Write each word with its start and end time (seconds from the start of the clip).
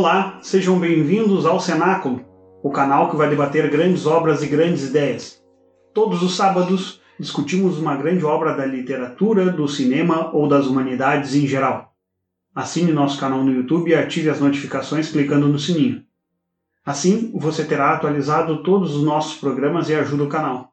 Olá, 0.00 0.38
sejam 0.40 0.78
bem-vindos 0.78 1.44
ao 1.44 1.60
Cenáculo, 1.60 2.24
o 2.62 2.70
canal 2.70 3.10
que 3.10 3.16
vai 3.16 3.28
debater 3.28 3.68
grandes 3.68 4.06
obras 4.06 4.42
e 4.42 4.46
grandes 4.46 4.88
ideias. 4.88 5.42
Todos 5.92 6.22
os 6.22 6.34
sábados 6.34 7.02
discutimos 7.18 7.78
uma 7.78 7.94
grande 7.96 8.24
obra 8.24 8.56
da 8.56 8.64
literatura, 8.64 9.50
do 9.50 9.68
cinema 9.68 10.34
ou 10.34 10.48
das 10.48 10.66
humanidades 10.66 11.34
em 11.34 11.46
geral. 11.46 11.94
Assine 12.54 12.92
nosso 12.92 13.20
canal 13.20 13.44
no 13.44 13.52
YouTube 13.52 13.90
e 13.90 13.94
ative 13.94 14.30
as 14.30 14.40
notificações 14.40 15.12
clicando 15.12 15.46
no 15.46 15.58
sininho. 15.58 16.02
Assim, 16.82 17.30
você 17.34 17.62
terá 17.62 17.92
atualizado 17.92 18.62
todos 18.62 18.96
os 18.96 19.04
nossos 19.04 19.38
programas 19.38 19.90
e 19.90 19.94
ajuda 19.94 20.24
o 20.24 20.30
canal. 20.30 20.72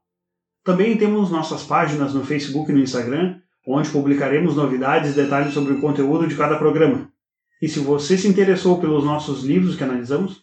Também 0.63 0.95
temos 0.95 1.29
nossas 1.29 1.63
páginas 1.63 2.13
no 2.13 2.23
Facebook 2.23 2.71
e 2.71 2.73
no 2.73 2.79
Instagram, 2.79 3.39
onde 3.67 3.89
publicaremos 3.89 4.55
novidades 4.55 5.11
e 5.11 5.15
detalhes 5.21 5.53
sobre 5.53 5.73
o 5.73 5.81
conteúdo 5.81 6.25
de 6.27 6.35
cada 6.37 6.55
programa. 6.55 7.11
E 7.61 7.67
se 7.67 7.79
você 7.79 8.17
se 8.17 8.27
interessou 8.27 8.79
pelos 8.79 9.03
nossos 9.03 9.43
livros 9.43 9.75
que 9.75 9.83
analisamos, 9.83 10.41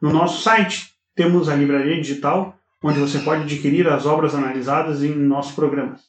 no 0.00 0.12
nosso 0.12 0.42
site 0.42 0.94
temos 1.14 1.48
a 1.48 1.54
livraria 1.54 2.00
digital, 2.00 2.58
onde 2.82 2.98
você 2.98 3.20
pode 3.20 3.42
adquirir 3.42 3.86
as 3.88 4.06
obras 4.06 4.34
analisadas 4.34 5.02
em 5.02 5.14
nossos 5.14 5.54
programas. 5.54 6.02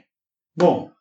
Bom, 0.56 0.92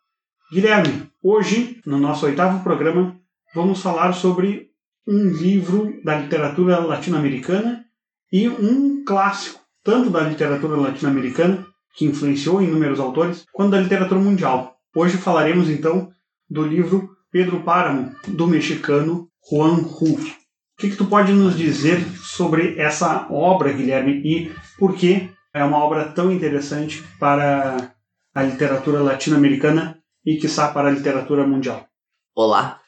Guilherme, 0.53 1.11
hoje, 1.23 1.81
no 1.85 1.99
nosso 1.99 2.25
oitavo 2.27 2.63
programa, 2.63 3.19
vamos 3.57 3.81
falar 3.81 4.13
sobre 4.13 4.69
um 5.09 5.31
livro 5.31 5.99
da 6.05 6.19
literatura 6.19 6.79
latino-americana 6.79 7.87
e 8.31 8.47
um 8.51 9.03
clássico, 9.03 9.59
tanto 9.83 10.11
da 10.11 10.21
literatura 10.21 10.77
latino-americana, 10.77 11.67
que 11.95 12.05
influenciou 12.05 12.61
inúmeros 12.61 13.01
autores, 13.01 13.47
quanto 13.55 13.71
da 13.71 13.81
literatura 13.81 14.21
mundial. 14.21 14.77
Hoje 14.95 15.17
falaremos 15.17 15.71
então 15.71 16.11
do 16.51 16.63
livro 16.63 17.09
Pedro 17.33 17.61
Páramo, 17.61 18.15
do 18.29 18.47
mexicano 18.47 19.27
Juan 19.51 19.77
Rulfo. 19.77 20.29
O 20.29 20.79
que, 20.79 20.91
que 20.91 20.97
tu 20.97 21.07
pode 21.07 21.33
nos 21.33 21.57
dizer 21.57 22.05
sobre 22.19 22.79
essa 22.79 23.27
obra, 23.31 23.73
Guilherme, 23.73 24.21
e 24.23 24.53
por 24.79 24.95
que 24.95 25.31
é 25.55 25.65
uma 25.65 25.79
obra 25.79 26.05
tão 26.11 26.31
interessante 26.31 27.03
para 27.19 27.91
a 28.35 28.43
literatura 28.43 29.01
latino-americana 29.01 29.99
e, 30.27 30.37
quiçá, 30.37 30.69
para 30.69 30.89
a 30.89 30.93
literatura 30.93 31.47
mundial? 31.47 31.87
Olá, 32.35 32.83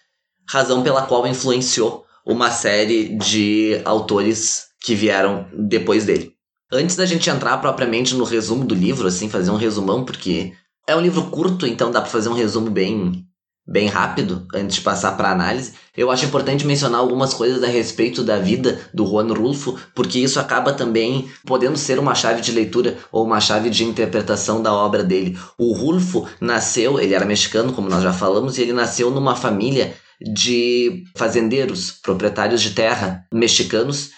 razão 0.49 0.85
pela 0.85 1.03
qual 1.03 1.27
influenciou 1.27 2.05
uma 2.25 2.53
série 2.53 3.17
de 3.17 3.81
autores 3.85 4.67
que 4.81 4.95
vieram 4.95 5.49
depois 5.53 6.05
dele. 6.05 6.33
Antes 6.73 6.95
da 6.95 7.07
gente 7.07 7.29
entrar 7.29 7.59
propriamente 7.59 8.15
no 8.15 8.25
resumo 8.25 8.65
do 8.65 8.77
livro, 8.77 9.09
assim, 9.09 9.29
fazer 9.29 9.51
um 9.51 9.57
resumão, 9.57 10.05
porque 10.05 10.53
é 10.87 10.95
um 10.95 11.01
livro 11.01 11.31
curto, 11.31 11.67
então 11.67 11.91
dá 11.91 12.01
para 12.01 12.11
fazer 12.11 12.29
um 12.29 12.35
resumo 12.35 12.71
bem 12.71 13.25
bem 13.67 13.89
rápido 13.89 14.47
antes 14.55 14.77
de 14.77 14.83
passar 14.83 15.13
para 15.17 15.31
análise. 15.31 15.73
Eu 15.97 16.11
acho 16.11 16.27
importante 16.27 16.67
mencionar 16.67 17.01
algumas 17.01 17.33
coisas 17.33 17.63
a 17.63 17.67
respeito 17.67 18.23
da 18.23 18.39
vida 18.39 18.79
do 18.93 19.07
Juan 19.07 19.33
Rulfo, 19.33 19.79
porque 19.95 20.19
isso 20.19 20.39
acaba 20.39 20.73
também 20.73 21.31
podendo 21.47 21.79
ser 21.79 21.99
uma 21.99 22.15
chave 22.15 22.43
de 22.43 22.53
leitura 22.53 22.99
ou 23.11 23.25
uma 23.25 23.41
chave 23.41 23.71
de 23.71 23.85
interpretação 23.85 24.63
da 24.63 24.73
obra 24.73 25.03
dele. 25.03 25.39
O 25.59 25.73
Rulfo 25.73 26.27
nasceu, 26.41 27.01
ele 27.01 27.15
era 27.15 27.25
mexicano, 27.25 27.73
como 27.73 27.89
nós 27.89 28.03
já 28.03 28.13
falamos, 28.13 28.59
e 28.59 28.63
ele 28.63 28.73
nasceu 28.73 29.11
numa 29.11 29.35
família 29.35 29.95
de 30.21 31.05
fazendeiros, 31.17 31.91
proprietários 31.91 32.61
de 32.63 32.71
terra 32.71 33.27
mexicanos 33.33 34.11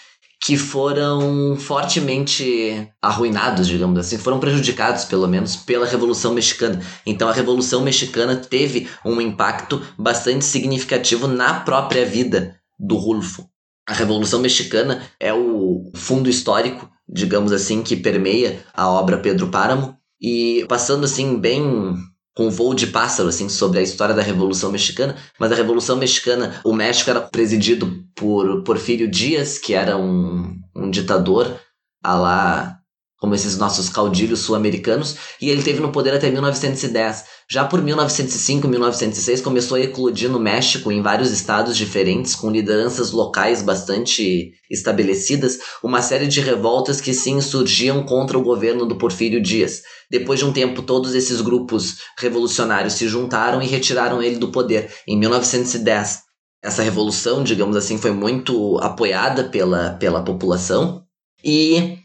que 0.47 0.55
foram 0.55 1.57
fortemente 1.57 2.89
arruinados, 3.01 3.67
digamos 3.67 3.99
assim, 3.99 4.17
foram 4.17 4.39
prejudicados, 4.39 5.03
pelo 5.03 5.27
menos, 5.27 5.57
pela 5.57 5.85
Revolução 5.85 6.33
Mexicana. 6.33 6.81
Então, 7.05 7.27
a 7.27 7.33
Revolução 7.33 7.81
Mexicana 7.81 8.33
teve 8.33 8.87
um 9.03 9.19
impacto 9.19 9.81
bastante 9.97 10.45
significativo 10.45 11.27
na 11.27 11.59
própria 11.59 12.05
vida 12.05 12.55
do 12.79 12.95
Rulfo. 12.95 13.45
A 13.85 13.91
Revolução 13.91 14.39
Mexicana 14.39 15.01
é 15.19 15.33
o 15.33 15.91
fundo 15.93 16.29
histórico, 16.29 16.89
digamos 17.09 17.51
assim, 17.51 17.83
que 17.83 17.97
permeia 17.97 18.63
a 18.73 18.89
obra 18.89 19.17
Pedro 19.17 19.49
Páramo. 19.49 19.97
E 20.21 20.65
passando 20.69 21.03
assim, 21.03 21.37
bem 21.37 21.93
com 22.37 22.51
voo 22.51 22.75
de 22.75 22.85
pássaro, 22.85 23.29
assim, 23.29 23.49
sobre 23.49 23.79
a 23.79 23.81
história 23.81 24.13
da 24.13 24.21
Revolução 24.21 24.71
Mexicana. 24.71 25.15
Mas 25.39 25.51
a 25.51 25.55
Revolução 25.55 25.97
Mexicana, 25.97 26.61
o 26.63 26.71
México 26.71 27.09
era 27.09 27.19
presidido 27.19 28.05
por 28.15 28.61
Porfírio 28.61 29.09
Dias, 29.09 29.57
que 29.57 29.73
era 29.73 29.97
um, 29.97 30.55
um 30.75 30.91
ditador, 30.91 31.59
a 32.03 32.15
lá 32.15 32.79
como 33.19 33.33
esses 33.33 33.57
nossos 33.57 33.89
caudilhos 33.89 34.41
sul-americanos, 34.41 35.15
e 35.41 35.49
ele 35.49 35.63
teve 35.63 35.79
no 35.79 35.91
poder 35.91 36.13
até 36.13 36.29
1910. 36.29 37.25
Já 37.49 37.65
por 37.65 37.81
1905, 37.81 38.67
1906 38.67 39.41
começou 39.41 39.77
a 39.77 39.81
eclodir 39.81 40.29
no 40.29 40.39
México, 40.39 40.91
em 40.91 41.01
vários 41.01 41.31
estados 41.31 41.75
diferentes, 41.75 42.35
com 42.35 42.51
lideranças 42.51 43.11
locais 43.11 43.61
bastante 43.61 44.51
estabelecidas, 44.69 45.57
uma 45.83 46.01
série 46.01 46.27
de 46.27 46.41
revoltas 46.41 47.01
que 47.01 47.13
se 47.13 47.31
insurgiam 47.31 48.03
contra 48.03 48.37
o 48.37 48.43
governo 48.43 48.85
do 48.85 48.97
Porfírio 48.97 49.41
Dias. 49.41 49.81
Depois 50.11 50.39
de 50.39 50.45
um 50.45 50.53
tempo, 50.53 50.83
todos 50.83 51.15
esses 51.15 51.41
grupos 51.41 51.97
revolucionários 52.19 52.93
se 52.93 53.07
juntaram 53.07 53.61
e 53.61 53.67
retiraram 53.67 54.21
ele 54.21 54.37
do 54.37 54.49
poder. 54.49 54.91
Em 55.07 55.17
1910, 55.17 56.19
essa 56.63 56.83
revolução, 56.83 57.43
digamos 57.43 57.75
assim, 57.75 57.97
foi 57.97 58.11
muito 58.11 58.77
apoiada 58.79 59.45
pela, 59.45 59.91
pela 59.91 60.23
população, 60.23 61.03
e 61.43 61.96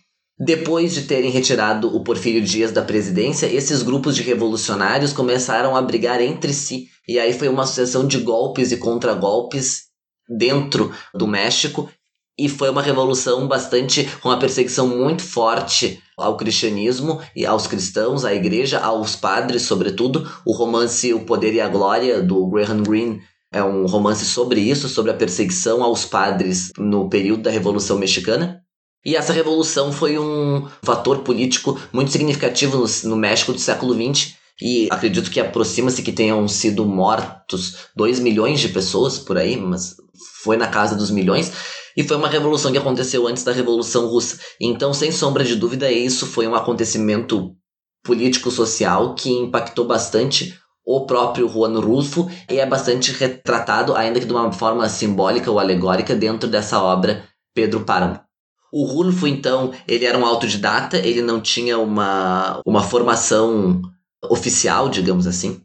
depois 0.45 0.93
de 0.93 1.03
terem 1.03 1.31
retirado 1.31 1.95
o 1.95 2.03
Porfírio 2.03 2.43
Dias 2.43 2.73
da 2.73 2.83
presidência, 2.83 3.47
esses 3.47 3.81
grupos 3.81 4.17
de 4.17 4.23
revolucionários 4.23 5.13
começaram 5.13 5.77
a 5.77 5.83
brigar 5.83 6.21
entre 6.21 6.53
si. 6.53 6.89
E 7.07 7.17
aí 7.17 7.33
foi 7.33 7.49
uma 7.49 7.65
sucessão 7.65 8.05
de 8.05 8.19
golpes 8.19 8.73
e 8.73 8.77
contragolpes 8.77 9.83
dentro 10.29 10.93
do 11.15 11.29
México. 11.29 11.89
E 12.37 12.49
foi 12.49 12.71
uma 12.71 12.83
revolução 12.83 13.47
bastante 13.47 14.05
com 14.21 14.31
uma 14.31 14.39
perseguição 14.39 14.89
muito 14.89 15.23
forte 15.23 16.03
ao 16.17 16.37
cristianismo 16.37 17.21
e 17.37 17.47
aos 17.47 17.69
cristãos, 17.69 18.25
à 18.25 18.35
igreja, 18.35 18.81
aos 18.81 19.15
padres, 19.15 19.63
sobretudo. 19.63 20.29
O 20.45 20.53
romance 20.53 21.15
O 21.15 21.25
Poder 21.25 21.55
e 21.55 21.61
a 21.61 21.69
Glória, 21.69 22.21
do 22.21 22.49
Graham 22.49 22.83
Greene, 22.83 23.21
É 23.55 23.63
um 23.63 23.87
romance 23.87 24.25
sobre 24.25 24.61
isso, 24.61 24.89
sobre 24.89 25.13
a 25.13 25.15
perseguição 25.15 25.85
aos 25.85 26.07
padres 26.07 26.71
no 26.79 27.09
período 27.11 27.43
da 27.43 27.51
Revolução 27.51 27.99
Mexicana. 27.99 28.62
E 29.05 29.17
essa 29.17 29.33
revolução 29.33 29.93
foi 29.93 30.19
um 30.19 30.69
fator 30.83 31.19
político 31.19 31.79
muito 31.93 32.13
significativo 32.13 32.79
no, 32.79 33.11
no 33.11 33.17
México 33.17 33.53
do 33.53 33.59
século 33.59 33.95
XX. 33.95 34.35
E 34.61 34.87
acredito 34.91 35.31
que 35.31 35.41
aproxima-se 35.41 36.03
que 36.03 36.13
tenham 36.13 36.47
sido 36.47 36.85
mortos 36.85 37.89
2 37.97 38.21
milhões 38.21 38.61
de 38.61 38.69
pessoas 38.69 39.19
por 39.19 39.37
aí, 39.37 39.57
mas 39.57 39.97
foi 40.43 40.57
na 40.57 40.69
casa 40.69 40.95
dos 40.95 41.11
milhões. 41.11 41.53
E 41.97 42.05
foi 42.05 42.17
uma 42.17 42.29
revolução 42.29 42.71
que 42.71 42.79
aconteceu 42.79 43.27
antes 43.27 43.43
da 43.43 43.53
Revolução 43.53 44.07
Russa. 44.07 44.39
Então, 44.61 44.95
sem 44.95 45.11
sombra 45.11 45.45
de 45.45 45.57
dúvida, 45.57 45.91
isso 45.91 46.27
foi 46.27 46.47
um 46.47 46.55
acontecimento 46.55 47.55
político-social 48.05 49.15
que 49.15 49.31
impactou 49.31 49.85
bastante 49.85 50.57
o 50.85 51.07
próprio 51.07 51.49
Juan 51.49 51.79
Rulfo 51.79 52.29
e 52.51 52.59
é 52.59 52.67
bastante 52.67 53.13
retratado, 53.13 53.95
ainda 53.95 54.19
que 54.19 54.27
de 54.27 54.33
uma 54.33 54.51
forma 54.53 54.89
simbólica 54.89 55.51
ou 55.51 55.59
alegórica, 55.59 56.15
dentro 56.15 56.49
dessa 56.49 56.81
obra 56.83 57.25
Pedro 57.55 57.85
Páramo. 57.85 58.21
O 58.73 58.85
Rulfo, 58.87 59.27
então, 59.27 59.71
ele 59.87 60.07
era 60.07 60.17
um 60.17 60.25
autodidata, 60.25 60.97
ele 60.97 61.21
não 61.21 61.43
tinha 61.43 61.79
uma, 61.79 62.63
uma 62.65 62.83
formação 62.83 63.83
oficial, 64.31 64.89
digamos 64.89 65.27
assim. 65.27 65.61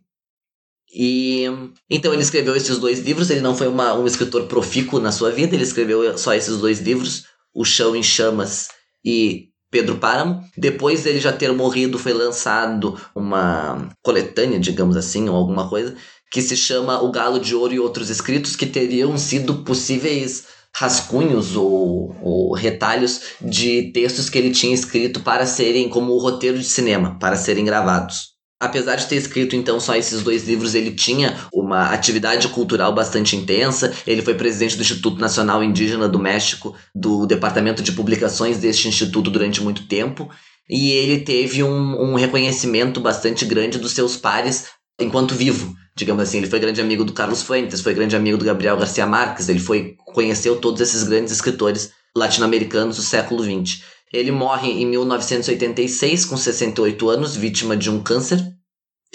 E 0.94 1.46
então 1.90 2.12
ele 2.12 2.22
escreveu 2.22 2.56
esses 2.56 2.78
dois 2.80 3.00
livros, 3.00 3.30
ele 3.30 3.40
não 3.40 3.56
foi 3.56 3.68
uma, 3.68 3.94
um 3.94 4.06
escritor 4.06 4.48
profícuo 4.48 5.00
na 5.00 5.12
sua 5.12 5.32
vida, 5.32 5.56
ele 5.56 5.64
escreveu 5.64 6.18
só 6.18 6.34
esses 6.34 6.58
dois 6.58 6.80
livros, 6.80 7.26
O 7.54 7.64
Chão 7.64 7.96
em 7.96 8.04
Chamas 8.04 8.70
e 9.06 9.50
Pedro 9.72 9.98
Páramo. 9.98 10.44
Depois 10.58 11.04
dele 11.04 11.20
já 11.20 11.32
ter 11.32 11.54
morrido, 11.54 11.98
foi 11.98 12.12
lançado 12.14 13.00
uma 13.16 13.90
coletânea, 14.02 14.60
digamos 14.60 14.98
assim, 14.98 15.30
ou 15.30 15.36
alguma 15.36 15.70
coisa, 15.70 15.96
que 16.32 16.42
se 16.42 16.58
chama 16.58 17.02
O 17.02 17.12
Galo 17.12 17.40
de 17.40 17.56
Ouro 17.56 17.74
e 17.74 17.80
Outros 17.80 18.10
Escritos, 18.10 18.56
que 18.56 18.66
teriam 18.66 19.18
sido 19.18 19.64
possíveis 19.64 20.57
rascunhos 20.76 21.56
ou, 21.56 22.16
ou, 22.22 22.54
retalhos 22.54 23.22
de 23.42 23.92
textos 23.92 24.30
que 24.30 24.38
ele 24.38 24.52
tinha 24.52 24.74
escrito 24.74 25.22
para 25.22 25.46
serem 25.46 25.90
como 25.90 26.14
o 26.14 26.20
roteiro 26.20 26.58
de 26.58 26.66
cinema, 26.66 27.18
para 27.20 27.36
serem 27.36 27.66
gravados. 27.66 28.38
Apesar 28.60 28.96
de 28.96 29.06
ter 29.06 29.18
escrito 29.18 29.56
então 29.56 29.80
só 29.80 29.96
esses 29.96 30.24
dois 30.24 30.48
livros, 30.48 30.74
ele 30.74 30.92
tinha 30.92 31.38
uma 31.54 31.92
atividade 31.92 32.48
cultural 32.48 32.94
bastante 32.94 33.36
intensa. 33.36 33.94
Ele 34.06 34.24
foi 34.24 34.34
presidente 34.34 34.76
do 34.76 34.82
Instituto 34.82 35.22
Nacional 35.22 35.64
Indígena 35.64 36.10
do 36.10 36.18
México, 36.18 36.76
do 36.94 37.28
departamento 37.28 37.84
de 37.84 37.92
publicações 37.92 38.58
deste 38.58 38.88
instituto 38.88 39.30
durante 39.30 39.62
muito 39.62 39.88
tempo. 39.88 40.28
E 40.68 40.90
ele 40.90 41.20
teve 41.20 41.64
um, 41.64 42.12
um 42.12 42.16
reconhecimento 42.16 43.00
bastante 43.00 43.46
grande 43.46 43.78
dos 43.78 43.92
seus 43.92 44.18
pares 44.18 44.66
enquanto 45.00 45.36
vivo, 45.36 45.76
digamos 45.96 46.24
assim. 46.24 46.38
Ele 46.38 46.48
foi 46.48 46.60
grande 46.60 46.82
amigo 46.82 47.04
do 47.04 47.14
Carlos 47.14 47.42
Fuentes, 47.42 47.82
foi 47.82 47.94
grande 47.94 48.16
amigo 48.16 48.38
do 48.38 48.46
Gabriel 48.46 48.78
Garcia 48.78 49.06
Marques, 49.06 49.50
ele 49.50 49.60
foi 49.60 49.96
conheceu 50.14 50.58
todos 50.58 50.82
esses 50.82 51.04
grandes 51.04 51.32
escritores 51.32 51.92
latino-americanos 52.16 52.98
do 52.98 53.02
século 53.04 53.44
XX. 53.44 53.82
Ele 54.12 54.32
morre 54.32 54.72
em 54.72 54.86
1986, 54.86 56.26
com 56.26 56.38
68 56.38 57.10
anos, 57.10 57.36
vítima 57.36 57.76
de 57.76 57.90
um 57.90 58.02
câncer. 58.02 58.40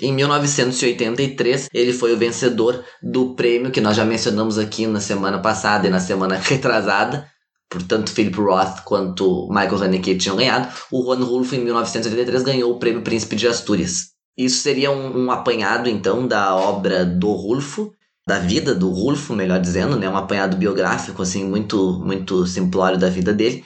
Em 0.00 0.12
1983, 0.12 1.68
ele 1.72 1.92
foi 1.92 2.12
o 2.12 2.18
vencedor 2.18 2.84
do 3.02 3.34
prêmio 3.34 3.70
que 3.70 3.80
nós 3.80 3.96
já 3.96 4.04
mencionamos 4.04 4.58
aqui 4.58 4.86
na 4.86 5.00
semana 5.00 5.38
passada 5.38 5.86
e 5.86 5.90
na 5.90 6.00
semana 6.00 6.36
retrasada. 6.42 7.26
Portanto, 7.70 8.12
Philip 8.12 8.36
Roth 8.36 8.82
quanto 8.84 9.48
Michael 9.48 9.84
Haneke 9.84 10.16
tinham 10.16 10.36
ganhado. 10.36 10.68
O 10.90 11.02
Juan 11.04 11.24
Rulfo, 11.24 11.54
em 11.54 11.64
1983, 11.64 12.42
ganhou 12.42 12.72
o 12.72 12.78
prêmio 12.78 13.02
Príncipe 13.02 13.34
de 13.34 13.48
Astúrias. 13.48 14.12
Isso 14.36 14.60
seria 14.60 14.90
um, 14.90 15.24
um 15.26 15.30
apanhado, 15.30 15.88
então, 15.88 16.26
da 16.26 16.54
obra 16.54 17.04
do 17.04 17.32
Rulfo, 17.32 17.92
da 18.26 18.38
vida 18.38 18.74
do 18.74 18.90
Rulfo, 18.90 19.34
melhor 19.34 19.60
dizendo, 19.60 19.96
né? 19.96 20.08
Um 20.08 20.16
apanhado 20.16 20.56
biográfico, 20.56 21.22
assim, 21.22 21.44
muito, 21.44 22.00
muito 22.04 22.46
simplório 22.46 22.98
da 22.98 23.08
vida 23.08 23.32
dele 23.32 23.64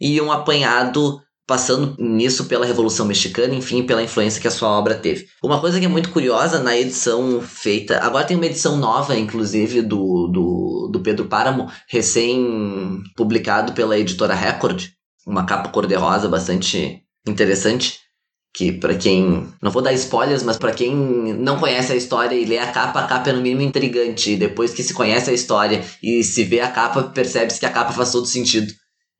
e 0.00 0.20
um 0.20 0.30
apanhado 0.30 1.20
passando 1.46 1.96
nisso 1.98 2.44
pela 2.44 2.66
Revolução 2.66 3.06
Mexicana, 3.06 3.54
enfim, 3.54 3.82
pela 3.82 4.02
influência 4.02 4.38
que 4.40 4.46
a 4.46 4.50
sua 4.50 4.68
obra 4.68 4.94
teve. 4.94 5.26
Uma 5.42 5.58
coisa 5.58 5.80
que 5.80 5.86
é 5.86 5.88
muito 5.88 6.10
curiosa 6.10 6.62
na 6.62 6.76
edição 6.76 7.40
feita, 7.40 7.98
agora 8.00 8.26
tem 8.26 8.36
uma 8.36 8.44
edição 8.44 8.76
nova, 8.76 9.16
inclusive, 9.16 9.80
do, 9.80 10.28
do, 10.28 10.90
do 10.92 11.00
Pedro 11.00 11.24
Páramo, 11.24 11.70
recém-publicado 11.88 13.72
pela 13.72 13.98
editora 13.98 14.34
Record, 14.34 14.88
uma 15.26 15.46
capa 15.46 15.70
cor-de-rosa 15.70 16.28
bastante 16.28 17.02
interessante, 17.26 17.98
que 18.54 18.72
para 18.72 18.96
quem, 18.96 19.46
não 19.62 19.70
vou 19.70 19.82
dar 19.82 19.92
spoilers, 19.92 20.42
mas 20.42 20.56
para 20.56 20.72
quem 20.72 20.94
não 20.94 21.58
conhece 21.58 21.92
a 21.92 21.96
história 21.96 22.34
e 22.34 22.44
lê 22.44 22.58
a 22.58 22.72
capa, 22.72 23.00
a 23.00 23.06
capa 23.06 23.30
é 23.30 23.32
no 23.32 23.40
mínimo 23.40 23.62
intrigante, 23.62 24.36
depois 24.36 24.72
que 24.72 24.82
se 24.82 24.94
conhece 24.94 25.30
a 25.30 25.32
história 25.34 25.84
e 26.02 26.24
se 26.24 26.44
vê 26.44 26.60
a 26.60 26.70
capa, 26.70 27.04
percebe-se 27.04 27.60
que 27.60 27.66
a 27.66 27.70
capa 27.70 27.92
faz 27.92 28.10
todo 28.10 28.26
sentido. 28.26 28.72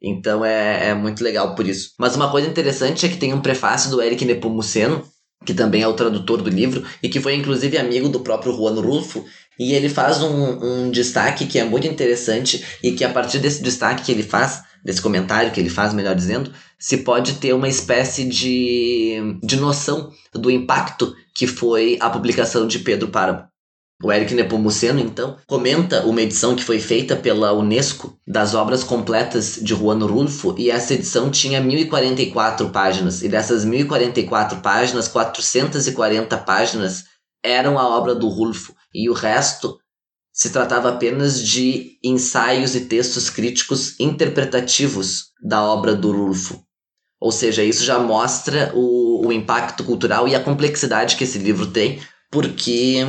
Então 0.02 0.44
é, 0.44 0.90
é 0.90 0.94
muito 0.94 1.22
legal 1.22 1.54
por 1.54 1.66
isso. 1.66 1.90
Mas 1.98 2.16
uma 2.16 2.30
coisa 2.30 2.48
interessante 2.48 3.04
é 3.04 3.08
que 3.08 3.16
tem 3.16 3.34
um 3.34 3.40
prefácio 3.40 3.90
do 3.90 4.02
Eric 4.02 4.24
Nepomuceno, 4.24 5.04
que 5.44 5.54
também 5.54 5.82
é 5.82 5.88
o 5.88 5.94
tradutor 5.94 6.42
do 6.42 6.50
livro, 6.50 6.84
e 7.02 7.08
que 7.08 7.20
foi 7.20 7.34
inclusive 7.34 7.78
amigo 7.78 8.08
do 8.08 8.20
próprio 8.20 8.54
Juan 8.54 8.80
Rulfo, 8.80 9.24
e 9.58 9.72
ele 9.72 9.88
faz 9.88 10.22
um, 10.22 10.84
um 10.86 10.90
destaque 10.90 11.46
que 11.46 11.58
é 11.58 11.64
muito 11.64 11.86
interessante 11.86 12.64
e 12.82 12.92
que 12.92 13.04
a 13.04 13.08
partir 13.08 13.38
desse 13.38 13.62
destaque 13.62 14.04
que 14.04 14.12
ele 14.12 14.22
faz, 14.22 14.62
desse 14.84 15.02
comentário 15.02 15.50
que 15.50 15.58
ele 15.58 15.68
faz, 15.70 15.92
melhor 15.92 16.14
dizendo, 16.14 16.52
se 16.78 16.98
pode 16.98 17.34
ter 17.34 17.52
uma 17.52 17.68
espécie 17.68 18.24
de, 18.24 19.38
de 19.42 19.56
noção 19.56 20.12
do 20.32 20.50
impacto 20.50 21.12
que 21.34 21.46
foi 21.46 21.96
a 22.00 22.08
publicação 22.08 22.66
de 22.66 22.78
Pedro 22.78 23.08
Páramo. 23.08 23.47
O 24.00 24.12
Eric 24.12 24.32
Nepomuceno, 24.32 25.00
então, 25.00 25.36
comenta 25.44 26.06
uma 26.06 26.22
edição 26.22 26.54
que 26.54 26.62
foi 26.62 26.78
feita 26.78 27.16
pela 27.16 27.52
Unesco 27.52 28.16
das 28.24 28.54
obras 28.54 28.84
completas 28.84 29.58
de 29.60 29.74
Juan 29.74 29.98
Rulfo 30.06 30.54
e 30.56 30.70
essa 30.70 30.94
edição 30.94 31.30
tinha 31.32 31.60
1044 31.60 32.70
páginas. 32.70 33.22
E 33.22 33.28
dessas 33.28 33.64
1044 33.64 34.60
páginas, 34.60 35.08
440 35.08 36.38
páginas 36.38 37.06
eram 37.44 37.76
a 37.76 37.88
obra 37.88 38.14
do 38.14 38.28
Rulfo 38.28 38.72
e 38.94 39.10
o 39.10 39.12
resto 39.12 39.76
se 40.32 40.50
tratava 40.50 40.90
apenas 40.90 41.42
de 41.42 41.98
ensaios 42.02 42.76
e 42.76 42.82
textos 42.82 43.28
críticos 43.28 43.98
interpretativos 43.98 45.32
da 45.42 45.60
obra 45.64 45.96
do 45.96 46.12
Rulfo. 46.12 46.62
Ou 47.20 47.32
seja, 47.32 47.64
isso 47.64 47.82
já 47.82 47.98
mostra 47.98 48.70
o, 48.76 49.26
o 49.26 49.32
impacto 49.32 49.82
cultural 49.82 50.28
e 50.28 50.36
a 50.36 50.40
complexidade 50.40 51.16
que 51.16 51.24
esse 51.24 51.38
livro 51.38 51.66
tem, 51.66 52.00
porque 52.30 53.04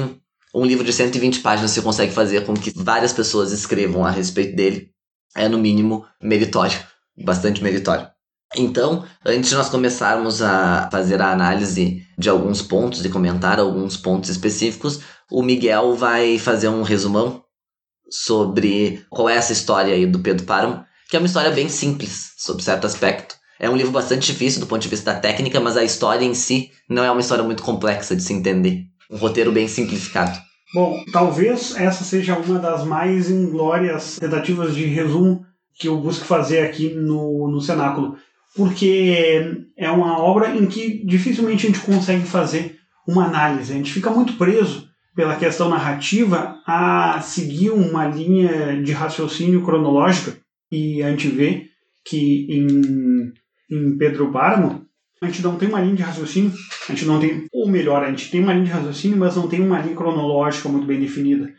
um 0.54 0.66
livro 0.66 0.84
de 0.84 0.92
120 0.92 1.42
páginas 1.42 1.72
você 1.72 1.82
consegue 1.82 2.14
fazer 2.14 2.46
com 2.46 2.54
que 2.54 2.72
várias 2.76 3.14
pessoas 3.14 3.52
escrevam 3.52 4.06
a 4.06 4.12
respeito 4.12 4.56
dele. 4.56 4.90
É, 5.36 5.48
no 5.48 5.60
mínimo, 5.60 6.06
meritório. 6.22 6.80
Bastante 7.24 7.64
meritório. 7.64 8.08
Então, 8.58 9.06
antes 9.24 9.52
de 9.52 9.56
nós 9.56 9.70
começarmos 9.70 10.42
a 10.42 10.90
fazer 10.92 11.22
a 11.22 11.32
análise 11.32 12.04
de 12.18 12.30
alguns 12.30 12.64
pontos 12.64 13.06
e 13.06 13.10
comentar 13.10 13.60
alguns 13.60 13.96
pontos 13.96 14.30
específicos, 14.30 15.02
o 15.32 15.44
Miguel 15.44 15.96
vai 15.96 16.40
fazer 16.40 16.68
um 16.68 16.82
resumão 16.82 17.44
sobre 18.10 19.06
qual 19.12 19.30
é 19.30 19.36
essa 19.36 19.54
história 19.54 19.94
aí 19.94 20.08
do 20.08 20.20
Pedro 20.20 20.46
Páramo, 20.46 20.84
que 21.08 21.16
é 21.16 21.20
uma 21.20 21.28
história 21.28 21.52
bem 21.52 21.70
simples, 21.70 22.32
sob 22.40 22.64
certo 22.64 22.88
aspecto. 22.88 23.36
É 23.60 23.70
um 23.70 23.76
livro 23.76 23.92
bastante 23.92 24.32
difícil 24.32 24.62
do 24.62 24.66
ponto 24.66 24.82
de 24.82 24.88
vista 24.88 25.14
da 25.14 25.20
técnica, 25.20 25.60
mas 25.60 25.78
a 25.78 25.84
história 25.84 26.26
em 26.26 26.34
si 26.34 26.72
não 26.90 27.04
é 27.04 27.12
uma 27.12 27.22
história 27.22 27.44
muito 27.44 27.62
complexa 27.62 28.16
de 28.16 28.24
se 28.24 28.34
entender 28.34 28.90
um 29.10 29.18
roteiro 29.18 29.52
bem 29.52 29.68
simplificado. 29.68 30.40
Bom, 30.74 31.04
talvez 31.12 31.76
essa 31.76 32.04
seja 32.04 32.38
uma 32.38 32.60
das 32.60 32.86
mais 32.86 33.30
inglórias 33.30 34.18
tentativas 34.20 34.76
de 34.76 34.86
resumo 34.86 35.44
que 35.80 35.88
eu 35.88 35.98
busco 35.98 36.26
fazer 36.26 36.60
aqui 36.60 36.94
no, 36.94 37.50
no 37.50 37.60
Cenáculo, 37.60 38.18
porque 38.56 39.66
é 39.76 39.90
uma 39.90 40.20
obra 40.20 40.56
em 40.56 40.68
que 40.68 41.04
dificilmente 41.06 41.66
a 41.66 41.70
gente 41.70 41.82
consegue 41.82 42.26
fazer 42.26 42.78
uma 43.08 43.26
análise, 43.26 43.72
a 43.72 43.76
gente 43.76 43.92
fica 43.92 44.12
muito 44.12 44.34
preso 44.34 44.88
pela 45.16 45.36
questão 45.36 45.70
narrativa 45.70 46.62
a 46.68 47.20
seguir 47.22 47.72
uma 47.72 48.08
linha 48.08 48.82
de 48.82 48.92
raciocínio 48.92 49.64
cronológica 49.64 50.38
e 50.72 51.02
a 51.02 51.10
gente 51.10 51.28
vê 51.30 51.66
que 52.06 52.48
em, 52.50 53.34
em 53.72 53.98
Pedro 53.98 54.32
Páramo 54.32 54.86
a 55.22 55.26
gente 55.26 55.42
não 55.42 55.58
tem 55.58 55.68
uma 55.68 55.82
linha 55.82 55.96
de 55.96 56.04
raciocínio, 56.04 56.54
a 56.88 56.92
gente 56.92 57.06
não 57.06 57.20
tem, 57.20 57.46
ou 57.52 57.68
melhor, 57.68 58.04
a 58.04 58.10
gente 58.10 58.32
tem 58.32 58.42
uma 58.42 58.54
linha 58.54 58.66
de 58.66 58.72
raciocínio, 58.72 59.18
mas 59.18 59.36
não 59.36 59.48
tem 59.48 59.62
uma 59.62 59.80
linha 59.80 59.96
cronológica 59.96 60.70
muito 60.70 60.88
bem 60.88 61.00
definida, 61.00 61.50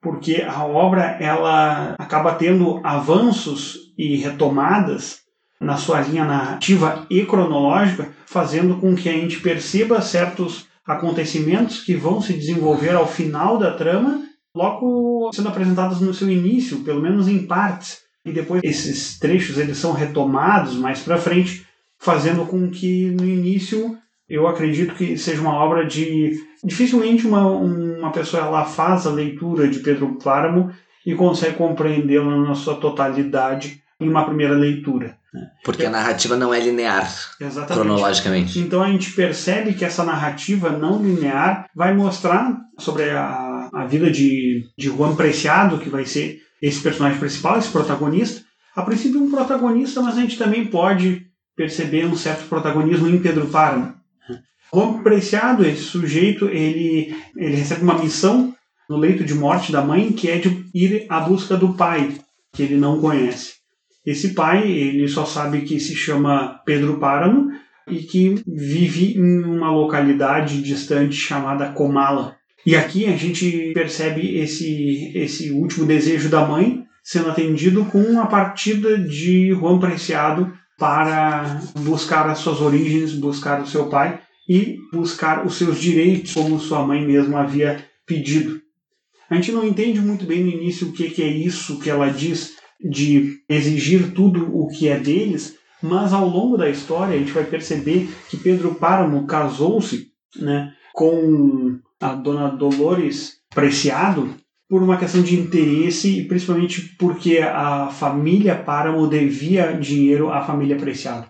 porque 0.00 0.42
a 0.42 0.64
obra 0.64 1.18
ela 1.20 1.94
acaba 1.98 2.34
tendo 2.34 2.80
avanços 2.84 3.92
e 3.98 4.16
retomadas 4.16 5.20
na 5.60 5.76
sua 5.76 6.00
linha 6.00 6.24
narrativa 6.24 7.06
e 7.10 7.24
cronológica, 7.26 8.08
fazendo 8.24 8.76
com 8.76 8.94
que 8.94 9.08
a 9.08 9.12
gente 9.12 9.40
perceba 9.40 10.00
certos 10.00 10.66
acontecimentos 10.86 11.82
que 11.82 11.94
vão 11.94 12.22
se 12.22 12.32
desenvolver 12.32 12.94
ao 12.94 13.06
final 13.06 13.58
da 13.58 13.72
trama, 13.72 14.22
logo 14.54 15.30
sendo 15.32 15.48
apresentados 15.48 16.00
no 16.00 16.14
seu 16.14 16.30
início, 16.30 16.78
pelo 16.80 17.02
menos 17.02 17.28
em 17.28 17.46
partes, 17.46 17.98
e 18.24 18.32
depois 18.32 18.62
esses 18.64 19.18
trechos 19.18 19.58
eles 19.58 19.78
são 19.78 19.92
retomados 19.92 20.74
mais 20.74 21.00
para 21.00 21.18
frente 21.18 21.66
fazendo 22.00 22.46
com 22.46 22.70
que 22.70 23.10
no 23.10 23.24
início 23.24 23.96
eu 24.28 24.46
acredito 24.46 24.94
que 24.94 25.18
seja 25.18 25.40
uma 25.40 25.54
obra 25.54 25.84
de. 25.84 26.32
Dificilmente 26.64 27.26
uma, 27.26 27.46
uma 27.46 28.12
pessoa 28.12 28.44
ela 28.44 28.64
faz 28.64 29.06
a 29.06 29.10
leitura 29.10 29.68
de 29.68 29.80
Pedro 29.80 30.18
Páramo 30.22 30.72
e 31.04 31.14
consegue 31.14 31.56
compreendê-la 31.56 32.36
na 32.36 32.54
sua 32.54 32.76
totalidade 32.76 33.82
em 33.98 34.08
uma 34.08 34.24
primeira 34.24 34.54
leitura. 34.54 35.16
Né? 35.32 35.48
Porque 35.64 35.84
a 35.84 35.90
narrativa 35.90 36.36
não 36.36 36.52
é 36.52 36.60
linear, 36.60 37.10
Exatamente. 37.40 37.74
cronologicamente. 37.74 38.58
Então 38.58 38.82
a 38.82 38.88
gente 38.88 39.12
percebe 39.12 39.74
que 39.74 39.84
essa 39.84 40.04
narrativa 40.04 40.70
não 40.70 41.02
linear 41.02 41.66
vai 41.74 41.94
mostrar 41.94 42.56
sobre 42.78 43.10
a, 43.10 43.68
a 43.72 43.86
vida 43.86 44.10
de, 44.10 44.64
de 44.76 44.88
Juan 44.88 45.14
Preciado, 45.16 45.78
que 45.78 45.88
vai 45.88 46.04
ser 46.04 46.40
esse 46.62 46.80
personagem 46.80 47.18
principal, 47.18 47.58
esse 47.58 47.70
protagonista. 47.70 48.42
A 48.76 48.82
princípio 48.82 49.22
um 49.22 49.30
protagonista, 49.30 50.00
mas 50.02 50.16
a 50.16 50.20
gente 50.20 50.38
também 50.38 50.66
pode 50.66 51.29
perceber 51.56 52.06
um 52.06 52.16
certo 52.16 52.48
protagonismo 52.48 53.08
em 53.08 53.20
Pedro 53.20 53.46
Páramo. 53.48 53.94
Juan 54.72 55.02
Preciado, 55.02 55.66
esse 55.66 55.82
sujeito, 55.82 56.48
ele, 56.48 57.14
ele 57.36 57.56
recebe 57.56 57.82
uma 57.82 57.98
missão 57.98 58.54
no 58.88 58.96
leito 58.96 59.24
de 59.24 59.34
morte 59.34 59.72
da 59.72 59.82
mãe, 59.82 60.12
que 60.12 60.28
é 60.28 60.38
de 60.38 60.64
ir 60.74 61.06
à 61.08 61.20
busca 61.20 61.56
do 61.56 61.74
pai, 61.74 62.14
que 62.52 62.62
ele 62.62 62.76
não 62.76 63.00
conhece. 63.00 63.54
Esse 64.06 64.32
pai, 64.34 64.70
ele 64.70 65.06
só 65.08 65.24
sabe 65.24 65.62
que 65.62 65.78
se 65.78 65.94
chama 65.94 66.60
Pedro 66.64 66.98
Páramo 66.98 67.50
e 67.88 67.98
que 67.98 68.42
vive 68.46 69.16
em 69.16 69.44
uma 69.44 69.70
localidade 69.70 70.62
distante 70.62 71.14
chamada 71.14 71.72
Comala. 71.72 72.36
E 72.64 72.76
aqui 72.76 73.06
a 73.06 73.16
gente 73.16 73.72
percebe 73.74 74.38
esse, 74.38 75.12
esse 75.14 75.50
último 75.50 75.86
desejo 75.86 76.28
da 76.28 76.46
mãe 76.46 76.84
sendo 77.02 77.30
atendido 77.30 77.84
com 77.86 78.20
a 78.20 78.26
partida 78.26 78.98
de 78.98 79.50
Juan 79.52 79.78
Preciado 79.78 80.52
para 80.80 81.60
buscar 81.80 82.26
as 82.30 82.38
suas 82.38 82.62
origens, 82.62 83.12
buscar 83.12 83.60
o 83.60 83.66
seu 83.66 83.90
pai 83.90 84.18
e 84.48 84.78
buscar 84.90 85.46
os 85.46 85.56
seus 85.56 85.78
direitos, 85.78 86.32
como 86.32 86.58
sua 86.58 86.84
mãe 86.84 87.06
mesma 87.06 87.42
havia 87.42 87.84
pedido. 88.06 88.58
A 89.28 89.34
gente 89.34 89.52
não 89.52 89.64
entende 89.64 90.00
muito 90.00 90.24
bem 90.24 90.42
no 90.42 90.50
início 90.50 90.88
o 90.88 90.92
que, 90.92 91.10
que 91.10 91.22
é 91.22 91.28
isso 91.28 91.78
que 91.78 91.90
ela 91.90 92.08
diz 92.08 92.56
de 92.80 93.42
exigir 93.46 94.12
tudo 94.14 94.56
o 94.56 94.68
que 94.68 94.88
é 94.88 94.98
deles, 94.98 95.54
mas 95.82 96.14
ao 96.14 96.26
longo 96.26 96.56
da 96.56 96.70
história 96.70 97.14
a 97.14 97.18
gente 97.18 97.30
vai 97.30 97.44
perceber 97.44 98.08
que 98.30 98.38
Pedro 98.38 98.74
Páramo 98.74 99.26
casou-se 99.26 100.08
né, 100.34 100.72
com 100.94 101.78
a 102.00 102.14
dona 102.14 102.48
Dolores 102.48 103.38
Preciado 103.54 104.34
por 104.70 104.84
uma 104.84 104.96
questão 104.96 105.20
de 105.20 105.34
interesse 105.34 106.20
e 106.20 106.24
principalmente 106.24 106.94
porque 106.96 107.38
a 107.38 107.88
família 107.88 108.54
Páramo 108.54 109.08
devia 109.08 109.72
dinheiro 109.72 110.30
à 110.30 110.42
família 110.42 110.76
Preciado. 110.76 111.26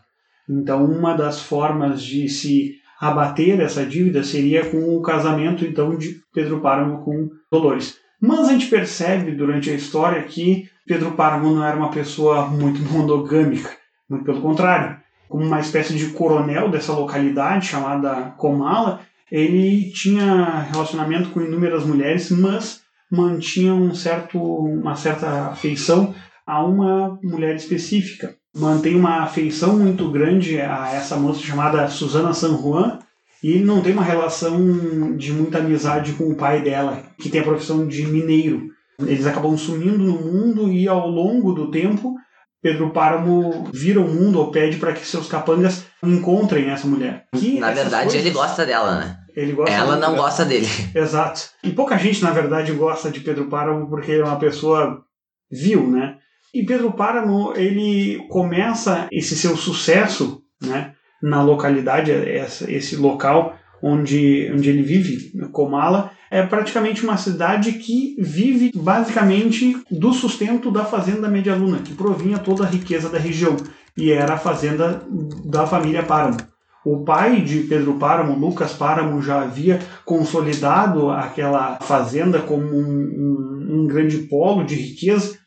Então, 0.47 0.85
uma 0.85 1.14
das 1.14 1.40
formas 1.40 2.02
de 2.02 2.28
se 2.28 2.75
abater 3.00 3.59
essa 3.61 3.87
dívida 3.87 4.23
seria 4.23 4.66
com 4.66 4.94
o 4.94 5.00
casamento 5.00 5.64
então 5.64 5.97
de 5.97 6.20
Pedro 6.35 6.61
Páramo 6.61 7.02
com 7.02 7.30
Dolores. 7.50 7.97
Mas 8.20 8.40
a 8.40 8.52
gente 8.52 8.66
percebe 8.66 9.32
durante 9.32 9.70
a 9.70 9.75
história 9.75 10.23
que 10.25 10.68
Pedro 10.87 11.12
Páramo 11.12 11.54
não 11.54 11.64
era 11.64 11.76
uma 11.78 11.90
pessoa 11.90 12.47
muito 12.47 12.82
monogâmica, 12.92 13.70
muito 14.06 14.26
pelo 14.26 14.42
contrário. 14.42 14.99
Como 15.30 15.47
uma 15.47 15.61
espécie 15.61 15.94
de 15.94 16.09
coronel 16.11 16.68
dessa 16.68 16.92
localidade 16.92 17.68
chamada 17.68 18.35
Comala, 18.37 19.00
ele 19.32 19.90
tinha 19.92 20.66
relacionamento 20.70 21.30
com 21.30 21.40
inúmeras 21.40 21.87
mulheres, 21.87 22.30
mas 22.30 22.82
mantinha 23.11 23.75
um 23.75 23.95
certo, 23.95 24.38
uma 24.38 24.95
certa 24.95 25.47
afeição 25.47 26.14
a 26.47 26.64
uma 26.64 27.19
mulher 27.23 27.55
específica 27.55 28.35
mantém 28.55 28.97
uma 28.97 29.23
afeição 29.23 29.79
muito 29.79 30.11
grande 30.11 30.61
a 30.61 30.93
essa 30.93 31.17
moça 31.17 31.40
chamada 31.40 31.88
Susana 31.88 32.33
San 32.33 32.57
Juan 32.61 32.99
e 33.43 33.52
ele 33.52 33.64
não 33.64 33.81
tem 33.81 33.93
uma 33.93 34.02
relação 34.02 35.17
de 35.17 35.33
muita 35.33 35.59
amizade 35.59 36.12
com 36.12 36.25
o 36.25 36.37
pai 36.37 36.62
dela, 36.62 37.02
que 37.19 37.31
tem 37.31 37.40
a 37.40 37.45
profissão 37.45 37.87
de 37.87 38.07
mineiro. 38.07 38.69
Eles 39.00 39.26
acabam 39.26 39.57
sumindo 39.57 39.99
no 39.99 40.21
mundo 40.21 40.71
e 40.71 40.87
ao 40.87 41.09
longo 41.09 41.52
do 41.52 41.71
tempo 41.71 42.17
Pedro 42.62 42.90
Páramo 42.90 43.71
vira 43.73 43.99
o 43.99 44.09
mundo 44.09 44.38
ou 44.38 44.50
pede 44.50 44.76
para 44.76 44.93
que 44.93 45.07
seus 45.07 45.26
capangas 45.26 45.87
encontrem 46.05 46.69
essa 46.69 46.87
mulher. 46.87 47.25
Que 47.35 47.59
na 47.59 47.73
verdade, 47.73 48.11
coisas... 48.11 48.21
ele 48.21 48.31
gosta 48.31 48.67
dela, 48.67 49.00
né? 49.00 49.17
Ele 49.35 49.53
gosta 49.53 49.75
Ela 49.75 49.97
não 49.97 50.15
gosta 50.17 50.45
dele. 50.45 50.67
Exato. 50.95 51.51
E 51.63 51.71
pouca 51.71 51.97
gente, 51.97 52.23
na 52.23 52.31
verdade, 52.31 52.73
gosta 52.73 53.11
de 53.11 53.21
Pedro 53.21 53.47
Páramo 53.47 53.89
porque 53.89 54.13
ele 54.13 54.23
é 54.23 54.25
uma 54.25 54.39
pessoa 54.39 55.05
vil, 55.51 55.89
né? 55.89 56.17
E 56.53 56.65
Pedro 56.65 56.93
Páramo, 56.93 57.53
ele 57.55 58.27
começa 58.29 59.07
esse 59.13 59.37
seu 59.37 59.57
sucesso 59.57 60.43
né, 60.61 60.95
na 61.23 61.43
localidade, 61.43 62.11
esse 62.11 62.97
local 62.97 63.57
onde, 63.83 64.51
onde 64.53 64.69
ele 64.69 64.83
vive, 64.83 65.33
Comala, 65.53 66.13
é 66.31 66.43
praticamente 66.43 67.03
uma 67.03 67.17
cidade 67.17 67.73
que 67.73 68.17
vive 68.19 68.73
basicamente 68.75 69.77
do 69.91 70.13
sustento 70.13 70.71
da 70.71 70.85
fazenda 70.85 71.29
Media 71.29 71.55
Luna, 71.55 71.79
que 71.79 71.95
provinha 71.95 72.39
toda 72.39 72.65
a 72.65 72.69
riqueza 72.69 73.09
da 73.09 73.19
região, 73.19 73.57
e 73.97 74.13
era 74.13 74.35
a 74.35 74.39
fazenda 74.39 75.03
da 75.45 75.67
família 75.67 76.03
Páramo. 76.03 76.37
O 76.85 77.05
pai 77.05 77.43
de 77.43 77.61
Pedro 77.61 77.95
Páramo, 77.95 78.39
Lucas 78.39 78.73
Páramo, 78.73 79.21
já 79.21 79.43
havia 79.43 79.79
consolidado 80.05 81.11
aquela 81.11 81.79
fazenda 81.81 82.41
como 82.41 82.65
um, 82.65 82.89
um, 82.89 83.69
um 83.83 83.87
grande 83.87 84.19
polo 84.19 84.65
de 84.65 84.75
riqueza 84.75 85.41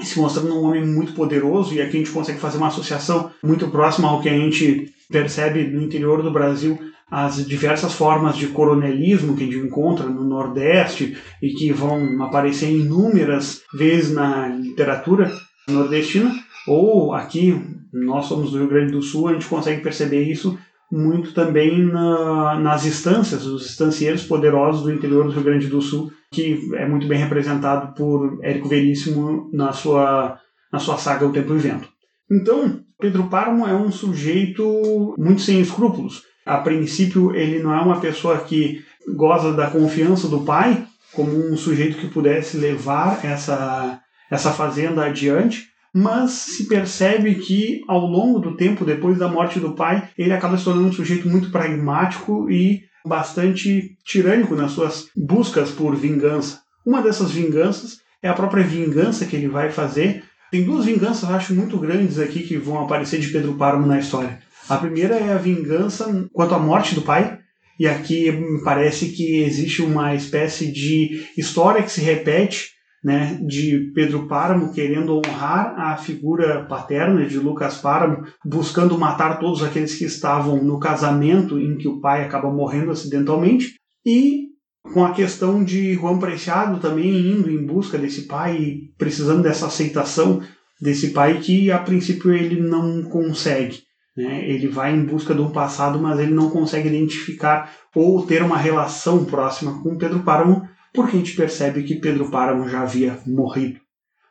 se 0.00 0.18
mostrando 0.18 0.54
um 0.54 0.64
homem 0.64 0.86
muito 0.86 1.12
poderoso, 1.12 1.74
e 1.74 1.80
aqui 1.80 1.96
a 1.96 2.00
gente 2.00 2.10
consegue 2.10 2.38
fazer 2.38 2.58
uma 2.58 2.68
associação 2.68 3.30
muito 3.42 3.68
próxima 3.68 4.08
ao 4.08 4.20
que 4.20 4.28
a 4.28 4.36
gente 4.36 4.92
percebe 5.10 5.64
no 5.64 5.82
interior 5.82 6.22
do 6.22 6.30
Brasil, 6.30 6.78
as 7.10 7.46
diversas 7.46 7.94
formas 7.94 8.36
de 8.36 8.48
coronelismo 8.48 9.36
que 9.36 9.44
a 9.44 9.46
gente 9.46 9.58
encontra 9.58 10.06
no 10.06 10.24
Nordeste 10.24 11.16
e 11.40 11.50
que 11.50 11.72
vão 11.72 12.22
aparecer 12.22 12.68
inúmeras 12.68 13.62
vezes 13.72 14.12
na 14.12 14.48
literatura 14.48 15.32
nordestina, 15.68 16.34
ou 16.66 17.14
aqui, 17.14 17.58
nós 18.04 18.26
somos 18.26 18.50
do 18.50 18.58
Rio 18.58 18.68
Grande 18.68 18.92
do 18.92 19.02
Sul, 19.02 19.28
a 19.28 19.32
gente 19.32 19.46
consegue 19.46 19.82
perceber 19.82 20.22
isso 20.22 20.58
muito 20.90 21.32
também 21.32 21.84
na, 21.84 22.58
nas 22.60 22.86
instâncias, 22.86 23.44
os 23.44 23.66
estancieiros 23.66 24.22
poderosos 24.22 24.82
do 24.82 24.92
interior 24.92 25.24
do 25.24 25.32
Rio 25.32 25.42
Grande 25.42 25.66
do 25.66 25.80
Sul, 25.80 26.12
que 26.30 26.60
é 26.74 26.86
muito 26.86 27.06
bem 27.06 27.18
representado 27.18 27.94
por 27.94 28.38
Érico 28.42 28.68
Veríssimo 28.68 29.50
na 29.52 29.72
sua, 29.72 30.38
na 30.72 30.78
sua 30.78 30.96
saga 30.96 31.26
O 31.26 31.32
Tempo 31.32 31.52
e 31.52 31.56
o 31.56 31.58
Vento. 31.60 31.88
Então, 32.30 32.80
Pedro 33.00 33.28
Páramo 33.28 33.66
é 33.66 33.74
um 33.74 33.90
sujeito 33.90 35.14
muito 35.18 35.42
sem 35.42 35.60
escrúpulos. 35.60 36.22
A 36.44 36.58
princípio, 36.58 37.34
ele 37.34 37.62
não 37.62 37.74
é 37.74 37.80
uma 37.80 38.00
pessoa 38.00 38.38
que 38.38 38.80
goza 39.14 39.52
da 39.52 39.68
confiança 39.68 40.28
do 40.28 40.40
pai, 40.40 40.84
como 41.12 41.30
um 41.32 41.56
sujeito 41.56 41.98
que 41.98 42.08
pudesse 42.08 42.56
levar 42.56 43.24
essa, 43.24 44.00
essa 44.30 44.52
fazenda 44.52 45.04
adiante, 45.04 45.64
mas 45.98 46.32
se 46.32 46.68
percebe 46.68 47.36
que 47.36 47.80
ao 47.88 48.00
longo 48.00 48.38
do 48.38 48.54
tempo, 48.54 48.84
depois 48.84 49.16
da 49.16 49.28
morte 49.28 49.58
do 49.58 49.72
pai, 49.72 50.10
ele 50.18 50.34
acaba 50.34 50.58
se 50.58 50.64
tornando 50.64 50.88
um 50.88 50.92
sujeito 50.92 51.26
muito 51.26 51.50
pragmático 51.50 52.50
e 52.50 52.82
bastante 53.06 53.96
tirânico 54.04 54.54
nas 54.54 54.72
suas 54.72 55.06
buscas 55.16 55.70
por 55.70 55.96
vingança. 55.96 56.60
Uma 56.84 57.00
dessas 57.00 57.30
vinganças 57.30 57.96
é 58.22 58.28
a 58.28 58.34
própria 58.34 58.62
vingança 58.62 59.24
que 59.24 59.36
ele 59.36 59.48
vai 59.48 59.70
fazer. 59.70 60.22
Tem 60.50 60.64
duas 60.64 60.84
vinganças, 60.84 61.30
acho, 61.30 61.54
muito 61.54 61.78
grandes 61.78 62.18
aqui 62.18 62.40
que 62.40 62.58
vão 62.58 62.78
aparecer 62.84 63.18
de 63.18 63.28
Pedro 63.28 63.54
Páramo 63.54 63.86
na 63.86 63.98
história. 63.98 64.38
A 64.68 64.76
primeira 64.76 65.14
é 65.14 65.32
a 65.32 65.38
vingança 65.38 66.28
quanto 66.30 66.54
à 66.54 66.58
morte 66.58 66.94
do 66.94 67.00
pai, 67.00 67.38
e 67.80 67.88
aqui 67.88 68.30
parece 68.62 69.12
que 69.12 69.38
existe 69.44 69.80
uma 69.80 70.14
espécie 70.14 70.70
de 70.70 71.24
história 71.38 71.82
que 71.82 71.90
se 71.90 72.02
repete 72.02 72.75
né, 73.06 73.38
de 73.46 73.92
Pedro 73.94 74.26
Páramo 74.26 74.72
querendo 74.72 75.16
honrar 75.16 75.78
a 75.78 75.96
figura 75.96 76.64
paterna 76.64 77.24
de 77.24 77.38
Lucas 77.38 77.78
Páramo, 77.78 78.26
buscando 78.44 78.98
matar 78.98 79.38
todos 79.38 79.62
aqueles 79.62 79.94
que 79.94 80.04
estavam 80.04 80.56
no 80.64 80.80
casamento 80.80 81.56
em 81.56 81.76
que 81.76 81.86
o 81.86 82.00
pai 82.00 82.24
acaba 82.24 82.50
morrendo 82.50 82.90
acidentalmente, 82.90 83.76
e 84.04 84.46
com 84.92 85.04
a 85.04 85.12
questão 85.12 85.62
de 85.62 85.94
Juan 85.94 86.18
Preciado 86.18 86.80
também 86.80 87.30
indo 87.30 87.48
em 87.48 87.64
busca 87.64 87.96
desse 87.96 88.22
pai, 88.22 88.78
precisando 88.98 89.40
dessa 89.40 89.66
aceitação 89.66 90.42
desse 90.82 91.10
pai 91.10 91.38
que 91.38 91.70
a 91.70 91.78
princípio 91.78 92.34
ele 92.34 92.60
não 92.60 93.04
consegue. 93.04 93.82
Né? 94.16 94.50
Ele 94.50 94.66
vai 94.66 94.92
em 94.92 95.04
busca 95.04 95.32
de 95.32 95.40
um 95.40 95.52
passado, 95.52 96.00
mas 96.00 96.18
ele 96.18 96.34
não 96.34 96.50
consegue 96.50 96.88
identificar 96.88 97.70
ou 97.94 98.26
ter 98.26 98.42
uma 98.42 98.56
relação 98.56 99.24
próxima 99.24 99.80
com 99.80 99.96
Pedro 99.96 100.24
Páramo 100.24 100.68
porque 100.96 101.16
a 101.16 101.18
gente 101.20 101.36
percebe 101.36 101.84
que 101.84 101.94
Pedro 101.94 102.30
Páramo 102.30 102.68
já 102.68 102.80
havia 102.80 103.20
morrido. 103.26 103.78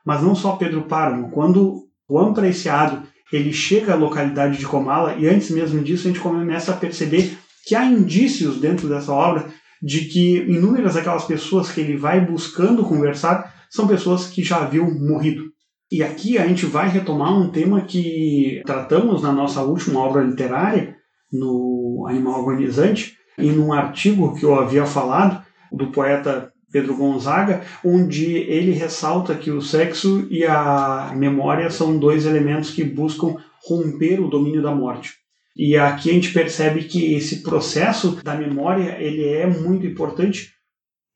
Mas 0.05 0.21
não 0.21 0.35
só 0.35 0.57
Pedro 0.57 0.83
Páramo, 0.83 1.31
quando 1.31 1.85
Juan 2.09 2.33
Preciado 2.33 3.03
ele 3.31 3.53
chega 3.53 3.93
à 3.93 3.95
localidade 3.95 4.57
de 4.57 4.65
Comala, 4.65 5.15
e 5.15 5.27
antes 5.27 5.49
mesmo 5.49 5.81
disso 5.83 6.07
a 6.07 6.11
gente 6.11 6.19
começa 6.19 6.73
a 6.73 6.77
perceber 6.77 7.37
que 7.65 7.75
há 7.75 7.85
indícios 7.85 8.59
dentro 8.59 8.87
dessa 8.87 9.11
obra 9.11 9.47
de 9.81 10.05
que 10.05 10.37
inúmeras 10.37 10.95
aquelas 10.95 11.25
pessoas 11.25 11.71
que 11.71 11.81
ele 11.81 11.95
vai 11.95 12.19
buscando 12.19 12.83
conversar 12.83 13.53
são 13.69 13.87
pessoas 13.87 14.27
que 14.27 14.43
já 14.43 14.57
haviam 14.57 14.89
morrido. 14.91 15.43
E 15.91 16.01
aqui 16.01 16.37
a 16.37 16.47
gente 16.47 16.65
vai 16.65 16.89
retomar 16.89 17.37
um 17.37 17.49
tema 17.49 17.81
que 17.81 18.61
tratamos 18.65 19.21
na 19.21 19.31
nossa 19.31 19.61
última 19.61 19.99
obra 19.99 20.23
literária, 20.23 20.95
no 21.31 22.05
Animal 22.07 22.41
Agonizante, 22.41 23.15
e 23.37 23.51
num 23.51 23.73
artigo 23.73 24.35
que 24.35 24.43
eu 24.43 24.55
havia 24.55 24.85
falado, 24.85 25.43
do 25.71 25.91
poeta 25.91 26.51
Pedro 26.75 26.97
Gonzaga, 26.97 27.61
onde 27.85 28.33
ele 28.35 28.73
ressalta 28.73 29.33
que 29.33 29.49
o 29.49 29.61
sexo 29.61 30.27
e 30.29 30.43
a 30.43 31.13
memória 31.15 31.69
são 31.69 31.97
dois 31.97 32.25
elementos 32.25 32.71
que 32.71 32.83
buscam 32.83 33.37
romper 33.65 34.19
o 34.19 34.27
domínio 34.27 34.61
da 34.61 34.75
morte. 34.75 35.13
E 35.55 35.77
aqui 35.77 36.09
a 36.09 36.13
gente 36.13 36.33
percebe 36.33 36.83
que 36.83 37.13
esse 37.13 37.43
processo 37.43 38.19
da 38.21 38.35
memória 38.35 38.97
ele 38.99 39.23
é 39.23 39.47
muito 39.47 39.87
importante 39.87 40.51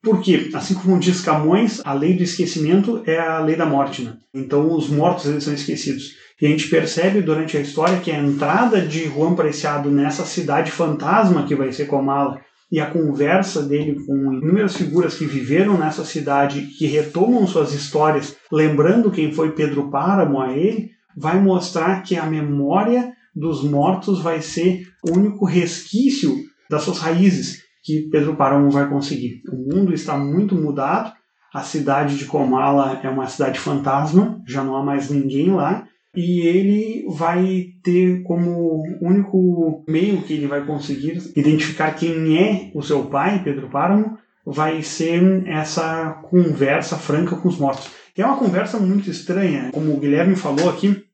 porque, 0.02 0.50
assim 0.54 0.76
como 0.76 0.98
diz 0.98 1.20
Camões, 1.20 1.82
a 1.84 1.92
lei 1.92 2.14
do 2.14 2.24
esquecimento 2.24 3.04
é 3.06 3.20
a 3.20 3.42
lei 3.42 3.58
da 3.58 3.66
morte. 3.66 4.04
Né? 4.04 4.14
Então 4.34 4.74
os 4.74 4.88
mortos 4.88 5.26
eles 5.26 5.44
são 5.44 5.54
esquecidos. 5.54 6.16
E 6.42 6.46
a 6.46 6.50
gente 6.50 6.70
percebe 6.70 7.22
durante 7.22 7.58
a 7.58 7.60
história 7.60 8.00
que 8.00 8.12
a 8.12 8.18
entrada 8.18 8.82
de 8.82 9.10
Juan 9.10 9.36
Preciado 9.36 9.92
nessa 9.92 10.24
cidade 10.24 10.72
fantasma 10.72 11.46
que 11.46 11.54
vai 11.54 11.74
ser 11.74 11.88
Comala 11.88 12.40
e 12.72 12.80
a 12.80 12.90
conversa 12.90 13.64
dele 13.64 14.06
com 14.06 14.34
inúmeras 14.34 14.76
figuras 14.76 15.16
que 15.16 15.26
viveram 15.26 15.78
nessa 15.78 16.06
cidade, 16.06 16.68
que 16.78 16.86
retomam 16.86 17.48
suas 17.48 17.74
histórias, 17.74 18.36
lembrando 18.52 19.12
quem 19.12 19.34
foi 19.34 19.52
Pedro 19.52 19.90
Páramo 19.90 20.40
a 20.40 20.56
ele, 20.56 20.92
vai 21.18 21.42
mostrar 21.42 22.04
que 22.04 22.16
a 22.16 22.26
memória 22.26 23.12
dos 23.36 23.64
mortos 23.64 24.22
vai 24.22 24.42
ser 24.42 24.88
o 25.04 25.18
único 25.18 25.46
resquício 25.46 26.36
das 26.70 26.84
suas 26.84 27.00
raízes 27.00 27.64
que 27.84 28.08
Pedro 28.12 28.36
Páramo 28.36 28.70
vai 28.70 28.88
conseguir. 28.88 29.42
O 29.52 29.56
mundo 29.56 29.94
está 29.94 30.18
muito 30.18 30.56
mudado, 30.56 31.12
a 31.54 31.64
cidade 31.64 32.18
de 32.18 32.26
Comala 32.26 33.00
é 33.04 33.10
uma 33.10 33.28
cidade 33.28 33.60
fantasma, 33.60 34.40
já 34.48 34.64
não 34.64 34.76
há 34.76 34.84
mais 34.84 35.10
ninguém 35.10 35.52
lá, 35.52 35.88
e 36.16 36.42
ele 36.42 37.06
vai 37.10 37.68
ter 37.84 38.24
como 38.24 38.84
único 39.02 39.84
meio 39.88 40.22
que 40.24 40.34
ele 40.34 40.48
vai 40.48 40.66
conseguir 40.66 41.22
identificar 41.36 41.92
quem 41.92 42.38
é 42.38 42.72
o 42.74 42.82
seu 42.82 43.06
pai, 43.06 43.44
Pedro 43.44 43.70
Páramo, 43.70 44.18
vai 44.46 44.82
ser 44.82 45.48
essa 45.48 46.20
conversa 46.30 46.98
franca 46.98 47.36
com 47.36 47.48
os 47.48 47.58
mortos. 47.58 47.90
é 48.18 48.26
uma 48.26 48.38
conversa 48.38 48.80
muito 48.80 49.10
estranha, 49.10 49.70
como 49.72 49.94
o 49.94 50.00
Guilherme 50.00 50.36
falou 50.36 50.70
aqui, 50.70 51.06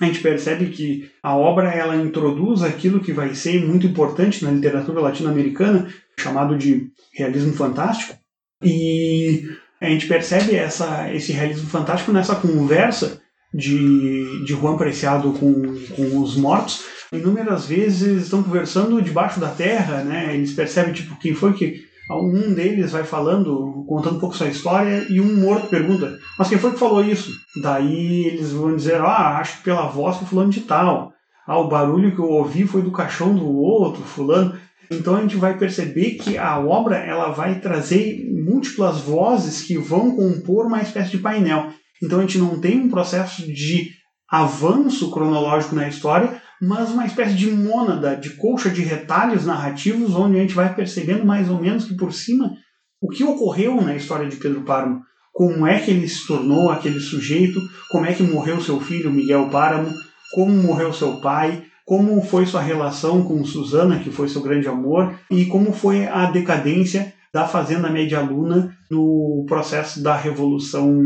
a 0.00 0.06
gente 0.06 0.20
percebe 0.20 0.66
que 0.66 1.10
a 1.22 1.36
obra 1.36 1.72
ela 1.72 1.96
introduz 1.96 2.62
aquilo 2.62 3.00
que 3.00 3.12
vai 3.12 3.34
ser 3.34 3.64
muito 3.64 3.86
importante 3.86 4.44
na 4.44 4.50
literatura 4.50 5.00
latino-americana, 5.00 5.88
chamado 6.18 6.58
de 6.58 6.90
realismo 7.12 7.52
fantástico, 7.54 8.18
e 8.62 9.48
a 9.80 9.88
gente 9.88 10.06
percebe 10.06 10.54
essa, 10.56 11.12
esse 11.14 11.32
realismo 11.32 11.68
fantástico 11.68 12.12
nessa 12.12 12.36
conversa 12.36 13.22
de, 13.54 14.44
de 14.44 14.52
Juan 14.52 14.76
Preciado 14.76 15.32
com, 15.32 15.52
com 15.94 16.20
os 16.20 16.36
mortos, 16.36 16.84
inúmeras 17.12 17.66
vezes 17.66 18.24
estão 18.24 18.42
conversando 18.42 19.00
debaixo 19.00 19.38
da 19.38 19.48
terra, 19.48 20.02
né? 20.02 20.34
Eles 20.34 20.52
percebem 20.52 20.92
tipo 20.92 21.16
quem 21.16 21.32
foi 21.32 21.52
que 21.52 21.84
um 22.10 22.52
deles 22.52 22.90
vai 22.90 23.04
falando, 23.04 23.84
contando 23.88 24.16
um 24.16 24.20
pouco 24.20 24.36
sua 24.36 24.48
história 24.48 25.06
e 25.08 25.20
um 25.20 25.40
morto 25.40 25.68
pergunta: 25.68 26.18
"Mas 26.38 26.48
quem 26.48 26.58
foi 26.58 26.72
que 26.72 26.78
falou 26.78 27.02
isso?" 27.02 27.32
Daí 27.62 28.26
eles 28.26 28.50
vão 28.52 28.74
dizer: 28.74 29.00
"Ah, 29.00 29.38
acho 29.38 29.58
que 29.58 29.64
pela 29.64 29.86
voz 29.86 30.16
foi 30.16 30.26
fulano 30.26 30.50
de 30.50 30.60
tal. 30.62 31.12
Ah, 31.46 31.58
o 31.58 31.68
barulho 31.68 32.14
que 32.14 32.20
eu 32.20 32.28
ouvi 32.28 32.66
foi 32.66 32.82
do 32.82 32.90
caixão 32.90 33.34
do 33.34 33.46
outro 33.46 34.02
fulano." 34.02 34.58
Então 34.90 35.16
a 35.16 35.20
gente 35.20 35.36
vai 35.36 35.56
perceber 35.56 36.10
que 36.12 36.36
a 36.36 36.58
obra 36.58 36.96
ela 36.96 37.30
vai 37.30 37.58
trazer 37.58 38.22
múltiplas 38.44 38.98
vozes 38.98 39.62
que 39.62 39.78
vão 39.78 40.14
compor 40.14 40.66
uma 40.66 40.82
espécie 40.82 41.12
de 41.12 41.18
painel. 41.18 41.72
Então 42.02 42.18
a 42.18 42.22
gente 42.22 42.38
não 42.38 42.60
tem 42.60 42.80
um 42.80 42.90
processo 42.90 43.42
de 43.52 43.90
avanço 44.28 45.10
cronológico 45.10 45.74
na 45.74 45.88
história, 45.88 46.42
mas 46.60 46.90
uma 46.90 47.06
espécie 47.06 47.34
de 47.34 47.50
mônada, 47.50 48.16
de 48.16 48.30
colcha 48.30 48.70
de 48.70 48.82
retalhos 48.82 49.44
narrativos, 49.44 50.14
onde 50.14 50.36
a 50.36 50.40
gente 50.40 50.54
vai 50.54 50.74
percebendo 50.74 51.24
mais 51.24 51.50
ou 51.50 51.60
menos 51.60 51.84
que 51.84 51.94
por 51.94 52.12
cima 52.12 52.52
o 53.00 53.08
que 53.08 53.22
ocorreu 53.22 53.80
na 53.80 53.94
história 53.94 54.28
de 54.28 54.36
Pedro 54.36 54.62
Páramo, 54.62 55.02
como 55.32 55.66
é 55.66 55.78
que 55.78 55.90
ele 55.90 56.08
se 56.08 56.26
tornou 56.26 56.70
aquele 56.70 57.00
sujeito, 57.00 57.60
como 57.90 58.06
é 58.06 58.14
que 58.14 58.22
morreu 58.22 58.60
seu 58.60 58.80
filho 58.80 59.12
Miguel 59.12 59.48
Páramo, 59.50 59.92
como 60.32 60.52
morreu 60.52 60.92
seu 60.92 61.20
pai, 61.20 61.64
como 61.84 62.20
foi 62.22 62.46
sua 62.46 62.62
relação 62.62 63.22
com 63.24 63.44
Susana, 63.44 63.98
que 63.98 64.10
foi 64.10 64.28
seu 64.28 64.40
grande 64.40 64.68
amor, 64.68 65.14
e 65.30 65.44
como 65.46 65.72
foi 65.72 66.06
a 66.06 66.30
decadência 66.30 67.12
da 67.32 67.46
Fazenda 67.46 67.90
Média 67.90 68.20
Luna 68.20 68.74
no 68.90 69.44
processo 69.46 70.02
da 70.02 70.16
Revolução 70.16 71.02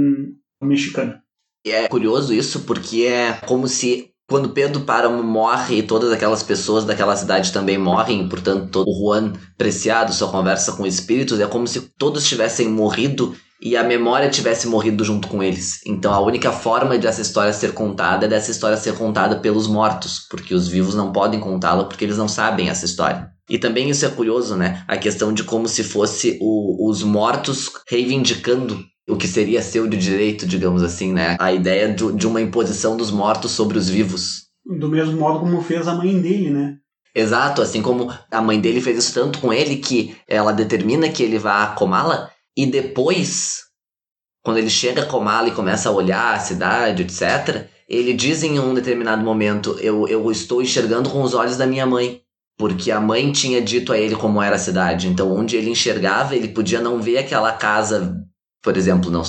Mexicana. 0.62 1.23
É 1.66 1.88
curioso 1.88 2.33
isso 2.33 2.61
porque 2.61 3.03
é 3.03 3.33
como 3.47 3.68
se 3.68 4.11
quando 4.29 4.51
Pedro 4.51 4.83
Páramo 4.83 5.23
morre 5.23 5.79
e 5.79 5.83
todas 5.83 6.12
aquelas 6.12 6.42
pessoas 6.42 6.85
daquela 6.85 7.16
cidade 7.16 7.51
também 7.51 7.79
morrem, 7.79 8.29
portanto, 8.29 8.85
o 8.87 8.92
Juan 8.92 9.33
Preciado, 9.57 10.12
sua 10.12 10.31
conversa 10.31 10.73
com 10.73 10.87
espíritos, 10.87 11.40
é 11.40 11.47
como 11.47 11.66
se 11.66 11.81
todos 11.97 12.29
tivessem 12.29 12.68
morrido 12.68 13.35
e 13.61 13.75
a 13.75 13.83
memória 13.83 14.29
tivesse 14.29 14.68
morrido 14.68 15.03
junto 15.03 15.29
com 15.29 15.42
eles. 15.42 15.81
Então 15.87 16.12
a 16.12 16.21
única 16.21 16.53
forma 16.53 16.99
dessa 16.99 17.23
história 17.23 17.53
ser 17.55 17.73
contada 17.73 18.27
é 18.27 18.29
dessa 18.29 18.51
história 18.51 18.77
ser 18.77 18.94
contada 18.97 19.37
pelos 19.37 19.66
mortos, 19.66 20.21
porque 20.31 20.55
os 20.55 20.68
vivos 20.68 20.94
não 20.94 21.11
podem 21.11 21.40
contá-la 21.40 21.85
porque 21.85 22.05
eles 22.05 22.18
não 22.18 22.29
sabem 22.29 22.68
essa 22.68 22.85
história. 22.85 23.31
E 23.49 23.59
também 23.59 23.88
isso 23.88 24.05
é 24.05 24.11
curioso, 24.11 24.57
né? 24.57 24.85
A 24.87 24.99
questão 24.99 25.33
de 25.33 25.42
como 25.42 25.66
se 25.66 25.83
fosse 25.83 26.38
o, 26.40 26.88
os 26.88 27.03
mortos 27.03 27.71
reivindicando 27.88 28.85
o 29.09 29.16
que 29.16 29.27
seria 29.27 29.62
seu 29.62 29.87
de 29.87 29.97
direito, 29.97 30.47
digamos 30.47 30.83
assim, 30.83 31.12
né? 31.12 31.37
A 31.40 31.53
ideia 31.53 31.92
de, 31.92 32.12
de 32.12 32.27
uma 32.27 32.40
imposição 32.40 32.97
dos 32.97 33.11
mortos 33.11 33.53
sobre 33.53 33.79
os 33.79 33.88
vivos. 33.88 34.49
Do 34.79 34.88
mesmo 34.88 35.18
modo 35.18 35.40
como 35.40 35.62
fez 35.62 35.88
a 35.88 35.94
mãe 35.94 36.21
dele, 36.21 36.51
né? 36.51 36.77
Exato, 37.14 37.62
assim 37.62 37.81
como 37.81 38.12
a 38.31 38.42
mãe 38.42 38.61
dele 38.61 38.81
fez 38.81 38.99
isso 38.99 39.14
tanto 39.14 39.40
com 39.40 39.53
ele 39.53 39.77
que 39.77 40.14
ela 40.29 40.53
determina 40.53 41.09
que 41.09 41.23
ele 41.23 41.38
vá 41.38 41.62
a 41.62 41.68
Comala 41.68 42.31
e 42.57 42.66
depois, 42.66 43.61
quando 44.44 44.59
ele 44.59 44.68
chega 44.68 45.03
a 45.03 45.07
Comala 45.07 45.49
e 45.49 45.53
começa 45.53 45.88
a 45.88 45.92
olhar 45.92 46.35
a 46.35 46.40
cidade, 46.40 47.03
etc., 47.03 47.66
ele 47.88 48.12
diz 48.12 48.42
em 48.42 48.59
um 48.59 48.75
determinado 48.75 49.25
momento: 49.25 49.79
eu, 49.81 50.07
eu 50.09 50.31
estou 50.31 50.61
enxergando 50.61 51.09
com 51.09 51.23
os 51.23 51.35
olhos 51.35 51.57
da 51.57 51.66
minha 51.66 51.87
mãe. 51.87 52.21
Porque 52.59 52.90
a 52.90 53.01
mãe 53.01 53.31
tinha 53.31 53.62
dito 53.62 53.92
a 53.92 53.99
ele 53.99 54.16
como 54.16 54.42
era 54.42 54.57
a 54.57 54.59
cidade. 54.59 55.07
Então, 55.07 55.33
onde 55.33 55.57
ele 55.57 55.71
enxergava, 55.71 56.35
ele 56.35 56.49
podia 56.49 56.81
não 56.81 57.01
ver 57.01 57.18
aquela 57.18 57.53
casa, 57.53 58.16
por 58.62 58.77
exemplo, 58.77 59.11
não, 59.11 59.23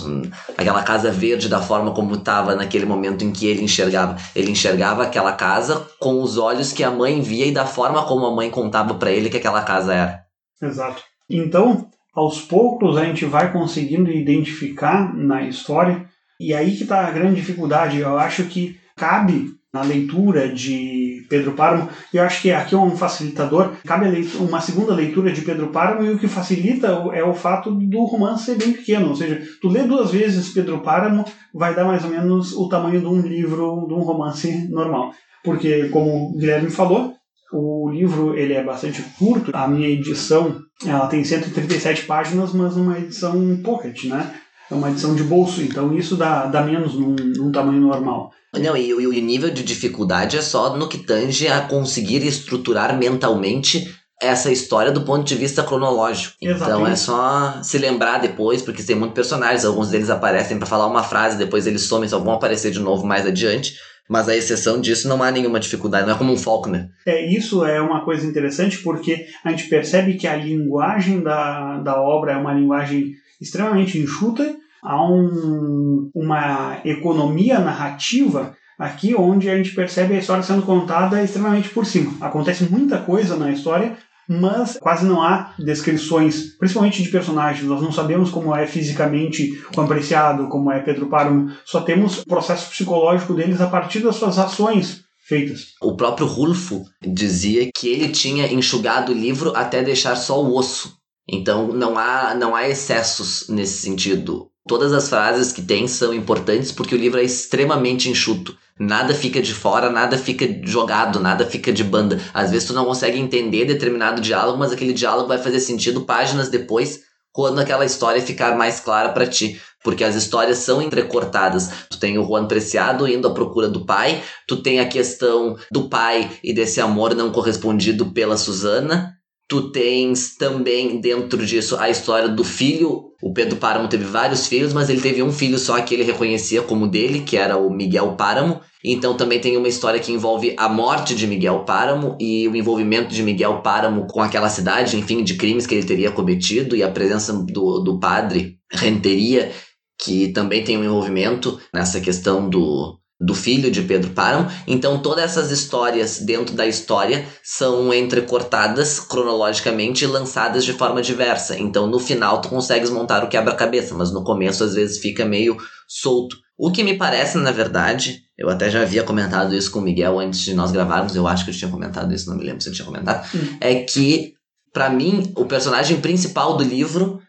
aquela 0.57 0.81
casa 0.81 1.11
verde 1.11 1.47
da 1.47 1.61
forma 1.61 1.93
como 1.93 2.15
estava 2.15 2.55
naquele 2.55 2.85
momento 2.85 3.23
em 3.23 3.31
que 3.31 3.45
ele 3.45 3.63
enxergava. 3.63 4.17
Ele 4.35 4.51
enxergava 4.51 5.03
aquela 5.03 5.33
casa 5.33 5.87
com 5.99 6.21
os 6.21 6.37
olhos 6.37 6.73
que 6.73 6.83
a 6.83 6.89
mãe 6.89 7.21
via 7.21 7.45
e 7.45 7.51
da 7.51 7.65
forma 7.65 8.03
como 8.05 8.25
a 8.25 8.35
mãe 8.35 8.49
contava 8.49 8.95
para 8.95 9.11
ele 9.11 9.29
que 9.29 9.37
aquela 9.37 9.61
casa 9.61 9.93
era. 9.93 10.23
Exato. 10.61 11.03
Então, 11.29 11.89
aos 12.13 12.41
poucos 12.41 12.97
a 12.97 13.05
gente 13.05 13.23
vai 13.25 13.53
conseguindo 13.53 14.11
identificar 14.11 15.15
na 15.15 15.43
história, 15.43 16.05
e 16.39 16.53
aí 16.53 16.75
que 16.75 16.83
está 16.83 17.05
a 17.05 17.11
grande 17.11 17.35
dificuldade. 17.35 17.99
Eu 17.99 18.17
acho 18.17 18.45
que 18.45 18.79
cabe 18.97 19.58
na 19.73 19.81
leitura 19.81 20.49
de 20.49 21.25
Pedro 21.29 21.51
Páramo, 21.51 21.89
e 22.13 22.17
eu 22.17 22.23
acho 22.23 22.41
que 22.41 22.51
aqui 22.51 22.73
é 22.73 22.77
um 22.77 22.97
facilitador, 22.97 23.73
cabe 23.85 24.07
uma 24.39 24.59
segunda 24.59 24.95
leitura 24.95 25.31
de 25.31 25.41
Pedro 25.41 25.67
Páramo, 25.67 26.03
e 26.03 26.13
o 26.13 26.17
que 26.17 26.27
facilita 26.27 26.87
é 27.13 27.23
o 27.23 27.35
fato 27.35 27.71
do 27.71 28.03
romance 28.05 28.45
ser 28.45 28.57
bem 28.57 28.73
pequeno, 28.73 29.09
ou 29.09 29.15
seja, 29.15 29.41
tu 29.61 29.69
lê 29.69 29.83
duas 29.83 30.11
vezes 30.11 30.49
Pedro 30.49 30.79
Páramo, 30.79 31.23
vai 31.53 31.75
dar 31.75 31.85
mais 31.85 32.03
ou 32.03 32.09
menos 32.09 32.53
o 32.53 32.67
tamanho 32.67 32.99
de 32.99 33.05
um 33.05 33.21
livro, 33.21 33.85
de 33.87 33.93
um 33.93 34.01
romance 34.01 34.67
normal. 34.69 35.11
Porque, 35.43 35.87
como 35.89 36.31
o 36.31 36.37
Guilherme 36.37 36.69
falou, 36.69 37.13
o 37.51 37.89
livro 37.89 38.37
ele 38.37 38.53
é 38.53 38.63
bastante 38.63 39.01
curto. 39.17 39.51
A 39.53 39.67
minha 39.67 39.87
edição 39.87 40.61
ela 40.85 41.07
tem 41.07 41.23
137 41.23 42.05
páginas, 42.05 42.53
mas 42.53 42.75
uma 42.75 42.97
edição 42.97 43.57
pocket, 43.63 44.05
né? 44.05 44.33
É 44.69 44.73
uma 44.73 44.91
edição 44.91 45.15
de 45.15 45.23
bolso, 45.23 45.61
então 45.61 45.95
isso 45.97 46.15
dá, 46.15 46.45
dá 46.45 46.61
menos 46.61 46.93
num, 46.93 47.15
num 47.15 47.51
tamanho 47.51 47.81
normal. 47.81 48.31
Não, 48.53 48.75
e, 48.75 48.89
e 48.89 49.07
o 49.07 49.11
nível 49.13 49.49
de 49.49 49.63
dificuldade 49.63 50.37
é 50.37 50.41
só 50.41 50.75
no 50.75 50.87
que 50.87 50.97
tange 50.97 51.47
a 51.47 51.61
conseguir 51.61 52.25
estruturar 52.25 52.97
mentalmente 52.97 53.95
essa 54.21 54.51
história 54.51 54.91
do 54.91 55.01
ponto 55.01 55.23
de 55.23 55.35
vista 55.35 55.63
cronológico. 55.63 56.35
Exatamente. 56.41 56.71
Então 56.71 56.87
é 56.87 56.95
só 56.95 57.63
se 57.63 57.77
lembrar 57.77 58.19
depois, 58.19 58.61
porque 58.61 58.83
tem 58.83 58.95
muitos 58.95 59.15
personagens, 59.15 59.63
alguns 59.63 59.89
deles 59.89 60.09
aparecem 60.09 60.57
para 60.57 60.67
falar 60.67 60.87
uma 60.87 61.03
frase, 61.03 61.37
depois 61.37 61.65
eles 61.65 61.83
somem, 61.83 62.09
só 62.09 62.19
vão 62.19 62.33
aparecer 62.33 62.71
de 62.71 62.79
novo 62.79 63.05
mais 63.05 63.25
adiante. 63.25 63.75
Mas 64.09 64.27
a 64.27 64.35
exceção 64.35 64.81
disso 64.81 65.07
não 65.07 65.21
há 65.21 65.29
nenhuma 65.29 65.59
dificuldade, 65.59 66.07
não 66.07 66.15
é 66.15 66.17
como 66.17 66.33
um 66.33 66.37
Faulkner. 66.37 66.89
É, 67.05 67.31
isso 67.31 67.63
é 67.63 67.79
uma 67.79 68.03
coisa 68.03 68.25
interessante 68.25 68.79
porque 68.79 69.27
a 69.45 69.51
gente 69.51 69.69
percebe 69.69 70.15
que 70.15 70.25
a 70.25 70.35
linguagem 70.35 71.21
da, 71.21 71.77
da 71.77 72.01
obra 72.01 72.31
é 72.31 72.35
uma 72.35 72.51
linguagem 72.51 73.13
extremamente 73.39 73.99
enxuta, 73.99 74.55
há 74.83 75.03
um, 75.05 76.09
uma 76.13 76.79
economia 76.85 77.59
narrativa 77.59 78.55
aqui 78.77 79.13
onde 79.13 79.49
a 79.49 79.57
gente 79.57 79.75
percebe 79.75 80.15
a 80.15 80.19
história 80.19 80.41
sendo 80.41 80.61
contada 80.61 81.21
extremamente 81.21 81.69
por 81.69 81.85
cima. 81.85 82.13
Acontece 82.21 82.63
muita 82.63 82.97
coisa 82.99 83.35
na 83.35 83.51
história, 83.51 83.97
mas 84.27 84.77
quase 84.79 85.05
não 85.05 85.21
há 85.21 85.53
descrições, 85.59 86.55
principalmente 86.57 87.03
de 87.03 87.09
personagens. 87.09 87.67
Nós 87.67 87.81
não 87.81 87.91
sabemos 87.91 88.29
como 88.29 88.55
é 88.55 88.65
fisicamente 88.67 89.61
o 89.75 89.81
Apreciado, 89.81 90.47
como 90.47 90.71
é 90.71 90.79
Pedro 90.79 91.07
Páramo, 91.07 91.51
só 91.65 91.81
temos 91.81 92.19
o 92.19 92.25
processo 92.25 92.69
psicológico 92.69 93.33
deles 93.33 93.59
a 93.59 93.67
partir 93.67 93.99
das 93.99 94.15
suas 94.15 94.37
ações 94.37 95.03
feitas. 95.27 95.73
O 95.81 95.95
próprio 95.95 96.25
Rulfo 96.25 96.85
dizia 97.01 97.69
que 97.75 97.87
ele 97.87 98.09
tinha 98.09 98.51
enxugado 98.51 99.11
o 99.11 99.15
livro 99.15 99.51
até 99.55 99.83
deixar 99.83 100.15
só 100.15 100.41
o 100.41 100.55
osso. 100.55 100.97
Então 101.27 101.67
não 101.67 101.97
há, 101.97 102.33
não 102.33 102.55
há 102.55 102.67
excessos 102.67 103.47
nesse 103.49 103.81
sentido. 103.81 104.49
Todas 104.69 104.93
as 104.93 105.09
frases 105.09 105.51
que 105.51 105.63
tem 105.63 105.87
são 105.87 106.13
importantes 106.13 106.71
porque 106.71 106.93
o 106.93 106.97
livro 106.97 107.19
é 107.19 107.23
extremamente 107.23 108.07
enxuto. 108.07 108.55
Nada 108.79 109.15
fica 109.15 109.41
de 109.41 109.51
fora, 109.51 109.89
nada 109.89 110.15
fica 110.15 110.47
jogado, 110.63 111.19
nada 111.19 111.43
fica 111.43 111.73
de 111.73 111.83
banda. 111.83 112.21
Às 112.31 112.51
vezes 112.51 112.67
tu 112.67 112.73
não 112.75 112.85
consegue 112.85 113.17
entender 113.17 113.65
determinado 113.65 114.21
diálogo, 114.21 114.59
mas 114.59 114.71
aquele 114.71 114.93
diálogo 114.93 115.27
vai 115.27 115.39
fazer 115.39 115.59
sentido 115.59 116.01
páginas 116.01 116.49
depois, 116.49 116.99
quando 117.31 117.57
aquela 117.57 117.83
história 117.83 118.21
ficar 118.21 118.55
mais 118.55 118.79
clara 118.79 119.09
para 119.09 119.25
ti. 119.25 119.59
Porque 119.83 120.03
as 120.03 120.13
histórias 120.13 120.59
são 120.59 120.79
entrecortadas. 120.83 121.71
Tu 121.89 121.97
tem 121.97 122.19
o 122.19 122.27
Juan 122.27 122.45
Preciado 122.45 123.07
indo 123.07 123.27
à 123.27 123.33
procura 123.33 123.67
do 123.67 123.87
pai, 123.87 124.21
tu 124.47 124.57
tem 124.57 124.79
a 124.79 124.87
questão 124.87 125.57
do 125.71 125.89
pai 125.89 126.29
e 126.43 126.53
desse 126.53 126.79
amor 126.79 127.15
não 127.15 127.31
correspondido 127.31 128.11
pela 128.11 128.37
Susana, 128.37 129.18
Tu 129.49 129.71
tens 129.71 130.35
também 130.37 131.01
dentro 131.01 131.43
disso 131.43 131.75
a 131.79 131.89
história 131.89 132.29
do 132.29 132.43
filho. 132.43 133.05
O 133.19 133.33
Pedro 133.33 133.57
Páramo 133.57 133.89
teve 133.89 134.03
vários 134.03 134.45
filhos, 134.45 134.71
mas 134.73 134.91
ele 134.91 135.01
teve 135.01 135.23
um 135.23 135.31
filho 135.31 135.57
só 135.57 135.81
que 135.81 135.95
ele 135.95 136.03
reconhecia 136.03 136.61
como 136.61 136.87
dele, 136.87 137.21
que 137.21 137.35
era 137.35 137.57
o 137.57 137.67
Miguel 137.67 138.15
Páramo. 138.15 138.61
Então 138.85 139.17
também 139.17 139.39
tem 139.39 139.57
uma 139.57 139.67
história 139.67 139.99
que 139.99 140.11
envolve 140.11 140.53
a 140.55 140.69
morte 140.69 141.15
de 141.15 141.25
Miguel 141.25 141.65
Páramo 141.65 142.15
e 142.19 142.47
o 142.47 142.55
envolvimento 142.55 143.11
de 143.11 143.23
Miguel 143.23 143.63
Páramo 143.63 144.05
com 144.05 144.21
aquela 144.21 144.49
cidade, 144.49 144.95
enfim, 144.95 145.23
de 145.23 145.33
crimes 145.33 145.65
que 145.65 145.73
ele 145.73 145.87
teria 145.87 146.11
cometido 146.11 146.75
e 146.75 146.83
a 146.83 146.91
presença 146.91 147.33
do, 147.33 147.79
do 147.79 147.99
padre 147.99 148.59
Renteria, 148.71 149.51
que 149.99 150.27
também 150.27 150.63
tem 150.63 150.77
um 150.77 150.83
envolvimento 150.83 151.59
nessa 151.73 151.99
questão 151.99 152.47
do, 152.47 152.98
do 153.19 153.35
filho 153.35 153.69
de 153.69 153.81
Pedro 153.81 154.11
Páramo. 154.11 154.49
Então 154.65 155.01
todas 155.01 155.25
essas 155.25 155.51
histórias 155.51 156.19
dentro 156.19 156.55
da 156.55 156.65
história 156.65 157.25
são 157.43 157.93
entrecortadas 157.93 158.99
cronologicamente 158.99 160.05
e 160.05 160.07
lançadas 160.07 160.63
de 160.63 160.73
forma 160.73 161.01
diversa. 161.01 161.59
Então 161.59 161.85
no 161.85 161.99
final 161.99 162.41
tu 162.41 162.47
consegues 162.47 162.89
montar 162.89 163.23
o 163.23 163.27
quebra-cabeça, 163.27 163.93
mas 163.93 164.11
no 164.11 164.23
começo 164.23 164.63
às 164.63 164.73
vezes 164.73 164.99
fica 164.99 165.25
meio 165.25 165.57
solto. 165.87 166.37
O 166.57 166.71
que 166.71 166.83
me 166.83 166.97
parece, 166.97 167.37
na 167.37 167.51
verdade, 167.51 168.21
eu 168.37 168.49
até 168.49 168.69
já 168.69 168.81
havia 168.81 169.03
comentado 169.03 169.55
isso 169.55 169.71
com 169.71 169.79
o 169.79 169.81
Miguel 169.81 170.19
antes 170.19 170.41
de 170.41 170.53
nós 170.53 170.71
gravarmos, 170.71 171.15
eu 171.15 171.27
acho 171.27 171.45
que 171.45 171.51
eu 171.51 171.55
tinha 171.55 171.71
comentado 171.71 172.13
isso, 172.13 172.29
não 172.29 172.37
me 172.37 172.43
lembro 172.43 172.61
se 172.61 172.69
eu 172.69 172.73
tinha 172.73 172.85
comentado, 172.85 173.25
hum. 173.33 173.57
é 173.61 173.75
que 173.75 174.33
para 174.73 174.89
mim 174.89 175.31
o 175.35 175.45
personagem 175.45 175.99
principal 176.01 176.57
do 176.57 176.63
livro 176.63 177.21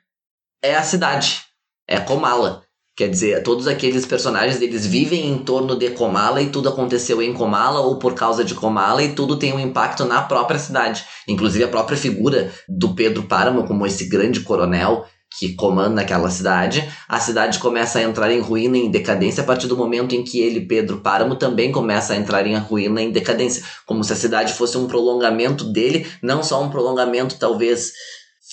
é 0.62 0.76
a 0.76 0.82
cidade, 0.82 1.42
é 1.88 1.98
Comala. 1.98 2.62
Quer 2.96 3.08
dizer, 3.08 3.42
todos 3.42 3.66
aqueles 3.66 4.04
personagens 4.04 4.60
eles 4.60 4.84
vivem 4.84 5.30
em 5.30 5.38
torno 5.38 5.74
de 5.74 5.90
Comala 5.90 6.42
e 6.42 6.50
tudo 6.50 6.68
aconteceu 6.68 7.22
em 7.22 7.32
Comala 7.32 7.80
ou 7.80 7.98
por 7.98 8.14
causa 8.14 8.44
de 8.44 8.54
Comala 8.54 9.02
e 9.02 9.14
tudo 9.14 9.38
tem 9.38 9.54
um 9.54 9.60
impacto 9.60 10.04
na 10.04 10.20
própria 10.22 10.58
cidade. 10.58 11.04
Inclusive 11.26 11.64
a 11.64 11.68
própria 11.68 11.96
figura 11.96 12.52
do 12.68 12.94
Pedro 12.94 13.22
Páramo 13.22 13.66
como 13.66 13.86
esse 13.86 14.06
grande 14.06 14.40
coronel 14.40 15.06
que 15.38 15.54
comanda 15.54 16.02
aquela 16.02 16.28
cidade, 16.28 16.86
a 17.08 17.20
cidade 17.20 17.60
começa 17.60 18.00
a 18.00 18.02
entrar 18.02 18.32
em 18.32 18.40
ruína 18.40 18.76
e 18.76 18.80
em 18.80 18.90
decadência 18.90 19.42
a 19.42 19.46
partir 19.46 19.68
do 19.68 19.76
momento 19.76 20.14
em 20.14 20.24
que 20.24 20.40
ele, 20.40 20.66
Pedro 20.66 21.00
Páramo, 21.00 21.36
também 21.36 21.70
começa 21.70 22.12
a 22.12 22.16
entrar 22.16 22.46
em 22.46 22.56
ruína 22.56 23.00
e 23.00 23.06
em 23.06 23.12
decadência, 23.12 23.62
como 23.86 24.02
se 24.02 24.12
a 24.12 24.16
cidade 24.16 24.52
fosse 24.52 24.76
um 24.76 24.88
prolongamento 24.88 25.64
dele, 25.72 26.06
não 26.20 26.42
só 26.42 26.62
um 26.62 26.68
prolongamento 26.68 27.38
talvez 27.38 27.92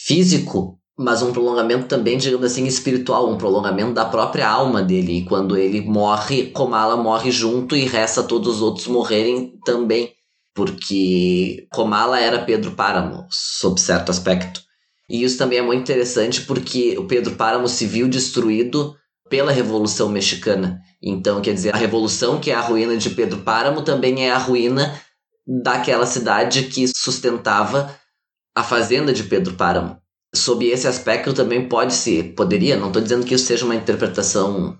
físico 0.05 0.76
mas 0.97 1.21
um 1.21 1.31
prolongamento 1.31 1.85
também, 1.85 2.17
digamos 2.17 2.47
assim, 2.47 2.65
espiritual, 2.65 3.29
um 3.29 3.37
prolongamento 3.37 3.93
da 3.93 4.03
própria 4.03 4.49
alma 4.49 4.81
dele. 4.81 5.19
E 5.19 5.25
quando 5.25 5.55
ele 5.55 5.81
morre, 5.81 6.47
Komala 6.47 6.97
morre 6.97 7.29
junto 7.29 7.75
e 7.75 7.85
resta 7.85 8.23
todos 8.23 8.55
os 8.55 8.61
outros 8.63 8.87
morrerem 8.87 9.53
também, 9.63 10.11
porque 10.55 11.67
Komala 11.71 12.19
era 12.19 12.43
Pedro 12.43 12.71
Páramo, 12.71 13.27
sob 13.29 13.79
certo 13.79 14.09
aspecto. 14.09 14.59
E 15.07 15.23
isso 15.23 15.37
também 15.37 15.59
é 15.59 15.61
muito 15.61 15.83
interessante 15.83 16.41
porque 16.41 16.97
o 16.97 17.05
Pedro 17.05 17.35
Páramo 17.35 17.67
se 17.67 17.85
viu 17.85 18.07
destruído 18.09 18.95
pela 19.29 19.51
Revolução 19.51 20.09
Mexicana. 20.09 20.81
Então, 21.01 21.41
quer 21.41 21.53
dizer, 21.53 21.75
a 21.75 21.77
revolução 21.77 22.39
que 22.39 22.49
é 22.49 22.55
a 22.55 22.59
ruína 22.59 22.97
de 22.97 23.11
Pedro 23.11 23.41
Páramo 23.41 23.83
também 23.83 24.25
é 24.25 24.31
a 24.31 24.37
ruína 24.37 24.99
daquela 25.45 26.07
cidade 26.07 26.63
que 26.63 26.87
sustentava 26.87 27.95
a 28.55 28.63
fazenda 28.63 29.13
de 29.13 29.23
Pedro 29.23 29.53
Páramo 29.53 30.01
sob 30.37 30.65
esse 30.65 30.87
aspecto 30.87 31.33
também 31.33 31.67
pode 31.67 31.93
se 31.93 32.23
poderia 32.23 32.77
não 32.77 32.87
estou 32.87 33.01
dizendo 33.01 33.25
que 33.25 33.33
isso 33.33 33.45
seja 33.45 33.65
uma 33.65 33.75
interpretação 33.75 34.77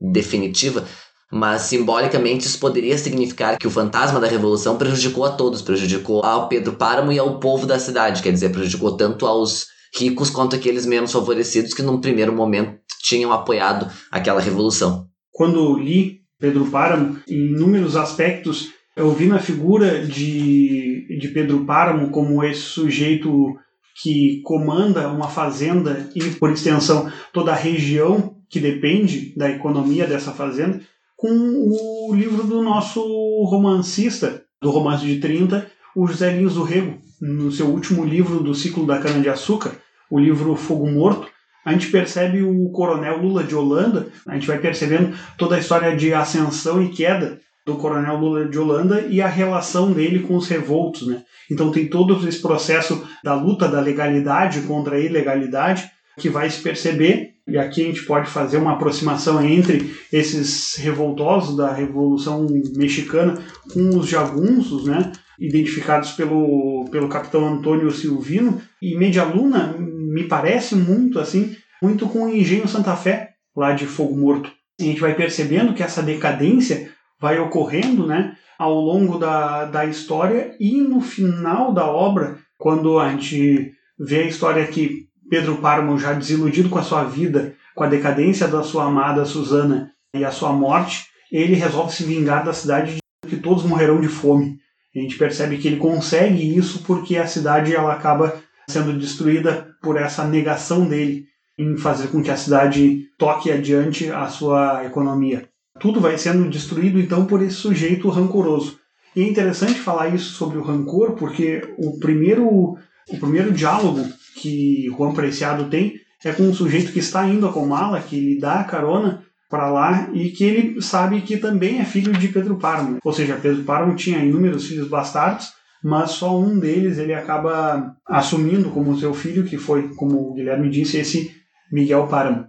definitiva 0.00 0.84
mas 1.30 1.62
simbolicamente 1.62 2.46
isso 2.46 2.58
poderia 2.58 2.96
significar 2.96 3.58
que 3.58 3.66
o 3.66 3.70
fantasma 3.70 4.18
da 4.18 4.26
revolução 4.26 4.76
prejudicou 4.76 5.24
a 5.24 5.30
todos 5.30 5.62
prejudicou 5.62 6.24
ao 6.24 6.48
Pedro 6.48 6.74
Páramo 6.74 7.12
e 7.12 7.18
ao 7.18 7.38
povo 7.38 7.66
da 7.66 7.78
cidade 7.78 8.22
quer 8.22 8.32
dizer 8.32 8.50
prejudicou 8.50 8.96
tanto 8.96 9.26
aos 9.26 9.66
ricos 9.96 10.30
quanto 10.30 10.56
aqueles 10.56 10.86
menos 10.86 11.12
favorecidos 11.12 11.74
que 11.74 11.82
num 11.82 12.00
primeiro 12.00 12.32
momento 12.32 12.78
tinham 13.02 13.32
apoiado 13.32 13.90
aquela 14.10 14.40
revolução. 14.40 15.06
Quando 15.32 15.78
li 15.78 16.20
Pedro 16.38 16.66
Páramo 16.66 17.18
em 17.28 17.52
inúmeros 17.52 17.96
aspectos 17.96 18.70
eu 18.98 19.12
vi 19.12 19.26
na 19.26 19.38
figura 19.38 20.04
de, 20.04 21.18
de 21.20 21.28
Pedro 21.28 21.64
Páramo 21.64 22.10
como 22.10 22.42
esse 22.42 22.60
sujeito 22.60 23.56
que 24.02 24.40
comanda 24.42 25.08
uma 25.08 25.28
fazenda 25.28 26.08
e, 26.14 26.22
por 26.30 26.52
extensão, 26.52 27.10
toda 27.32 27.52
a 27.52 27.56
região 27.56 28.36
que 28.48 28.60
depende 28.60 29.34
da 29.36 29.50
economia 29.50 30.06
dessa 30.06 30.32
fazenda, 30.32 30.80
com 31.16 31.28
o 31.28 32.14
livro 32.14 32.44
do 32.44 32.62
nosso 32.62 33.00
romancista, 33.44 34.42
do 34.62 34.70
romance 34.70 35.04
de 35.04 35.18
30, 35.18 35.66
o 35.96 36.06
José 36.06 36.30
Lins 36.30 36.54
do 36.54 36.62
Rego, 36.62 36.98
no 37.20 37.50
seu 37.50 37.66
último 37.66 38.04
livro 38.04 38.40
do 38.40 38.54
ciclo 38.54 38.86
da 38.86 38.98
cana-de-açúcar, 38.98 39.72
o 40.08 40.18
livro 40.18 40.54
Fogo 40.54 40.88
Morto, 40.88 41.26
a 41.64 41.72
gente 41.72 41.90
percebe 41.90 42.42
o 42.42 42.70
coronel 42.70 43.18
Lula 43.18 43.42
de 43.42 43.54
Holanda, 43.54 44.06
a 44.26 44.34
gente 44.34 44.46
vai 44.46 44.58
percebendo 44.58 45.14
toda 45.36 45.56
a 45.56 45.58
história 45.58 45.94
de 45.96 46.14
ascensão 46.14 46.82
e 46.82 46.88
queda 46.90 47.40
do 47.66 47.76
coronel 47.76 48.16
Lula 48.16 48.48
de 48.48 48.58
Holanda 48.58 49.02
e 49.02 49.20
a 49.20 49.28
relação 49.28 49.92
dele 49.92 50.20
com 50.20 50.36
os 50.36 50.48
revoltos, 50.48 51.06
né? 51.06 51.22
Então 51.50 51.70
tem 51.70 51.88
todo 51.88 52.28
esse 52.28 52.40
processo 52.40 53.06
da 53.24 53.34
luta 53.34 53.68
da 53.68 53.80
legalidade 53.80 54.62
contra 54.62 54.96
a 54.96 55.00
ilegalidade 55.00 55.90
que 56.18 56.28
vai 56.28 56.50
se 56.50 56.60
perceber 56.60 57.38
e 57.48 57.56
aqui 57.56 57.82
a 57.82 57.86
gente 57.86 58.02
pode 58.02 58.28
fazer 58.28 58.58
uma 58.58 58.74
aproximação 58.74 59.42
entre 59.42 59.90
esses 60.12 60.74
revoltosos 60.76 61.56
da 61.56 61.72
Revolução 61.72 62.46
Mexicana 62.76 63.42
com 63.72 63.88
os 63.98 64.06
jagunços, 64.06 64.84
né? 64.84 65.10
Identificados 65.40 66.12
pelo, 66.12 66.84
pelo 66.90 67.08
capitão 67.08 67.48
Antônio 67.48 67.90
Silvino 67.90 68.60
e 68.82 68.94
Medialuna 68.94 69.74
me 69.78 70.24
parece 70.24 70.74
muito 70.74 71.18
assim, 71.18 71.56
muito 71.82 72.06
com 72.06 72.24
o 72.24 72.28
Engenho 72.28 72.68
Santa 72.68 72.94
Fé 72.94 73.30
lá 73.56 73.72
de 73.72 73.86
Fogo 73.86 74.14
Morto. 74.14 74.50
A 74.78 74.84
gente 74.84 75.00
vai 75.00 75.14
percebendo 75.14 75.72
que 75.72 75.82
essa 75.82 76.02
decadência 76.02 76.90
vai 77.20 77.38
ocorrendo 77.38 78.06
né, 78.06 78.36
ao 78.58 78.74
longo 78.74 79.18
da, 79.18 79.64
da 79.64 79.84
história 79.84 80.56
e 80.58 80.80
no 80.80 81.00
final 81.00 81.72
da 81.72 81.86
obra, 81.86 82.38
quando 82.58 82.98
a 82.98 83.10
gente 83.10 83.72
vê 83.98 84.20
a 84.20 84.26
história 84.26 84.66
que 84.66 85.08
Pedro 85.28 85.58
Parmo, 85.58 85.98
já 85.98 86.12
desiludido 86.12 86.68
com 86.68 86.78
a 86.78 86.82
sua 86.82 87.04
vida, 87.04 87.54
com 87.74 87.84
a 87.84 87.88
decadência 87.88 88.48
da 88.48 88.62
sua 88.62 88.86
amada 88.86 89.24
Susana 89.24 89.92
e 90.14 90.24
a 90.24 90.30
sua 90.30 90.52
morte, 90.52 91.06
ele 91.30 91.54
resolve 91.54 91.94
se 91.94 92.04
vingar 92.04 92.44
da 92.44 92.52
cidade 92.52 92.94
de 92.94 93.00
que 93.28 93.36
todos 93.36 93.64
morrerão 93.64 94.00
de 94.00 94.08
fome. 94.08 94.58
A 94.96 95.00
gente 95.00 95.18
percebe 95.18 95.58
que 95.58 95.68
ele 95.68 95.76
consegue 95.76 96.56
isso 96.56 96.82
porque 96.84 97.16
a 97.16 97.26
cidade 97.26 97.74
ela 97.74 97.92
acaba 97.92 98.40
sendo 98.68 98.98
destruída 98.98 99.68
por 99.82 99.96
essa 99.96 100.24
negação 100.24 100.88
dele 100.88 101.26
em 101.58 101.76
fazer 101.76 102.08
com 102.08 102.22
que 102.22 102.30
a 102.30 102.36
cidade 102.36 103.04
toque 103.18 103.50
adiante 103.50 104.10
a 104.10 104.26
sua 104.28 104.84
economia 104.84 105.48
tudo 105.80 106.00
vai 106.00 106.18
sendo 106.18 106.48
destruído 106.48 106.98
então 106.98 107.26
por 107.26 107.42
esse 107.42 107.56
sujeito 107.56 108.08
rancoroso. 108.08 108.78
E 109.14 109.22
é 109.22 109.28
interessante 109.28 109.80
falar 109.80 110.14
isso 110.14 110.32
sobre 110.32 110.58
o 110.58 110.62
rancor, 110.62 111.12
porque 111.12 111.62
o 111.78 111.98
primeiro, 111.98 112.46
o 112.46 113.18
primeiro 113.18 113.52
diálogo 113.52 114.04
que 114.36 114.86
Juan 114.96 115.12
Preciado 115.12 115.64
tem 115.68 115.94
é 116.24 116.32
com 116.32 116.44
um 116.44 116.54
sujeito 116.54 116.92
que 116.92 116.98
está 116.98 117.26
indo 117.26 117.46
a 117.46 117.52
Comala, 117.52 118.00
que 118.00 118.18
lhe 118.18 118.40
dá 118.40 118.60
a 118.60 118.64
carona 118.64 119.22
para 119.48 119.70
lá 119.70 120.10
e 120.12 120.30
que 120.30 120.44
ele 120.44 120.82
sabe 120.82 121.20
que 121.22 121.36
também 121.36 121.80
é 121.80 121.84
filho 121.84 122.12
de 122.12 122.28
Pedro 122.28 122.56
Parmo. 122.56 122.98
Ou 123.02 123.12
seja, 123.12 123.38
Pedro 123.40 123.64
Parmo 123.64 123.94
tinha 123.94 124.18
inúmeros 124.18 124.66
filhos 124.66 124.88
bastardos, 124.88 125.52
mas 125.82 126.10
só 126.10 126.38
um 126.38 126.58
deles 126.58 126.98
ele 126.98 127.14
acaba 127.14 127.96
assumindo 128.06 128.70
como 128.70 128.98
seu 128.98 129.14
filho, 129.14 129.44
que 129.44 129.56
foi, 129.56 129.94
como 129.94 130.30
o 130.30 130.34
Guilherme 130.34 130.68
disse, 130.68 130.98
esse 130.98 131.32
Miguel 131.72 132.06
Paramo. 132.08 132.46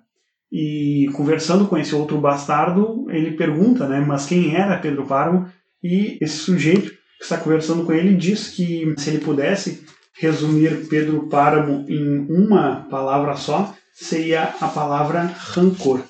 E 0.51 1.07
conversando 1.13 1.67
com 1.67 1.77
esse 1.77 1.93
outro 1.93 2.17
bastardo, 2.17 3.05
ele 3.09 3.37
pergunta, 3.37 3.87
né, 3.87 3.99
mas 3.99 4.25
quem 4.25 4.55
era 4.55 4.79
Pedro 4.79 5.05
Páramo? 5.05 5.47
E 5.83 6.17
esse 6.19 6.37
sujeito 6.37 6.89
que 6.89 7.23
está 7.23 7.37
conversando 7.37 7.85
com 7.85 7.93
ele 7.93 8.15
diz 8.15 8.49
que 8.49 8.93
se 8.97 9.09
ele 9.09 9.19
pudesse 9.19 9.83
resumir 10.19 10.87
Pedro 10.89 11.27
Páramo 11.27 11.85
em 11.87 12.25
uma 12.29 12.87
palavra 12.89 13.35
só, 13.35 13.73
seria 13.93 14.55
a 14.59 14.67
palavra 14.67 15.23
rancor. 15.23 16.01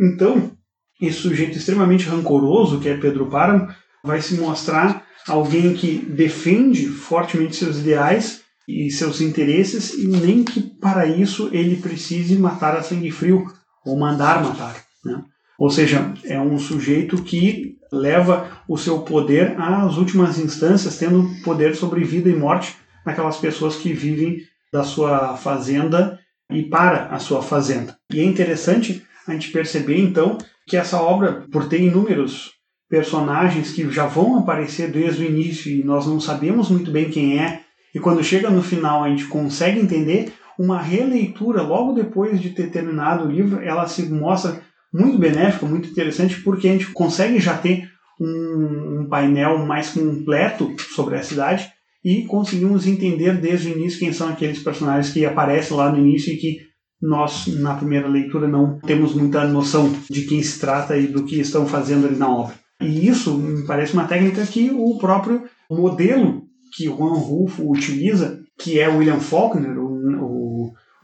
Então, 0.00 0.52
esse 1.00 1.18
sujeito 1.18 1.58
extremamente 1.58 2.08
rancoroso, 2.08 2.80
que 2.80 2.88
é 2.88 2.96
Pedro 2.96 3.26
Páramo, 3.26 3.68
vai 4.02 4.20
se 4.20 4.34
mostrar 4.34 5.04
alguém 5.28 5.74
que 5.74 5.98
defende 5.98 6.86
fortemente 6.86 7.56
seus 7.56 7.78
ideais 7.78 8.42
e 8.68 8.90
seus 8.90 9.20
interesses 9.20 9.94
e 9.94 10.06
nem 10.06 10.44
que 10.44 10.60
para 10.60 11.06
isso 11.06 11.48
ele 11.52 11.76
precise 11.76 12.36
matar 12.36 12.76
a 12.76 12.82
sangue 12.82 13.10
frio 13.10 13.46
ou 13.84 13.98
mandar 13.98 14.42
matar. 14.42 14.76
Né? 15.04 15.22
Ou 15.58 15.70
seja, 15.70 16.12
é 16.24 16.40
um 16.40 16.58
sujeito 16.58 17.22
que 17.22 17.76
leva 17.92 18.62
o 18.66 18.78
seu 18.78 19.00
poder 19.00 19.54
às 19.60 19.96
últimas 19.96 20.38
instâncias, 20.38 20.98
tendo 20.98 21.28
poder 21.44 21.76
sobre 21.76 22.04
vida 22.04 22.28
e 22.28 22.34
morte 22.34 22.76
naquelas 23.04 23.36
pessoas 23.36 23.76
que 23.76 23.92
vivem 23.92 24.38
da 24.72 24.82
sua 24.82 25.36
fazenda 25.36 26.18
e 26.50 26.62
para 26.62 27.06
a 27.06 27.18
sua 27.18 27.42
fazenda. 27.42 27.96
E 28.12 28.20
é 28.20 28.24
interessante 28.24 29.04
a 29.26 29.32
gente 29.32 29.50
perceber 29.50 29.98
então 29.98 30.38
que 30.66 30.76
essa 30.76 31.00
obra, 31.00 31.44
por 31.52 31.68
ter 31.68 31.80
inúmeros 31.80 32.52
personagens 32.88 33.72
que 33.72 33.90
já 33.90 34.06
vão 34.06 34.38
aparecer 34.38 34.90
desde 34.90 35.22
o 35.22 35.26
início 35.26 35.70
e 35.70 35.82
nós 35.82 36.06
não 36.06 36.20
sabemos 36.20 36.68
muito 36.70 36.90
bem 36.90 37.10
quem 37.10 37.38
é, 37.38 37.62
e 37.94 37.98
quando 38.00 38.24
chega 38.24 38.50
no 38.50 38.62
final 38.62 39.04
a 39.04 39.08
gente 39.08 39.26
consegue 39.26 39.80
entender, 39.80 40.32
uma 40.58 40.80
releitura 40.80 41.62
logo 41.62 41.92
depois 41.92 42.40
de 42.40 42.50
ter 42.50 42.70
terminado 42.70 43.24
o 43.24 43.30
livro, 43.30 43.60
ela 43.62 43.86
se 43.86 44.02
mostra 44.08 44.60
muito 44.92 45.18
benéfica, 45.18 45.66
muito 45.66 45.88
interessante, 45.88 46.40
porque 46.42 46.68
a 46.68 46.72
gente 46.72 46.92
consegue 46.92 47.38
já 47.38 47.56
ter 47.56 47.88
um, 48.20 49.00
um 49.00 49.06
painel 49.08 49.64
mais 49.64 49.90
completo 49.90 50.74
sobre 50.94 51.16
a 51.16 51.22
cidade 51.22 51.70
e 52.04 52.24
conseguimos 52.24 52.86
entender 52.86 53.40
desde 53.40 53.68
o 53.68 53.78
início 53.78 53.98
quem 53.98 54.12
são 54.12 54.28
aqueles 54.28 54.58
personagens 54.58 55.12
que 55.12 55.24
aparecem 55.24 55.76
lá 55.76 55.90
no 55.90 55.98
início 55.98 56.32
e 56.32 56.36
que 56.36 56.58
nós, 57.00 57.46
na 57.48 57.74
primeira 57.74 58.06
leitura, 58.06 58.46
não 58.46 58.78
temos 58.78 59.14
muita 59.14 59.44
noção 59.46 59.92
de 60.08 60.22
quem 60.22 60.40
se 60.42 60.60
trata 60.60 60.96
e 60.96 61.08
do 61.08 61.24
que 61.24 61.40
estão 61.40 61.66
fazendo 61.66 62.06
ali 62.06 62.16
na 62.16 62.30
obra. 62.30 62.54
E 62.80 63.08
isso 63.08 63.36
me 63.36 63.66
parece 63.66 63.92
uma 63.92 64.06
técnica 64.06 64.46
que 64.46 64.70
o 64.70 64.98
próprio 64.98 65.42
modelo 65.68 66.42
que 66.76 66.84
Juan 66.84 67.14
Rulfo 67.14 67.70
utiliza, 67.70 68.40
que 68.58 68.78
é 68.78 68.88
William 68.88 69.20
Faulkner, 69.20 69.78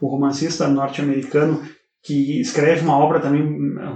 o, 0.01 0.07
romancista 0.07 0.67
norte-americano 0.67 1.61
que 2.03 2.39
escreve 2.39 2.81
uma 2.81 2.97
obra 2.97 3.19
também 3.19 3.43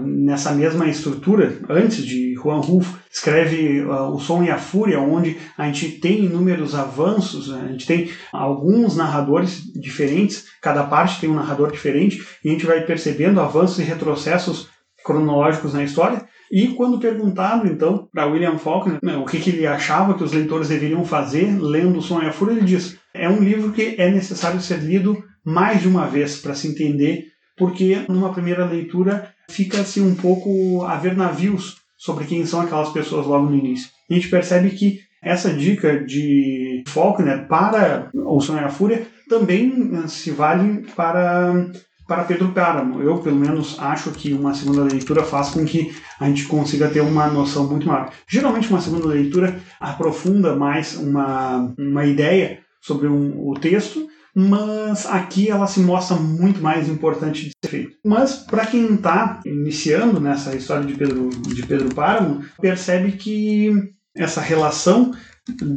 nessa 0.01 0.51
mesma 0.51 0.87
estrutura, 0.87 1.57
antes 1.69 2.05
de 2.05 2.33
Juan 2.35 2.59
Rulfo, 2.59 2.99
escreve 3.09 3.81
uh, 3.81 4.13
O 4.13 4.19
Som 4.19 4.43
e 4.43 4.51
a 4.51 4.57
Fúria, 4.57 4.99
onde 4.99 5.37
a 5.57 5.65
gente 5.65 5.99
tem 5.99 6.25
inúmeros 6.25 6.75
avanços, 6.75 7.51
a 7.51 7.67
gente 7.67 7.87
tem 7.87 8.09
alguns 8.31 8.97
narradores 8.97 9.63
diferentes, 9.73 10.45
cada 10.61 10.83
parte 10.83 11.21
tem 11.21 11.29
um 11.29 11.35
narrador 11.35 11.71
diferente, 11.71 12.21
e 12.43 12.49
a 12.49 12.51
gente 12.51 12.65
vai 12.65 12.85
percebendo 12.85 13.39
avanços 13.39 13.79
e 13.79 13.83
retrocessos 13.83 14.67
cronológicos 15.03 15.73
na 15.73 15.83
história. 15.83 16.25
E 16.51 16.67
quando 16.67 16.99
perguntado, 16.99 17.67
então, 17.67 18.07
para 18.13 18.27
William 18.27 18.57
Faulkner 18.57 18.99
né, 19.01 19.17
o 19.17 19.25
que, 19.25 19.39
que, 19.39 19.49
ele 19.49 19.65
achava 19.65 20.13
que 20.13 20.23
os 20.23 20.33
leitores 20.33 20.69
deveriam 20.69 21.03
fazer 21.03 21.57
lendo 21.59 21.99
O 21.99 22.01
Som 22.01 22.21
e 22.21 22.27
a 22.27 22.31
Fúria, 22.31 22.53
ele 22.53 22.65
diz: 22.65 22.97
é 23.13 23.27
um 23.29 23.39
livro 23.39 23.71
que 23.71 23.95
é 23.97 24.11
necessário 24.11 24.59
ser 24.61 24.79
lido 24.79 25.23
mais 25.45 25.81
de 25.81 25.87
uma 25.87 26.07
vez 26.07 26.37
para 26.37 26.55
se 26.55 26.67
entender 26.67 27.33
porque 27.57 28.03
numa 28.09 28.33
primeira 28.33 28.65
leitura 28.65 29.29
fica-se 29.49 30.01
um 30.01 30.15
pouco 30.15 30.83
a 30.83 30.95
ver 30.95 31.15
navios 31.15 31.77
sobre 31.97 32.25
quem 32.25 32.45
são 32.45 32.61
aquelas 32.61 32.89
pessoas 32.89 33.25
logo 33.25 33.49
no 33.49 33.55
início. 33.55 33.89
a 34.09 34.13
gente 34.13 34.29
percebe 34.29 34.71
que 34.71 34.99
essa 35.21 35.53
dica 35.53 36.03
de 36.03 36.83
Faulkner 36.87 37.47
para 37.47 38.09
O 38.13 38.41
Sonho 38.41 38.61
e 38.61 38.65
a 38.65 38.69
Fúria 38.69 39.07
também 39.29 39.91
eh, 39.93 40.07
se 40.07 40.31
vale 40.31 40.85
para, 40.97 41.71
para 42.05 42.25
Pedro 42.25 42.49
Páramo. 42.49 43.01
Eu, 43.01 43.19
pelo 43.19 43.37
menos, 43.37 43.79
acho 43.79 44.11
que 44.11 44.33
uma 44.33 44.53
segunda 44.53 44.83
leitura 44.83 45.23
faz 45.23 45.51
com 45.51 45.63
que 45.63 45.95
a 46.19 46.27
gente 46.27 46.45
consiga 46.45 46.89
ter 46.89 46.99
uma 46.99 47.27
noção 47.27 47.65
muito 47.69 47.87
maior. 47.87 48.11
Geralmente, 48.27 48.69
uma 48.69 48.81
segunda 48.81 49.07
leitura 49.07 49.61
aprofunda 49.79 50.57
mais 50.57 50.97
uma, 50.97 51.73
uma 51.79 52.05
ideia 52.05 52.59
sobre 52.81 53.07
um, 53.07 53.49
o 53.49 53.53
texto 53.53 54.05
mas 54.35 55.05
aqui 55.05 55.49
ela 55.49 55.67
se 55.67 55.79
mostra 55.79 56.17
muito 56.17 56.61
mais 56.61 56.89
importante 56.89 57.45
de 57.45 57.51
ser 57.63 57.69
feito. 57.69 57.97
Mas 58.03 58.35
para 58.35 58.65
quem 58.65 58.95
está 58.95 59.39
iniciando 59.45 60.19
nessa 60.19 60.55
história 60.55 60.85
de 60.85 60.95
Pedro, 60.95 61.29
de 61.29 61.63
Pedro 61.65 61.93
Páramo, 61.93 62.43
percebe 62.59 63.11
que 63.13 63.71
essa 64.15 64.41
relação 64.41 65.11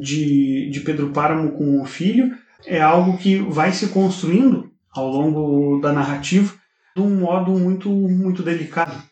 de, 0.01 0.71
de 0.71 0.81
Pedro 0.81 1.11
Páramo 1.11 1.53
com 1.53 1.83
o 1.83 1.85
filho 1.85 2.35
é 2.65 2.81
algo 2.81 3.19
que 3.19 3.39
vai 3.39 3.73
se 3.73 3.89
construindo 3.89 4.71
ao 4.95 5.09
longo 5.09 5.79
da 5.81 5.93
narrativa 5.93 6.55
de 6.95 7.03
um 7.03 7.21
modo 7.21 7.53
muito, 7.53 7.91
muito 7.91 8.43
delicado. 8.43 9.03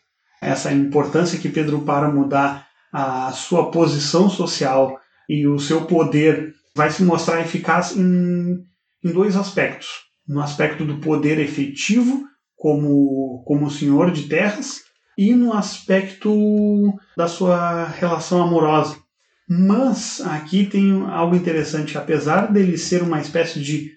Essa 0.41 0.73
importância 0.73 1.39
que 1.39 1.49
Pedro 1.49 1.81
Páramo 1.81 2.27
dá 2.27 2.65
à 2.91 3.31
sua 3.31 3.69
posição 3.69 4.27
social 4.27 4.99
e 5.29 5.47
o 5.47 5.59
seu 5.59 5.85
poder 5.85 6.53
vai 6.75 6.89
se 6.89 7.03
mostrar 7.03 7.41
eficaz 7.41 7.95
em 7.95 8.63
em 9.05 9.11
dois 9.11 9.35
aspectos. 9.35 9.87
No 10.27 10.41
aspecto 10.41 10.83
do 10.83 10.97
poder 10.97 11.39
efetivo 11.39 12.25
como, 12.57 13.43
como 13.45 13.69
senhor 13.69 14.11
de 14.11 14.23
terras 14.23 14.81
e 15.15 15.33
no 15.33 15.53
aspecto 15.53 16.97
da 17.15 17.27
sua 17.27 17.85
relação 17.85 18.41
amorosa. 18.41 18.97
Mas 19.47 20.19
aqui 20.21 20.65
tem 20.65 21.03
algo 21.07 21.35
interessante, 21.35 21.95
apesar 21.95 22.51
dele 22.51 22.77
ser 22.79 23.03
uma 23.03 23.21
espécie 23.21 23.61
de 23.61 23.91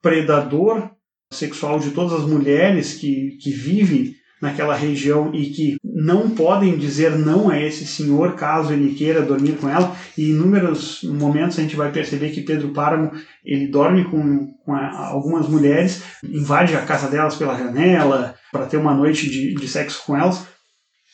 predador 0.00 0.90
sexual 1.32 1.80
de 1.80 1.90
todas 1.90 2.20
as 2.20 2.28
mulheres 2.28 2.94
que, 2.94 3.36
que 3.40 3.50
vivem 3.50 4.14
naquela 4.42 4.74
região 4.74 5.32
e 5.32 5.50
que 5.50 5.76
não 5.84 6.30
podem 6.30 6.76
dizer 6.76 7.16
não 7.16 7.48
a 7.48 7.62
esse 7.62 7.86
senhor 7.86 8.34
caso 8.34 8.72
ele 8.72 8.92
queira 8.92 9.22
dormir 9.22 9.52
com 9.52 9.68
ela. 9.68 9.96
E 10.18 10.24
em 10.24 10.30
inúmeros 10.30 11.04
momentos 11.04 11.56
a 11.56 11.62
gente 11.62 11.76
vai 11.76 11.92
perceber 11.92 12.30
que 12.30 12.40
Pedro 12.40 12.70
Páramo 12.70 13.12
ele 13.44 13.68
dorme 13.68 14.04
com, 14.04 14.48
com 14.64 14.74
algumas 14.74 15.48
mulheres, 15.48 16.02
invade 16.24 16.74
a 16.74 16.84
casa 16.84 17.08
delas 17.08 17.36
pela 17.36 17.56
janela 17.56 18.34
para 18.50 18.66
ter 18.66 18.78
uma 18.78 18.92
noite 18.92 19.30
de, 19.30 19.54
de 19.54 19.68
sexo 19.68 20.02
com 20.04 20.16
elas. 20.16 20.44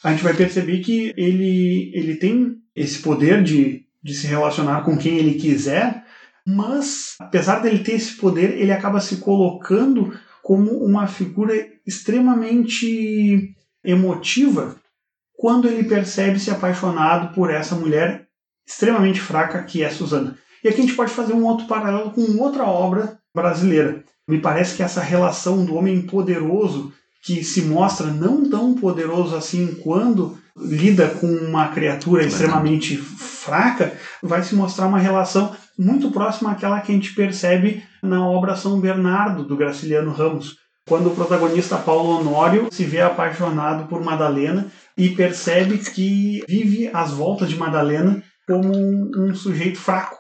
A 0.03 0.11
gente 0.11 0.25
vai 0.25 0.33
perceber 0.33 0.79
que 0.79 1.13
ele, 1.15 1.93
ele 1.95 2.17
tem 2.17 2.57
esse 2.75 3.01
poder 3.01 3.43
de, 3.43 3.83
de 4.03 4.15
se 4.15 4.27
relacionar 4.27 4.83
com 4.83 4.97
quem 4.97 5.19
ele 5.19 5.35
quiser, 5.35 6.03
mas 6.47 7.15
apesar 7.21 7.59
dele 7.59 7.81
ter 7.81 7.93
esse 7.93 8.17
poder, 8.17 8.59
ele 8.59 8.73
acaba 8.73 9.01
se 9.01 9.17
colocando 9.17 10.15
como 10.49 10.83
uma 10.83 11.07
figura 11.07 11.53
extremamente 11.87 13.55
emotiva 13.85 14.77
quando 15.37 15.69
ele 15.69 15.85
percebe 15.85 16.41
se 16.41 16.51
apaixonado 16.51 17.35
por 17.35 17.51
essa 17.51 17.75
mulher 17.75 18.27
extremamente 18.67 19.21
fraca 19.21 19.63
que 19.63 19.83
é 19.83 19.91
Susana. 19.91 20.39
E 20.65 20.69
aqui 20.69 20.79
a 20.79 20.81
gente 20.81 20.97
pode 20.97 21.13
fazer 21.13 21.35
um 21.35 21.45
outro 21.45 21.67
paralelo 21.67 22.13
com 22.13 22.23
outra 22.39 22.65
obra 22.65 23.19
brasileira. 23.35 24.03
Me 24.27 24.41
parece 24.41 24.75
que 24.75 24.83
essa 24.83 25.03
relação 25.03 25.67
do 25.67 25.75
homem 25.75 26.01
poderoso 26.01 26.95
que 27.23 27.45
se 27.45 27.61
mostra 27.61 28.07
não 28.07 28.49
tão 28.49 28.75
poderoso 28.75 29.37
assim 29.37 29.75
quando 29.83 30.39
lida 30.57 31.11
com 31.11 31.27
uma 31.27 31.69
criatura 31.69 32.25
extremamente 32.25 32.97
fraca, 32.97 33.93
vai 34.23 34.43
se 34.43 34.55
mostrar 34.55 34.87
uma 34.87 34.99
relação 34.99 35.55
muito 35.79 36.11
próxima 36.11 36.51
àquela 36.51 36.81
que 36.81 36.91
a 36.91 36.95
gente 36.95 37.15
percebe 37.15 37.83
na 38.03 38.27
obra 38.27 38.57
São 38.57 38.81
Bernardo, 38.81 39.45
do 39.45 39.57
Graciliano 39.57 40.11
Ramos, 40.11 40.57
quando 40.89 41.09
o 41.09 41.15
protagonista 41.15 41.77
Paulo 41.77 42.19
Honório 42.19 42.69
se 42.73 42.85
vê 42.85 43.01
apaixonado 43.01 43.87
por 43.87 44.03
Madalena 44.03 44.67
e 44.97 45.11
percebe 45.11 45.79
que 45.79 46.43
vive 46.49 46.91
às 46.93 47.13
voltas 47.13 47.49
de 47.49 47.57
Madalena 47.57 48.23
como 48.47 48.75
um, 48.75 49.11
um 49.17 49.35
sujeito 49.35 49.79
fraco. 49.79 50.17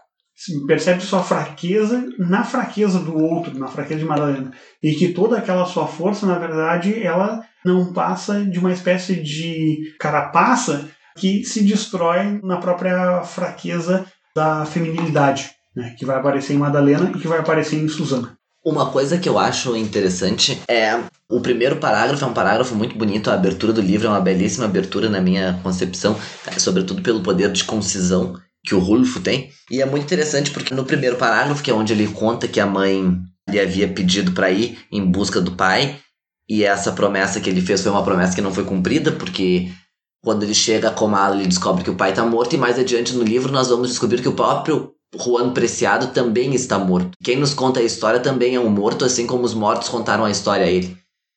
Percebe 0.68 1.01
sua 1.01 1.23
fraqueza 1.23 2.07
na 2.16 2.44
fraqueza 2.44 3.01
do 3.01 3.16
outro, 3.16 3.59
na 3.59 3.66
fraqueza 3.66 3.99
de 3.99 4.07
Madalena. 4.07 4.53
E 4.81 4.94
que 4.94 5.09
toda 5.09 5.38
aquela 5.38 5.66
sua 5.66 5.88
força, 5.88 6.27
na 6.27 6.38
verdade, 6.38 7.03
ela 7.03 7.42
não 7.64 7.92
passa 7.92 8.44
de 8.44 8.59
uma 8.59 8.73
espécie 8.73 9.16
de 9.21 9.97
carapaça 9.99 10.88
que 11.16 11.42
se 11.42 11.64
destrói 11.64 12.38
na 12.44 12.59
própria 12.59 13.23
fraqueza 13.23 14.07
da 14.38 14.64
feminilidade, 14.64 15.51
né? 15.74 15.94
que 15.98 16.05
vai 16.07 16.16
aparecer 16.16 16.55
em 16.55 16.59
Madalena 16.59 17.11
e 17.11 17.18
que 17.18 17.27
vai 17.27 17.40
aparecer 17.40 17.77
em 17.77 17.88
Susana. 17.88 18.38
Uma 18.64 18.90
coisa 18.90 19.18
que 19.18 19.29
eu 19.29 19.38
acho 19.38 19.77
interessante 19.77 20.61
é 20.68 21.01
o 21.29 21.40
primeiro 21.40 21.77
parágrafo, 21.77 22.24
é 22.24 22.29
um 22.29 22.33
parágrafo 22.33 22.74
muito 22.74 22.96
bonito, 22.96 23.31
a 23.31 23.35
abertura 23.35 23.72
do 23.72 23.81
livro 23.81 24.07
é 24.07 24.11
uma 24.11 24.20
belíssima 24.20 24.66
abertura 24.66 25.09
na 25.09 25.20
minha 25.20 25.59
concepção, 25.62 26.16
sobretudo 26.57 27.03
pelo 27.03 27.22
poder 27.22 27.51
de 27.51 27.64
concisão 27.64 28.35
que 28.64 28.74
o 28.74 28.79
Rulfo 28.79 29.20
tem. 29.20 29.51
E 29.70 29.83
é 29.83 29.87
muito 29.87 30.05
interessante 30.05 30.51
porque 30.51 30.74
no 30.74 30.85
primeiro 30.85 31.16
parágrafo, 31.16 31.62
que 31.62 31.70
é 31.70 31.74
onde 31.74 31.92
ele 31.92 32.07
conta 32.09 32.46
que 32.46 32.61
a 32.61 32.66
mãe 32.66 33.18
lhe 33.48 33.61
havia 33.61 33.88
pedido 33.88 34.33
para 34.33 34.51
ir 34.51 34.79
em 34.92 35.05
busca 35.05 35.40
do 35.40 35.53
pai, 35.53 35.98
e 36.48 36.64
essa 36.64 36.92
promessa 36.92 37.40
que 37.40 37.51
ele 37.51 37.61
fez 37.61 37.83
foi 37.83 37.90
uma 37.90 38.05
promessa 38.05 38.35
que 38.35 38.40
não 38.40 38.53
foi 38.53 38.64
cumprida, 38.64 39.12
porque 39.12 39.70
quando 40.28 40.42
ele 40.42 40.52
chega 40.52 40.88
a 40.88 40.92
Comala, 40.92 41.36
ele 41.36 41.48
descobre 41.48 41.82
que 41.82 41.88
o 41.88 41.94
pai 41.94 42.10
está 42.10 42.22
morto, 42.22 42.54
e 42.54 42.58
mais 42.58 42.78
adiante 42.78 43.14
no 43.14 43.22
livro 43.22 43.50
nós 43.50 43.70
vamos 43.70 43.88
descobrir 43.88 44.20
que 44.20 44.28
o 44.28 44.34
próprio 44.34 44.92
Juan 45.18 45.54
Preciado 45.54 46.08
também 46.08 46.54
está 46.54 46.78
morto. 46.78 47.12
Quem 47.24 47.38
nos 47.38 47.54
conta 47.54 47.80
a 47.80 47.82
história 47.82 48.20
também 48.20 48.54
é 48.54 48.60
um 48.60 48.68
morto, 48.68 49.06
assim 49.06 49.26
como 49.26 49.44
os 49.44 49.54
mortos 49.54 49.88
contaram 49.88 50.26
a 50.26 50.30
história 50.30 50.66
a 50.66 50.68
ele. 50.68 50.94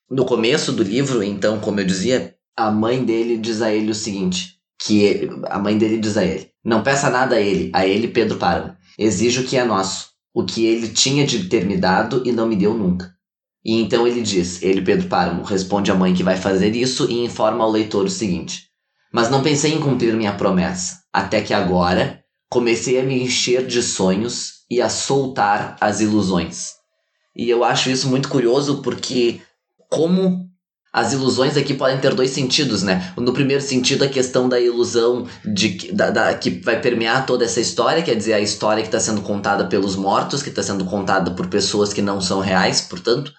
No 0.09 0.25
começo 0.25 0.73
do 0.73 0.83
livro, 0.83 1.23
então, 1.23 1.57
como 1.61 1.79
eu 1.79 1.85
dizia, 1.85 2.35
a 2.53 2.69
mãe 2.69 3.01
dele 3.01 3.37
diz 3.37 3.61
a 3.61 3.71
ele 3.71 3.91
o 3.91 3.95
seguinte: 3.95 4.57
que 4.83 5.03
ele, 5.03 5.39
a 5.45 5.57
mãe 5.57 5.77
dele 5.77 5.97
diz 5.97 6.17
a 6.17 6.25
ele: 6.25 6.49
Não 6.61 6.83
peça 6.83 7.09
nada 7.09 7.37
a 7.37 7.39
ele, 7.39 7.71
a 7.73 7.87
ele, 7.87 8.09
Pedro 8.09 8.37
Páramo. 8.37 8.75
Exijo 8.99 9.43
o 9.43 9.45
que 9.45 9.55
é 9.55 9.63
nosso, 9.63 10.07
o 10.35 10.43
que 10.43 10.65
ele 10.65 10.89
tinha 10.89 11.25
de 11.25 11.45
ter 11.45 11.65
me 11.65 11.77
dado 11.77 12.23
e 12.25 12.33
não 12.33 12.45
me 12.45 12.57
deu 12.57 12.73
nunca. 12.73 13.09
E 13.63 13.79
então 13.79 14.05
ele 14.05 14.21
diz, 14.21 14.61
ele, 14.61 14.81
Pedro 14.81 15.07
Páramo, 15.07 15.43
responde 15.43 15.89
à 15.91 15.95
mãe 15.95 16.13
que 16.13 16.23
vai 16.23 16.35
fazer 16.35 16.75
isso 16.75 17.09
e 17.09 17.23
informa 17.23 17.63
ao 17.63 17.71
leitor 17.71 18.03
o 18.03 18.09
seguinte: 18.09 18.69
Mas 19.11 19.29
não 19.29 19.43
pensei 19.43 19.73
em 19.73 19.79
cumprir 19.79 20.13
minha 20.13 20.33
promessa, 20.33 21.01
até 21.11 21.41
que 21.41 21.53
agora 21.53 22.23
comecei 22.49 22.99
a 22.99 23.03
me 23.03 23.21
encher 23.23 23.65
de 23.65 23.81
sonhos 23.81 24.61
e 24.69 24.81
a 24.81 24.89
soltar 24.89 25.77
as 25.81 25.99
ilusões. 25.99 26.73
E 27.35 27.49
eu 27.49 27.63
acho 27.63 27.89
isso 27.89 28.09
muito 28.09 28.29
curioso 28.29 28.81
porque 28.81 29.41
como 29.89 30.49
as 30.93 31.13
ilusões 31.13 31.55
aqui 31.55 31.73
podem 31.73 31.99
ter 31.99 32.13
dois 32.13 32.31
sentidos, 32.31 32.83
né? 32.83 33.13
No 33.17 33.31
primeiro 33.31 33.63
sentido, 33.63 34.03
a 34.03 34.09
questão 34.09 34.49
da 34.49 34.59
ilusão 34.59 35.25
de, 35.45 35.91
da, 35.93 36.09
da 36.09 36.33
que 36.33 36.49
vai 36.49 36.81
permear 36.81 37.25
toda 37.25 37.45
essa 37.45 37.61
história, 37.61 38.03
quer 38.03 38.15
dizer, 38.15 38.33
a 38.33 38.41
história 38.41 38.83
que 38.83 38.89
está 38.89 38.99
sendo 38.99 39.21
contada 39.21 39.65
pelos 39.67 39.95
mortos, 39.95 40.43
que 40.43 40.49
está 40.49 40.61
sendo 40.61 40.83
contada 40.83 41.31
por 41.31 41.47
pessoas 41.47 41.93
que 41.93 42.01
não 42.01 42.19
são 42.19 42.41
reais, 42.41 42.81
portanto, 42.81 43.31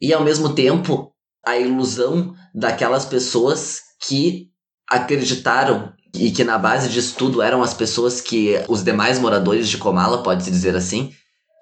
e 0.00 0.14
ao 0.14 0.24
mesmo 0.24 0.54
tempo 0.54 1.12
a 1.44 1.58
ilusão 1.58 2.34
daquelas 2.54 3.04
pessoas 3.04 3.80
que 4.06 4.48
acreditaram 4.94 5.92
e 6.14 6.30
que 6.30 6.44
na 6.44 6.56
base 6.56 6.88
disso 6.88 7.14
tudo 7.18 7.42
eram 7.42 7.62
as 7.62 7.74
pessoas 7.74 8.20
que 8.20 8.54
os 8.68 8.84
demais 8.84 9.18
moradores 9.18 9.68
de 9.68 9.78
Comala, 9.78 10.22
pode-se 10.22 10.50
dizer 10.50 10.76
assim, 10.76 11.12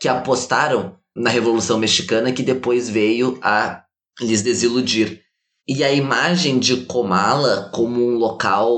que 0.01 0.09
apostaram 0.09 0.97
na 1.16 1.31
Revolução 1.31 1.79
Mexicana 1.79 2.33
que 2.33 2.42
depois 2.42 2.88
veio 2.88 3.38
a 3.42 3.83
lhes 4.21 4.42
desiludir. 4.42 5.21
E 5.66 5.83
a 5.83 5.92
imagem 5.92 6.59
de 6.59 6.85
Comala 6.85 7.71
como 7.73 8.05
um 8.05 8.16
local 8.16 8.77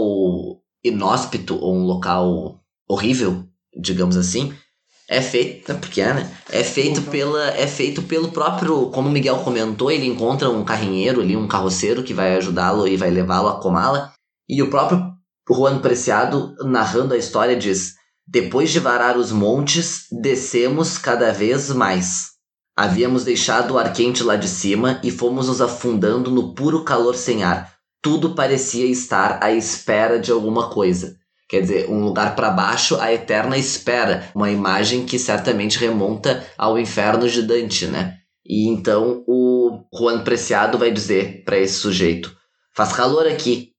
inóspito 0.84 1.58
ou 1.58 1.74
um 1.74 1.84
local 1.84 2.60
horrível, 2.88 3.44
digamos 3.76 4.16
assim, 4.16 4.54
é 5.08 5.20
feita, 5.20 5.74
porque 5.74 6.00
é, 6.00 6.14
né? 6.14 6.36
É 6.50 6.62
feito 6.62 7.02
pela 7.02 7.50
é 7.50 7.66
feito 7.66 8.02
pelo 8.02 8.30
próprio, 8.30 8.86
como 8.90 9.08
o 9.08 9.12
Miguel 9.12 9.38
comentou, 9.38 9.90
ele 9.90 10.06
encontra 10.06 10.48
um 10.48 10.64
carrinheiro 10.64 11.20
ali, 11.20 11.36
um 11.36 11.48
carroceiro 11.48 12.02
que 12.02 12.14
vai 12.14 12.36
ajudá-lo 12.36 12.86
e 12.86 12.96
vai 12.96 13.10
levá-lo 13.10 13.48
a 13.48 13.60
Comala, 13.60 14.12
e 14.48 14.62
o 14.62 14.70
próprio 14.70 15.12
Juan 15.50 15.78
Preciado 15.78 16.54
narrando 16.64 17.14
a 17.14 17.18
história 17.18 17.56
diz: 17.56 17.94
"Depois 18.26 18.70
de 18.70 18.80
varar 18.80 19.16
os 19.16 19.30
montes, 19.32 20.06
descemos 20.10 20.98
cada 20.98 21.32
vez 21.32 21.70
mais. 21.70 22.34
Havíamos 22.76 23.24
deixado 23.24 23.74
o 23.74 23.78
ar 23.78 23.92
quente 23.92 24.22
lá 24.22 24.34
de 24.34 24.48
cima 24.48 25.00
e 25.02 25.10
fomos 25.10 25.46
nos 25.46 25.60
afundando 25.60 26.30
no 26.30 26.54
puro 26.54 26.82
calor 26.82 27.14
sem 27.14 27.44
ar. 27.44 27.72
Tudo 28.02 28.34
parecia 28.34 28.86
estar 28.86 29.38
à 29.42 29.52
espera 29.52 30.18
de 30.18 30.32
alguma 30.32 30.68
coisa. 30.68 31.16
Quer 31.48 31.60
dizer, 31.60 31.88
um 31.88 32.04
lugar 32.04 32.34
para 32.34 32.50
baixo, 32.50 32.96
a 33.00 33.12
eterna 33.12 33.56
espera. 33.56 34.28
Uma 34.34 34.50
imagem 34.50 35.06
que 35.06 35.18
certamente 35.18 35.78
remonta 35.78 36.44
ao 36.58 36.78
inferno 36.78 37.28
de 37.28 37.42
Dante, 37.42 37.86
né? 37.86 38.16
E 38.44 38.68
então 38.68 39.22
o 39.26 39.84
Juan 39.96 40.24
Preciado 40.24 40.76
vai 40.76 40.90
dizer 40.90 41.44
para 41.44 41.58
esse 41.58 41.74
sujeito: 41.74 42.34
Faz 42.74 42.92
calor 42.92 43.26
aqui. 43.26 43.73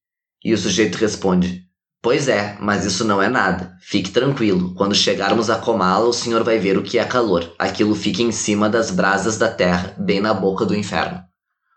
E 0.45 0.53
o 0.53 0.58
sujeito 0.60 0.99
responde: 0.99 1.63
Pois 2.03 2.27
é, 2.27 2.55
mas 2.62 2.86
isso 2.86 3.03
não 3.03 3.19
é 3.19 3.27
nada. 3.27 3.75
Fique 3.81 4.12
tranquilo. 4.12 4.75
Quando 4.75 4.93
chegarmos 4.93 5.49
a 5.49 5.58
Comala, 5.58 6.08
o 6.08 6.13
senhor 6.13 6.43
vai 6.43 6.60
ver 6.60 6.77
o 6.77 6.84
que 6.84 6.99
é 6.99 7.03
calor. 7.03 7.51
Aquilo 7.58 7.95
fica 7.95 8.21
em 8.21 8.31
cima 8.31 8.69
das 8.69 8.91
brasas 8.91 9.39
da 9.39 9.49
terra, 9.49 9.95
bem 9.97 10.21
na 10.21 10.36
boca 10.36 10.63
do 10.63 10.75
inferno. 10.75 11.19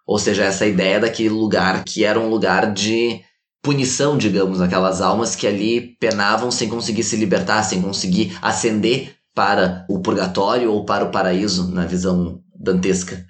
Ou 0.06 0.18
seja, 0.18 0.44
essa 0.44 0.66
ideia 0.66 1.00
daquele 1.00 1.30
lugar 1.30 1.82
que 1.82 2.04
era 2.04 2.20
um 2.20 2.28
lugar 2.28 2.70
de 2.70 3.22
punição, 3.62 4.18
digamos, 4.18 4.60
aquelas 4.60 5.00
almas 5.00 5.34
que 5.34 5.46
ali 5.46 5.96
penavam 5.98 6.50
sem 6.50 6.68
conseguir 6.68 7.04
se 7.04 7.16
libertar, 7.16 7.62
sem 7.62 7.80
conseguir 7.80 8.36
ascender 8.42 9.14
para 9.34 9.86
o 9.88 10.00
purgatório 10.00 10.70
ou 10.70 10.84
para 10.84 11.06
o 11.06 11.10
paraíso, 11.10 11.70
na 11.72 11.86
visão 11.86 12.42
dantesca. 12.54 13.24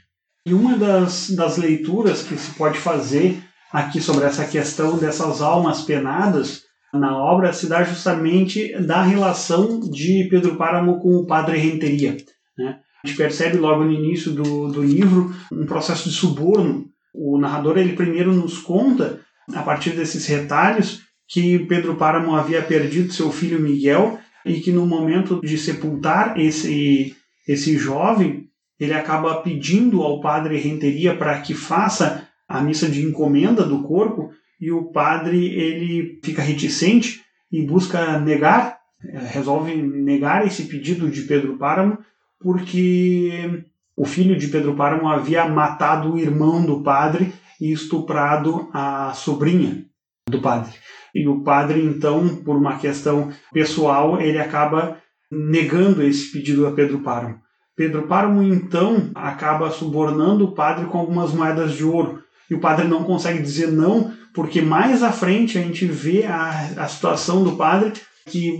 E 0.45 0.53
uma 0.53 0.77
das, 0.77 1.31
das 1.31 1.59
leituras 1.59 2.23
que 2.23 2.37
se 2.37 2.51
pode 2.53 2.79
fazer 2.79 3.48
aqui 3.73 4.01
sobre 4.01 4.25
essa 4.25 4.45
questão 4.45 4.99
dessas 4.99 5.41
almas 5.43 5.83
penadas 5.83 6.63
na 6.93 7.17
obra 7.17 7.53
se 7.53 7.69
dá 7.69 7.83
justamente 7.83 8.73
da 8.83 9.03
relação 9.03 9.81
de 9.81 10.27
Pedro 10.31 10.57
Páramo 10.57 11.01
com 11.01 11.17
o 11.17 11.27
padre 11.27 11.59
Renteria. 11.59 12.17
Né? 12.57 12.79
A 13.05 13.07
gente 13.07 13.17
percebe 13.17 13.59
logo 13.59 13.85
no 13.85 13.93
início 13.93 14.33
do, 14.33 14.69
do 14.69 14.83
livro 14.83 15.35
um 15.53 15.67
processo 15.67 16.09
de 16.09 16.15
suborno. 16.15 16.87
O 17.15 17.39
narrador 17.39 17.77
ele 17.77 17.95
primeiro 17.95 18.33
nos 18.33 18.59
conta, 18.59 19.21
a 19.55 19.63
partir 19.63 19.91
desses 19.91 20.27
retalhos, 20.27 21.03
que 21.29 21.59
Pedro 21.61 21.97
Páramo 21.97 22.35
havia 22.35 22.63
perdido 22.63 23.13
seu 23.13 23.31
filho 23.31 23.61
Miguel 23.61 24.19
e 24.45 24.61
que 24.61 24.73
no 24.73 24.87
momento 24.87 25.41
de 25.43 25.59
sepultar 25.59 26.39
esse, 26.41 27.15
esse 27.47 27.77
jovem, 27.77 28.49
ele 28.81 28.95
acaba 28.95 29.43
pedindo 29.43 30.03
ao 30.03 30.21
padre 30.21 30.59
Renteria 30.59 31.15
para 31.15 31.41
que 31.41 31.53
faça 31.53 32.28
a 32.49 32.63
missa 32.63 32.89
de 32.89 33.05
encomenda 33.05 33.63
do 33.65 33.83
corpo 33.83 34.31
e 34.61 34.73
o 34.73 34.91
padre 34.91 35.47
ele 35.55 36.19
fica 36.25 36.43
reticente 36.43 37.23
e 37.53 37.63
busca 37.65 38.19
negar, 38.19 38.79
eh, 39.05 39.19
resolve 39.31 39.77
negar 39.77 40.47
esse 40.47 40.65
pedido 40.65 41.11
de 41.11 41.23
Pedro 41.23 41.59
Páramo, 41.59 41.99
porque 42.41 43.65
o 43.97 44.05
filho 44.05 44.37
de 44.37 44.49
Pedro 44.49 44.75
Páramo 44.75 45.09
havia 45.09 45.47
matado 45.49 46.15
o 46.15 46.19
irmão 46.19 46.65
do 46.65 46.83
padre 46.83 47.33
e 47.61 47.73
estuprado 47.73 48.69
a 48.73 49.13
sobrinha 49.13 49.85
do 50.29 50.41
padre. 50.41 50.73
E 51.15 51.27
o 51.27 51.43
padre, 51.43 51.83
então, 51.83 52.29
por 52.45 52.57
uma 52.57 52.79
questão 52.79 53.31
pessoal, 53.53 54.21
ele 54.21 54.39
acaba 54.39 54.99
negando 55.31 56.03
esse 56.03 56.31
pedido 56.31 56.67
a 56.67 56.73
Pedro 56.73 57.01
Páramo. 57.01 57.41
Pedro 57.77 58.07
Páramo, 58.07 58.43
então, 58.43 59.11
acaba 59.15 59.71
subornando 59.71 60.45
o 60.45 60.53
padre 60.53 60.87
com 60.87 60.99
algumas 60.99 61.33
moedas 61.33 61.73
de 61.73 61.85
ouro. 61.85 62.23
E 62.51 62.55
o 62.55 62.61
padre 62.61 62.87
não 62.87 63.05
consegue 63.05 63.43
dizer 63.43 63.71
não, 63.71 64.13
porque 64.33 64.61
mais 64.63 65.03
à 65.03 65.13
frente 65.13 65.59
a 65.59 65.63
gente 65.63 65.85
vê 65.87 66.25
a, 66.25 66.71
a 66.77 66.89
situação 66.89 67.45
do 67.45 67.57
padre 67.57 67.93
que 68.27 68.53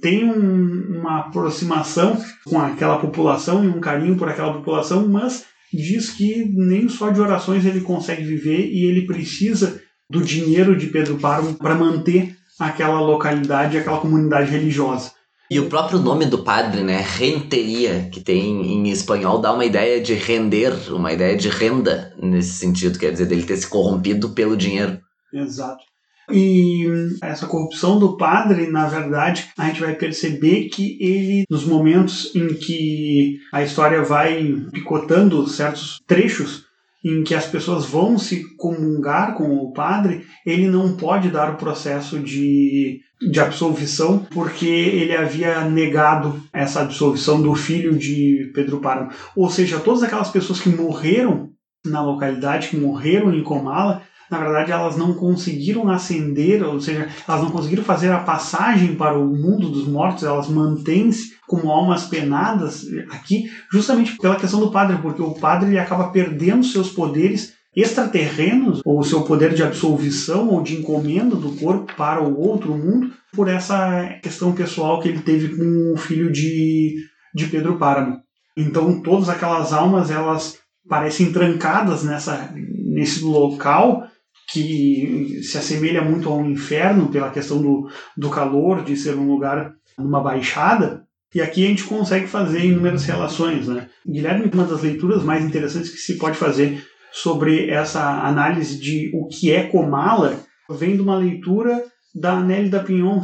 tem 0.00 0.24
um, 0.24 0.98
uma 0.98 1.20
aproximação 1.20 2.16
com 2.44 2.60
aquela 2.60 2.98
população 2.98 3.64
e 3.64 3.68
um 3.68 3.80
carinho 3.80 4.16
por 4.16 4.28
aquela 4.28 4.52
população, 4.52 5.08
mas 5.08 5.44
diz 5.72 6.10
que 6.10 6.44
nem 6.54 6.88
só 6.88 7.10
de 7.10 7.20
orações 7.20 7.64
ele 7.64 7.80
consegue 7.80 8.22
viver 8.22 8.70
e 8.70 8.84
ele 8.84 9.06
precisa 9.06 9.80
do 10.08 10.22
dinheiro 10.22 10.76
de 10.76 10.86
Pedro 10.88 11.18
Páramo 11.18 11.54
para 11.54 11.74
manter 11.74 12.36
aquela 12.58 13.00
localidade, 13.00 13.76
aquela 13.76 14.00
comunidade 14.00 14.50
religiosa. 14.50 15.12
E 15.54 15.60
o 15.60 15.68
próprio 15.68 16.00
nome 16.00 16.26
do 16.26 16.38
padre, 16.38 16.82
né, 16.82 17.00
renteria, 17.00 18.08
que 18.10 18.18
tem 18.18 18.72
em 18.72 18.90
espanhol, 18.90 19.40
dá 19.40 19.52
uma 19.52 19.64
ideia 19.64 20.00
de 20.00 20.12
render, 20.12 20.72
uma 20.92 21.12
ideia 21.12 21.36
de 21.36 21.48
renda 21.48 22.12
nesse 22.20 22.54
sentido, 22.54 22.98
quer 22.98 23.12
dizer, 23.12 23.26
dele 23.26 23.44
ter 23.44 23.56
se 23.56 23.68
corrompido 23.68 24.30
pelo 24.30 24.56
dinheiro. 24.56 24.98
Exato. 25.32 25.84
E 26.28 26.88
essa 27.22 27.46
corrupção 27.46 28.00
do 28.00 28.16
padre, 28.16 28.66
na 28.66 28.88
verdade, 28.88 29.48
a 29.56 29.68
gente 29.68 29.80
vai 29.80 29.94
perceber 29.94 30.64
que 30.70 30.98
ele, 31.00 31.44
nos 31.48 31.64
momentos 31.64 32.34
em 32.34 32.48
que 32.48 33.38
a 33.52 33.62
história 33.62 34.02
vai 34.02 34.56
picotando 34.72 35.46
certos 35.46 36.00
trechos, 36.04 36.64
em 37.04 37.22
que 37.22 37.34
as 37.34 37.44
pessoas 37.44 37.84
vão 37.84 38.16
se 38.16 38.56
comungar 38.56 39.34
com 39.34 39.56
o 39.56 39.72
padre, 39.72 40.24
ele 40.46 40.66
não 40.66 40.96
pode 40.96 41.28
dar 41.28 41.52
o 41.52 41.56
processo 41.56 42.18
de, 42.18 43.00
de 43.20 43.40
absolvição, 43.40 44.26
porque 44.30 44.66
ele 44.66 45.14
havia 45.14 45.68
negado 45.68 46.40
essa 46.50 46.80
absolvição 46.80 47.42
do 47.42 47.54
filho 47.54 47.96
de 47.96 48.50
Pedro 48.54 48.80
Páramo. 48.80 49.10
Ou 49.36 49.50
seja, 49.50 49.78
todas 49.78 50.02
aquelas 50.02 50.30
pessoas 50.30 50.60
que 50.60 50.70
morreram 50.70 51.50
na 51.84 52.02
localidade, 52.02 52.68
que 52.68 52.76
morreram 52.78 53.34
em 53.34 53.42
Comala, 53.42 54.02
na 54.30 54.38
verdade 54.38 54.72
elas 54.72 54.96
não 54.96 55.12
conseguiram 55.12 55.90
ascender, 55.90 56.66
ou 56.66 56.80
seja, 56.80 57.08
elas 57.28 57.42
não 57.42 57.50
conseguiram 57.50 57.84
fazer 57.84 58.10
a 58.10 58.20
passagem 58.20 58.94
para 58.94 59.18
o 59.18 59.26
mundo 59.26 59.68
dos 59.68 59.86
mortos, 59.86 60.24
elas 60.24 60.48
mantêm-se 60.48 61.33
como 61.46 61.70
almas 61.70 62.04
penadas 62.04 62.86
aqui, 63.10 63.50
justamente 63.70 64.16
pela 64.16 64.36
questão 64.36 64.60
do 64.60 64.70
padre, 64.70 64.98
porque 65.02 65.22
o 65.22 65.34
padre 65.34 65.70
ele 65.70 65.78
acaba 65.78 66.10
perdendo 66.10 66.64
seus 66.64 66.90
poderes 66.90 67.54
extraterrenos, 67.76 68.80
ou 68.84 69.02
seu 69.02 69.22
poder 69.22 69.52
de 69.52 69.62
absolvição 69.62 70.48
ou 70.48 70.62
de 70.62 70.76
encomenda 70.76 71.34
do 71.34 71.52
corpo 71.56 71.92
para 71.96 72.22
o 72.22 72.38
outro 72.40 72.76
mundo, 72.76 73.12
por 73.32 73.48
essa 73.48 74.18
questão 74.22 74.52
pessoal 74.52 75.00
que 75.00 75.08
ele 75.08 75.20
teve 75.20 75.56
com 75.56 75.92
o 75.92 75.96
filho 75.96 76.30
de, 76.30 76.94
de 77.34 77.46
Pedro 77.46 77.76
Páramo. 77.76 78.20
Então 78.56 79.02
todas 79.02 79.28
aquelas 79.28 79.72
almas 79.72 80.10
elas 80.10 80.58
parecem 80.88 81.32
trancadas 81.32 82.04
nessa, 82.04 82.52
nesse 82.54 83.24
local 83.24 84.04
que 84.52 85.40
se 85.42 85.58
assemelha 85.58 86.02
muito 86.02 86.28
ao 86.28 86.44
inferno 86.44 87.08
pela 87.08 87.30
questão 87.30 87.60
do, 87.60 87.88
do 88.16 88.30
calor, 88.30 88.84
de 88.84 88.96
ser 88.96 89.16
um 89.16 89.26
lugar 89.26 89.72
numa 89.98 90.20
baixada. 90.20 91.03
E 91.34 91.40
aqui 91.40 91.64
a 91.64 91.68
gente 91.68 91.84
consegue 91.84 92.28
fazer 92.28 92.64
inúmeras 92.64 93.04
relações. 93.04 93.66
Né? 93.66 93.88
Guilherme, 94.06 94.50
uma 94.52 94.64
das 94.64 94.82
leituras 94.82 95.22
mais 95.24 95.44
interessantes 95.44 95.90
que 95.90 95.98
se 95.98 96.16
pode 96.16 96.36
fazer 96.36 96.86
sobre 97.12 97.70
essa 97.70 98.24
análise 98.24 98.78
de 98.78 99.10
o 99.14 99.26
que 99.26 99.50
é 99.50 99.64
Comala 99.64 100.40
vem 100.70 100.96
de 100.96 101.02
uma 101.02 101.16
leitura 101.16 101.84
da 102.14 102.38
Nélida 102.38 102.82
Pinhon. 102.82 103.20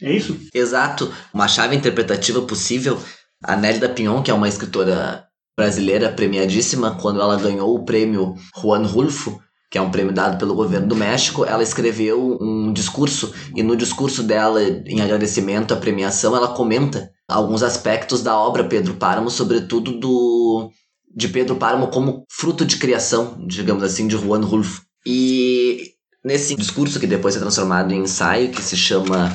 É 0.00 0.12
isso? 0.12 0.36
Exato. 0.52 1.12
Uma 1.32 1.46
chave 1.46 1.76
interpretativa 1.76 2.42
possível. 2.42 2.98
A 3.42 3.56
Nélida 3.56 3.88
Pinhon, 3.88 4.22
que 4.22 4.30
é 4.30 4.34
uma 4.34 4.48
escritora 4.48 5.24
brasileira 5.56 6.10
premiadíssima, 6.10 6.96
quando 7.00 7.20
ela 7.20 7.36
ganhou 7.36 7.74
o 7.74 7.84
prêmio 7.84 8.34
Juan 8.60 8.84
Rulfo, 8.86 9.40
que 9.70 9.78
é 9.78 9.80
um 9.80 9.90
prêmio 9.90 10.12
dado 10.12 10.38
pelo 10.38 10.54
governo 10.54 10.88
do 10.88 10.96
México, 10.96 11.44
ela 11.44 11.62
escreveu 11.62 12.38
um 12.40 12.72
discurso 12.72 13.32
e 13.54 13.62
no 13.62 13.76
discurso 13.76 14.22
dela, 14.22 14.60
em 14.62 15.00
agradecimento 15.00 15.72
à 15.72 15.76
premiação, 15.76 16.36
ela 16.36 16.54
comenta 16.54 17.10
alguns 17.32 17.62
aspectos 17.62 18.22
da 18.22 18.36
obra 18.36 18.64
Pedro 18.64 18.94
Páramo, 18.94 19.30
sobretudo 19.30 19.98
do 19.98 20.70
de 21.14 21.28
Pedro 21.28 21.56
Páramo 21.56 21.88
como 21.88 22.24
fruto 22.30 22.64
de 22.64 22.78
criação, 22.78 23.44
digamos 23.46 23.82
assim, 23.82 24.06
de 24.06 24.16
Juan 24.16 24.44
Rulfo. 24.44 24.82
E 25.04 25.92
nesse 26.24 26.54
discurso 26.54 26.98
que 26.98 27.06
depois 27.06 27.36
é 27.36 27.40
transformado 27.40 27.92
em 27.92 28.02
ensaio, 28.02 28.50
que 28.50 28.62
se 28.62 28.76
chama 28.76 29.30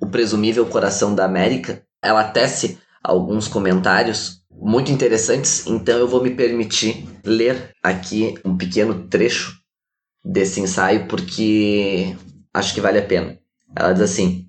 O 0.00 0.06
Presumível 0.06 0.64
Coração 0.66 1.14
da 1.14 1.24
América, 1.24 1.82
ela 2.02 2.24
tece 2.24 2.78
alguns 3.02 3.46
comentários 3.46 4.38
muito 4.50 4.90
interessantes, 4.90 5.66
então 5.66 5.98
eu 5.98 6.08
vou 6.08 6.22
me 6.22 6.30
permitir 6.30 7.06
ler 7.24 7.72
aqui 7.82 8.34
um 8.44 8.56
pequeno 8.56 9.06
trecho 9.08 9.56
desse 10.24 10.60
ensaio 10.60 11.06
porque 11.06 12.16
acho 12.52 12.74
que 12.74 12.80
vale 12.80 12.98
a 12.98 13.06
pena. 13.06 13.38
Ela 13.76 13.92
diz 13.92 14.02
assim: 14.02 14.47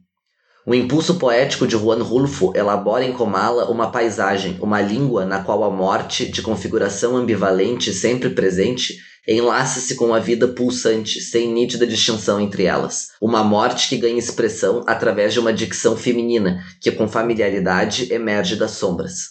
o 0.70 0.76
impulso 0.76 1.15
poético 1.15 1.65
de 1.65 1.76
Juan 1.76 2.03
Rulfo 2.03 2.53
elabora 2.55 3.03
em 3.03 3.11
Comala 3.11 3.72
uma 3.72 3.91
paisagem, 3.91 4.55
uma 4.61 4.80
língua 4.80 5.26
na 5.26 5.43
qual 5.43 5.63
a 5.63 5.72
morte, 5.72 6.28
de 6.28 6.43
configuração 6.43 7.17
ambivalente 7.17 7.91
sempre 7.91 8.30
presente, 8.30 8.99
enlaça-se 9.28 9.95
com 9.95 10.13
a 10.13 10.20
vida 10.20 10.47
pulsante, 10.47 11.22
sem 11.22 11.51
nítida 11.51 11.88
distinção 11.88 12.39
entre 12.39 12.65
elas. 12.65 13.07
Uma 13.20 13.43
morte 13.43 13.89
que 13.89 13.97
ganha 13.97 14.20
expressão 14.20 14.84
através 14.86 15.34
de 15.34 15.39
uma 15.39 15.51
dicção 15.51 15.97
feminina, 15.97 16.63
que 16.80 16.91
com 16.91 17.07
familiaridade 17.07 18.13
emerge 18.13 18.55
das 18.55 18.70
sombras. 18.74 19.30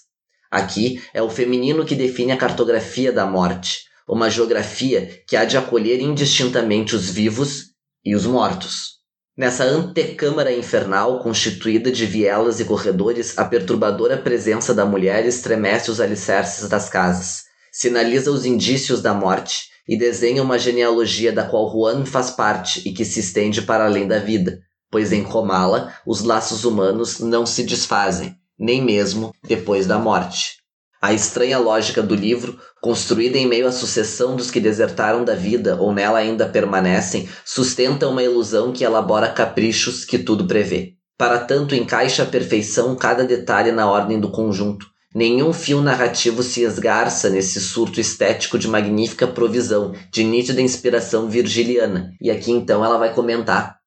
Aqui 0.51 1.01
é 1.15 1.23
o 1.23 1.31
feminino 1.31 1.85
que 1.85 1.95
define 1.95 2.33
a 2.33 2.37
cartografia 2.37 3.13
da 3.13 3.25
morte, 3.25 3.83
uma 4.09 4.29
geografia 4.29 5.23
que 5.25 5.37
há 5.37 5.45
de 5.45 5.57
acolher 5.57 6.01
indistintamente 6.01 6.97
os 6.97 7.09
vivos 7.09 7.67
e 8.05 8.17
os 8.17 8.27
mortos. 8.27 8.98
Nessa 9.39 9.63
antecâmara 9.63 10.53
infernal 10.53 11.21
constituída 11.21 11.93
de 11.93 12.05
vielas 12.05 12.59
e 12.59 12.65
corredores, 12.65 13.39
a 13.39 13.45
perturbadora 13.45 14.19
presença 14.19 14.75
da 14.75 14.85
mulher 14.85 15.25
estremece 15.25 15.93
os 15.93 16.01
alicerces 16.01 16.69
das 16.69 16.89
casas, 16.89 17.45
sinaliza 17.71 18.33
os 18.33 18.45
indícios 18.45 19.01
da 19.01 19.15
morte 19.15 19.69
e 19.89 19.97
desenha 19.97 20.43
uma 20.43 20.59
genealogia 20.59 21.33
da 21.33 21.47
qual 21.47 21.71
Juan 21.71 22.05
faz 22.05 22.33
parte 22.33 22.83
e 22.85 22.93
que 22.93 23.05
se 23.05 23.21
estende 23.21 23.63
para 23.63 23.85
além 23.85 24.09
da 24.09 24.19
vida, 24.19 24.59
pois 24.91 25.13
em 25.13 25.23
Comala 25.23 25.95
os 26.05 26.25
laços 26.25 26.65
humanos 26.65 27.21
não 27.21 27.47
se 27.47 27.63
desfazem, 27.63 28.35
nem 28.59 28.85
mesmo 28.85 29.33
depois 29.47 29.87
da 29.87 30.01
morte. 30.01 30.58
A 31.01 31.13
estranha 31.13 31.59
lógica 31.59 32.03
do 32.03 32.15
livro, 32.15 32.59
construída 32.81 33.39
em 33.39 33.47
meio 33.47 33.69
à 33.69 33.73
sucessão 33.73 34.35
dos 34.35 34.51
que 34.51 34.59
desertaram 34.59 35.25
da 35.25 35.35
vida 35.35 35.77
ou 35.77 35.93
nela 35.93 36.19
ainda 36.19 36.49
permanecem, 36.49 37.29
sustenta 37.45 38.09
uma 38.09 38.23
ilusão 38.23 38.73
que 38.73 38.83
elabora 38.83 39.29
caprichos 39.29 40.05
que 40.05 40.19
tudo 40.19 40.47
prevê. 40.47 40.95
Para 41.17 41.39
tanto, 41.39 41.75
encaixa 41.75 42.25
a 42.25 42.27
perfeição 42.27 42.97
cada 42.97 43.25
detalhe 43.25 43.71
na 43.71 43.89
ordem 43.89 44.19
do 44.19 44.31
conjunto. 44.31 44.87
Nenhum 45.15 45.53
fio 45.53 45.81
narrativo 45.81 46.43
se 46.43 46.63
esgarça 46.63 47.31
nesse 47.31 47.61
surto 47.61 48.01
estético 48.01 48.59
de 48.59 48.69
magnífica 48.69 49.27
provisão, 49.27 49.95
de 50.13 50.25
nítida 50.25 50.61
inspiração 50.61 51.29
virgiliana. 51.29 52.11
E 52.21 52.31
aqui 52.31 52.51
então 52.51 52.85
ela 52.85 52.99
vai 52.99 53.15
comentar 53.15 53.78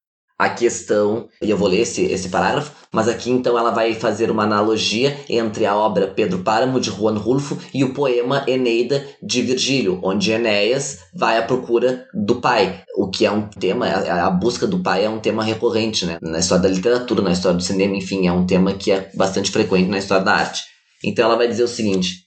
a 0.42 0.50
questão, 0.50 1.30
e 1.40 1.52
eu 1.52 1.56
vou 1.56 1.68
ler 1.68 1.82
esse, 1.82 2.02
esse 2.02 2.28
parágrafo, 2.30 2.72
mas 2.92 3.08
aqui 3.08 3.30
então 3.30 3.60
ela 3.60 3.70
vai 3.70 3.94
fazer 3.94 4.32
uma 4.32 4.42
analogia 4.42 5.16
entre 5.30 5.68
a 5.68 5.76
obra 5.76 6.08
Pedro 6.08 6.40
Páramo 6.40 6.80
de 6.80 6.90
Juan 6.90 7.16
Rulfo 7.16 7.60
e 7.72 7.84
o 7.84 7.94
poema 7.94 8.44
Eneida 8.48 9.06
de 9.22 9.44
Virgílio, 9.44 10.00
onde 10.02 10.32
Enéas 10.32 11.02
vai 11.14 11.38
à 11.38 11.44
procura 11.44 12.08
do 12.12 12.42
pai, 12.42 12.82
o 12.98 13.08
que 13.08 13.24
é 13.24 13.30
um 13.30 13.48
tema, 13.50 13.86
a, 13.86 14.32
busca 14.32 14.66
do 14.66 14.80
pai 14.80 15.06
é 15.06 15.10
um 15.12 15.20
tema 15.20 15.44
recorrente 15.44 16.08
né? 16.08 16.18
na 16.20 16.40
história 16.40 16.64
da 16.64 16.70
literatura, 16.70 17.22
na 17.22 17.34
história 17.34 17.58
do 17.58 17.64
cinema, 17.64 17.96
enfim, 17.96 18.26
é 18.26 18.32
um 18.32 18.48
tema 18.48 18.74
que 18.74 18.92
é 18.92 19.12
bastante 19.14 19.52
frequente 19.52 19.92
na 19.92 20.00
história 20.00 20.26
da 20.26 20.34
arte. 20.34 20.64
Então 21.04 21.26
ela 21.26 21.38
vai 21.38 21.48
dizer 21.48 21.66
o 21.66 21.68
seguinte: 21.68 22.22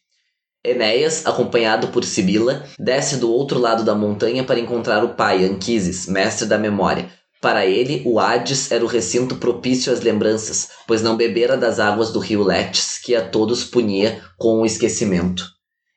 Enéas, 0.65 1.27
acompanhado 1.27 1.89
por 1.89 2.05
Sibila, 2.05 2.62
desce 2.79 3.17
do 3.17 3.29
outro 3.29 3.59
lado 3.59 3.83
da 3.83 3.97
montanha 3.97 4.45
para 4.45 4.61
encontrar 4.61 5.03
o 5.03 5.17
pai, 5.17 5.45
Anquises, 5.45 6.07
mestre 6.07 6.47
da 6.47 6.57
memória 6.57 7.09
para 7.45 7.67
ele, 7.67 8.01
o 8.07 8.19
Hades 8.19 8.73
era 8.73 8.83
o 8.83 8.89
recinto 8.89 9.37
propício 9.37 9.93
às 9.93 10.01
lembranças, 10.01 10.71
pois 10.87 11.03
não 11.03 11.15
bebera 11.15 11.59
das 11.59 11.79
águas 11.79 12.11
do 12.11 12.19
rio 12.19 12.43
Letes, 12.43 12.99
que 13.05 13.15
a 13.15 13.21
todos 13.21 13.65
punia 13.65 14.23
com 14.39 14.63
o 14.63 14.65
esquecimento. 14.65 15.45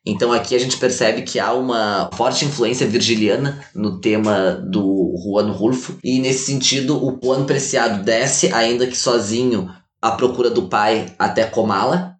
Então 0.06 0.34
aqui 0.34 0.54
a 0.56 0.60
gente 0.60 0.76
percebe 0.76 1.22
que 1.22 1.39
há 1.39 1.54
uma 1.54 2.10
forte 2.14 2.43
influência 2.43 2.86
virgiliana 2.86 3.64
no 3.74 4.02
tema 4.02 4.62
do 4.70 5.16
Juan 5.24 5.50
Rulfo, 5.54 5.98
e 6.04 6.20
nesse 6.20 6.48
sentido 6.48 7.02
o 7.02 7.18
Juan 7.24 7.45
Preciado 7.45 8.04
desce, 8.04 8.52
ainda 8.52 8.86
que 8.86 8.98
sozinho, 8.98 9.70
à 10.02 10.12
procura 10.12 10.50
do 10.50 10.68
pai 10.68 11.16
até 11.18 11.45
Comala, 11.45 12.16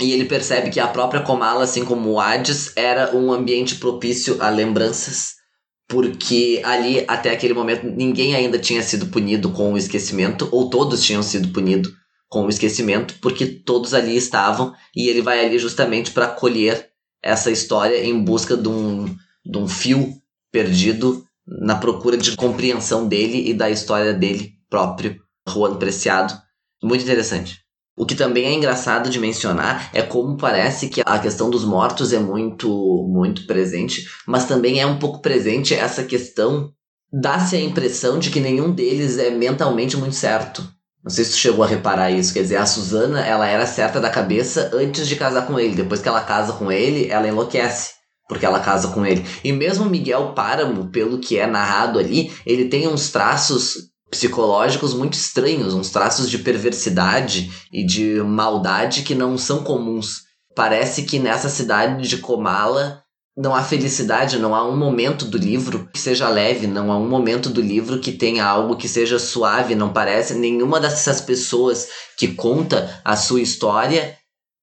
e 0.00 0.10
ele 0.10 0.24
percebe 0.24 0.70
que 0.70 0.80
a 0.80 0.88
própria 0.88 1.22
Comala, 1.22 1.62
assim 1.62 1.84
como 1.84 2.10
o 2.10 2.18
Hades, 2.18 2.72
era 2.74 3.14
um 3.14 3.32
ambiente 3.32 3.76
propício 3.76 4.38
a 4.40 4.48
lembranças 4.48 5.40
porque 5.88 6.60
ali, 6.64 7.04
até 7.06 7.30
aquele 7.30 7.54
momento, 7.54 7.86
ninguém 7.86 8.34
ainda 8.34 8.58
tinha 8.58 8.82
sido 8.82 9.06
punido 9.06 9.50
com 9.50 9.72
o 9.72 9.78
esquecimento, 9.78 10.48
ou 10.50 10.70
todos 10.70 11.04
tinham 11.04 11.22
sido 11.22 11.48
punidos 11.48 11.92
com 12.28 12.46
o 12.46 12.48
esquecimento, 12.48 13.14
porque 13.20 13.46
todos 13.46 13.92
ali 13.92 14.16
estavam, 14.16 14.72
e 14.96 15.08
ele 15.08 15.20
vai 15.20 15.44
ali 15.44 15.58
justamente 15.58 16.10
para 16.10 16.28
colher 16.28 16.90
essa 17.22 17.50
história 17.50 18.04
em 18.04 18.18
busca 18.24 18.56
de 18.56 18.68
um, 18.68 19.04
de 19.44 19.58
um 19.58 19.68
fio 19.68 20.14
perdido 20.50 21.24
na 21.46 21.76
procura 21.76 22.16
de 22.16 22.36
compreensão 22.36 23.06
dele 23.06 23.50
e 23.50 23.54
da 23.54 23.70
história 23.70 24.14
dele 24.14 24.54
próprio, 24.70 25.20
Juan 25.48 25.76
Preciado. 25.76 26.34
Muito 26.82 27.02
interessante. 27.02 27.61
O 27.96 28.06
que 28.06 28.14
também 28.14 28.46
é 28.46 28.52
engraçado 28.52 29.10
de 29.10 29.18
mencionar 29.18 29.90
é 29.92 30.00
como 30.00 30.36
parece 30.36 30.88
que 30.88 31.02
a 31.04 31.18
questão 31.18 31.50
dos 31.50 31.64
mortos 31.64 32.12
é 32.12 32.18
muito, 32.18 32.68
muito 33.08 33.46
presente, 33.46 34.06
mas 34.26 34.46
também 34.46 34.80
é 34.80 34.86
um 34.86 34.98
pouco 34.98 35.20
presente 35.20 35.74
essa 35.74 36.02
questão. 36.02 36.70
Dá-se 37.12 37.54
a 37.54 37.60
impressão 37.60 38.18
de 38.18 38.30
que 38.30 38.40
nenhum 38.40 38.72
deles 38.72 39.18
é 39.18 39.30
mentalmente 39.30 39.96
muito 39.96 40.14
certo. 40.14 40.66
Não 41.04 41.10
sei 41.10 41.24
se 41.24 41.32
tu 41.32 41.36
chegou 41.36 41.64
a 41.64 41.68
reparar 41.68 42.10
isso. 42.10 42.32
Quer 42.32 42.42
dizer, 42.42 42.56
a 42.56 42.64
Susana, 42.64 43.20
ela 43.26 43.46
era 43.46 43.66
certa 43.66 44.00
da 44.00 44.08
cabeça 44.08 44.70
antes 44.72 45.06
de 45.06 45.16
casar 45.16 45.46
com 45.46 45.58
ele. 45.60 45.74
Depois 45.74 46.00
que 46.00 46.08
ela 46.08 46.20
casa 46.22 46.54
com 46.54 46.72
ele, 46.72 47.10
ela 47.10 47.28
enlouquece. 47.28 47.94
Porque 48.28 48.46
ela 48.46 48.60
casa 48.60 48.88
com 48.88 49.04
ele. 49.04 49.26
E 49.44 49.52
mesmo 49.52 49.84
Miguel 49.84 50.32
Páramo, 50.32 50.90
pelo 50.90 51.18
que 51.18 51.38
é 51.38 51.46
narrado 51.46 51.98
ali, 51.98 52.32
ele 52.46 52.68
tem 52.68 52.88
uns 52.88 53.10
traços 53.10 53.91
psicológicos 54.12 54.92
muito 54.92 55.14
estranhos, 55.14 55.72
uns 55.72 55.88
traços 55.88 56.28
de 56.28 56.38
perversidade 56.38 57.50
e 57.72 57.82
de 57.82 58.22
maldade 58.22 59.02
que 59.02 59.14
não 59.14 59.38
são 59.38 59.64
comuns. 59.64 60.24
Parece 60.54 61.04
que 61.04 61.18
nessa 61.18 61.48
cidade 61.48 62.06
de 62.06 62.18
Comala 62.18 63.02
não 63.34 63.54
há 63.54 63.62
felicidade, 63.62 64.38
não 64.38 64.54
há 64.54 64.68
um 64.68 64.76
momento 64.76 65.24
do 65.24 65.38
livro 65.38 65.88
que 65.90 65.98
seja 65.98 66.28
leve, 66.28 66.66
não 66.66 66.92
há 66.92 66.98
um 66.98 67.08
momento 67.08 67.48
do 67.48 67.62
livro 67.62 67.98
que 67.98 68.12
tenha 68.12 68.44
algo 68.44 68.76
que 68.76 68.86
seja 68.86 69.18
suave, 69.18 69.74
não 69.74 69.90
parece 69.90 70.34
nenhuma 70.34 70.78
dessas 70.78 71.22
pessoas 71.22 71.88
que 72.18 72.28
conta 72.28 73.00
a 73.02 73.16
sua 73.16 73.40
história 73.40 74.18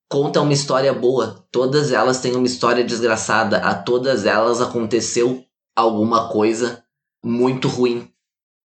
conta 0.10 0.42
uma 0.42 0.54
história 0.54 0.92
boa. 0.92 1.46
Todas 1.52 1.92
elas 1.92 2.20
têm 2.20 2.36
uma 2.36 2.48
história 2.48 2.84
desgraçada, 2.84 3.58
a 3.60 3.76
todas 3.76 4.26
elas 4.26 4.60
aconteceu 4.60 5.44
alguma 5.76 6.30
coisa 6.30 6.84
muito 7.24 7.68
ruim. 7.68 8.12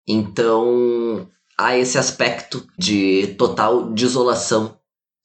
Então, 0.06 1.28
há 1.58 1.76
esse 1.76 1.96
aspecto 1.98 2.66
de 2.78 3.34
total 3.38 3.92
desolação 3.92 4.76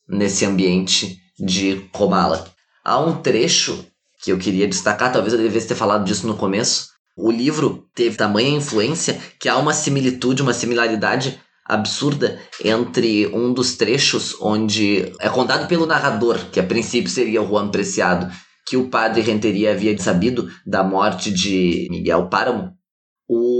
nesse 0.07 0.45
ambiente 0.45 1.17
de 1.37 1.87
Comala. 1.91 2.45
Há 2.83 2.99
um 2.99 3.21
trecho 3.21 3.85
que 4.21 4.31
eu 4.31 4.37
queria 4.37 4.67
destacar, 4.67 5.11
talvez 5.11 5.33
eu 5.33 5.39
devesse 5.39 5.67
ter 5.67 5.75
falado 5.75 6.05
disso 6.05 6.27
no 6.27 6.35
começo. 6.35 6.89
O 7.17 7.31
livro 7.31 7.85
teve 7.93 8.17
tamanha 8.17 8.49
influência 8.49 9.19
que 9.39 9.49
há 9.49 9.57
uma 9.57 9.73
similitude, 9.73 10.41
uma 10.41 10.53
similaridade 10.53 11.39
absurda 11.65 12.39
entre 12.63 13.27
um 13.27 13.53
dos 13.53 13.75
trechos 13.75 14.35
onde 14.41 15.13
é 15.19 15.29
contado 15.29 15.67
pelo 15.67 15.85
narrador, 15.85 16.49
que 16.51 16.59
a 16.59 16.63
princípio 16.63 17.09
seria 17.09 17.41
o 17.41 17.47
Juan 17.47 17.69
Preciado, 17.69 18.31
que 18.65 18.75
o 18.75 18.89
padre 18.89 19.21
Renteria 19.21 19.71
havia 19.71 19.97
sabido 19.99 20.49
da 20.65 20.83
morte 20.83 21.31
de 21.31 21.87
Miguel 21.91 22.27
Páramo, 22.27 22.73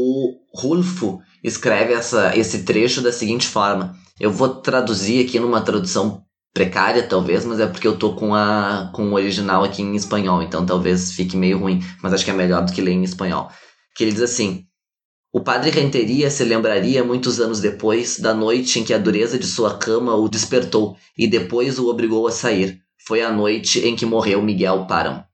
o 0.10 0.36
Rulfo 0.54 1.20
escreve 1.44 1.94
essa, 1.94 2.36
esse 2.36 2.64
trecho 2.64 3.02
da 3.02 3.12
seguinte 3.12 3.48
forma. 3.48 3.96
Eu 4.20 4.32
vou 4.32 4.50
traduzir 4.50 5.26
aqui 5.26 5.40
numa 5.40 5.62
tradução 5.62 6.24
precária, 6.54 7.04
talvez, 7.04 7.46
mas 7.46 7.60
é 7.60 7.68
porque 7.68 7.88
eu 7.88 7.98
tô 7.98 8.16
com, 8.16 8.34
a, 8.34 8.92
com 8.94 9.10
o 9.10 9.14
original 9.14 9.64
aqui 9.64 9.82
em 9.82 9.96
espanhol, 9.96 10.42
então 10.42 10.66
talvez 10.66 11.12
fique 11.12 11.38
meio 11.38 11.60
ruim, 11.60 11.80
mas 12.02 12.12
acho 12.12 12.26
que 12.26 12.32
é 12.32 12.34
melhor 12.34 12.66
do 12.66 12.74
que 12.74 12.82
ler 12.82 12.92
em 12.92 13.04
espanhol. 13.04 13.50
Que 13.96 14.04
ele 14.04 14.12
diz 14.12 14.22
assim: 14.22 14.66
O 15.32 15.42
padre 15.42 15.70
Renteria 15.70 16.30
se 16.30 16.44
lembraria 16.44 17.04
muitos 17.04 17.40
anos 17.40 17.60
depois 17.60 18.20
da 18.20 18.34
noite 18.34 18.80
em 18.80 18.84
que 18.84 18.94
a 18.94 18.98
dureza 18.98 19.38
de 19.38 19.46
sua 19.46 19.78
cama 19.78 20.16
o 20.16 20.28
despertou 20.28 20.98
e 21.18 21.28
depois 21.28 21.78
o 21.78 21.88
obrigou 21.88 22.28
a 22.28 22.32
sair. 22.32 22.80
Foi 23.08 23.22
a 23.22 23.32
noite 23.32 23.80
em 23.80 23.96
que 23.96 24.06
morreu 24.06 24.42
Miguel 24.42 24.86
Páramo. 24.88 25.29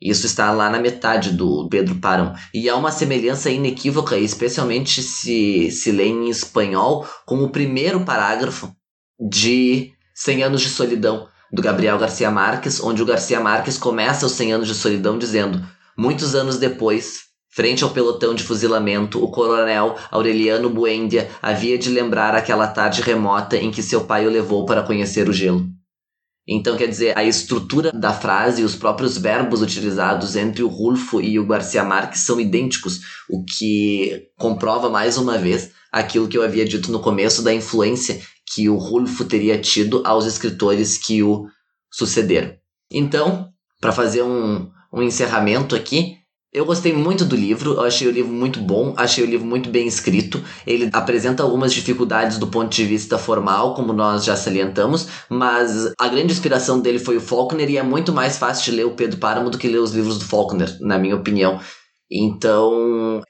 Isso 0.00 0.24
está 0.24 0.50
lá 0.50 0.70
na 0.70 0.78
metade 0.78 1.30
do 1.30 1.68
Pedro 1.68 1.96
Páramo. 1.96 2.34
E 2.54 2.68
há 2.68 2.76
uma 2.76 2.90
semelhança 2.90 3.50
inequívoca, 3.50 4.16
especialmente 4.16 5.02
se 5.02 5.70
se 5.70 5.92
lê 5.92 6.06
em 6.06 6.30
espanhol, 6.30 7.06
com 7.26 7.42
o 7.42 7.50
primeiro 7.50 8.00
parágrafo 8.04 8.72
de 9.20 9.92
Cem 10.14 10.42
Anos 10.42 10.62
de 10.62 10.70
Solidão, 10.70 11.28
do 11.52 11.60
Gabriel 11.60 11.98
Garcia 11.98 12.30
Marques, 12.30 12.80
onde 12.82 13.02
o 13.02 13.06
Garcia 13.06 13.40
Marques 13.40 13.76
começa 13.76 14.24
os 14.24 14.32
100 14.32 14.52
anos 14.52 14.68
de 14.68 14.74
solidão 14.74 15.18
dizendo: 15.18 15.60
Muitos 15.96 16.34
anos 16.34 16.56
depois, 16.56 17.24
frente 17.50 17.82
ao 17.82 17.90
pelotão 17.90 18.34
de 18.34 18.44
fuzilamento, 18.44 19.22
o 19.22 19.30
coronel 19.30 19.96
Aureliano 20.10 20.70
Buendia 20.70 21.28
havia 21.42 21.76
de 21.76 21.90
lembrar 21.90 22.34
aquela 22.34 22.68
tarde 22.68 23.02
remota 23.02 23.56
em 23.56 23.70
que 23.70 23.82
seu 23.82 24.02
pai 24.04 24.26
o 24.26 24.30
levou 24.30 24.64
para 24.64 24.82
conhecer 24.82 25.28
o 25.28 25.32
gelo. 25.32 25.66
Então, 26.48 26.76
quer 26.76 26.88
dizer, 26.88 27.16
a 27.16 27.22
estrutura 27.22 27.92
da 27.92 28.12
frase 28.12 28.62
e 28.62 28.64
os 28.64 28.74
próprios 28.74 29.16
verbos 29.16 29.62
utilizados 29.62 30.34
entre 30.36 30.62
o 30.62 30.68
Rulfo 30.68 31.20
e 31.20 31.38
o 31.38 31.46
Garcia 31.46 31.84
Marques 31.84 32.22
são 32.22 32.40
idênticos, 32.40 33.00
o 33.28 33.44
que 33.44 34.28
comprova 34.36 34.88
mais 34.88 35.16
uma 35.16 35.38
vez 35.38 35.70
aquilo 35.92 36.28
que 36.28 36.36
eu 36.36 36.42
havia 36.42 36.64
dito 36.64 36.90
no 36.90 37.00
começo 37.00 37.42
da 37.42 37.52
influência 37.52 38.20
que 38.52 38.68
o 38.68 38.76
Rulfo 38.76 39.24
teria 39.24 39.60
tido 39.60 40.02
aos 40.04 40.26
escritores 40.26 40.98
que 40.98 41.22
o 41.22 41.46
sucederam. 41.90 42.54
Então, 42.90 43.48
para 43.80 43.92
fazer 43.92 44.22
um, 44.22 44.68
um 44.92 45.02
encerramento 45.02 45.76
aqui, 45.76 46.16
eu 46.52 46.64
gostei 46.64 46.92
muito 46.92 47.24
do 47.24 47.36
livro, 47.36 47.74
eu 47.74 47.82
achei 47.82 48.08
o 48.08 48.10
livro 48.10 48.32
muito 48.32 48.60
bom, 48.60 48.92
achei 48.96 49.22
o 49.22 49.26
livro 49.26 49.46
muito 49.46 49.70
bem 49.70 49.86
escrito. 49.86 50.42
Ele 50.66 50.90
apresenta 50.92 51.44
algumas 51.44 51.72
dificuldades 51.72 52.38
do 52.38 52.48
ponto 52.48 52.74
de 52.74 52.84
vista 52.84 53.16
formal, 53.18 53.74
como 53.74 53.92
nós 53.92 54.24
já 54.24 54.34
salientamos, 54.34 55.06
mas 55.28 55.92
a 55.98 56.08
grande 56.08 56.32
inspiração 56.32 56.80
dele 56.80 56.98
foi 56.98 57.18
o 57.18 57.20
Faulkner 57.20 57.70
e 57.70 57.76
é 57.76 57.82
muito 57.82 58.12
mais 58.12 58.36
fácil 58.36 58.64
de 58.64 58.78
ler 58.78 58.84
o 58.84 58.96
Pedro 58.96 59.18
Páramo 59.18 59.48
do 59.48 59.58
que 59.58 59.68
ler 59.68 59.78
os 59.78 59.92
livros 59.92 60.18
do 60.18 60.24
Faulkner, 60.24 60.76
na 60.80 60.98
minha 60.98 61.14
opinião. 61.14 61.60
Então, 62.10 63.22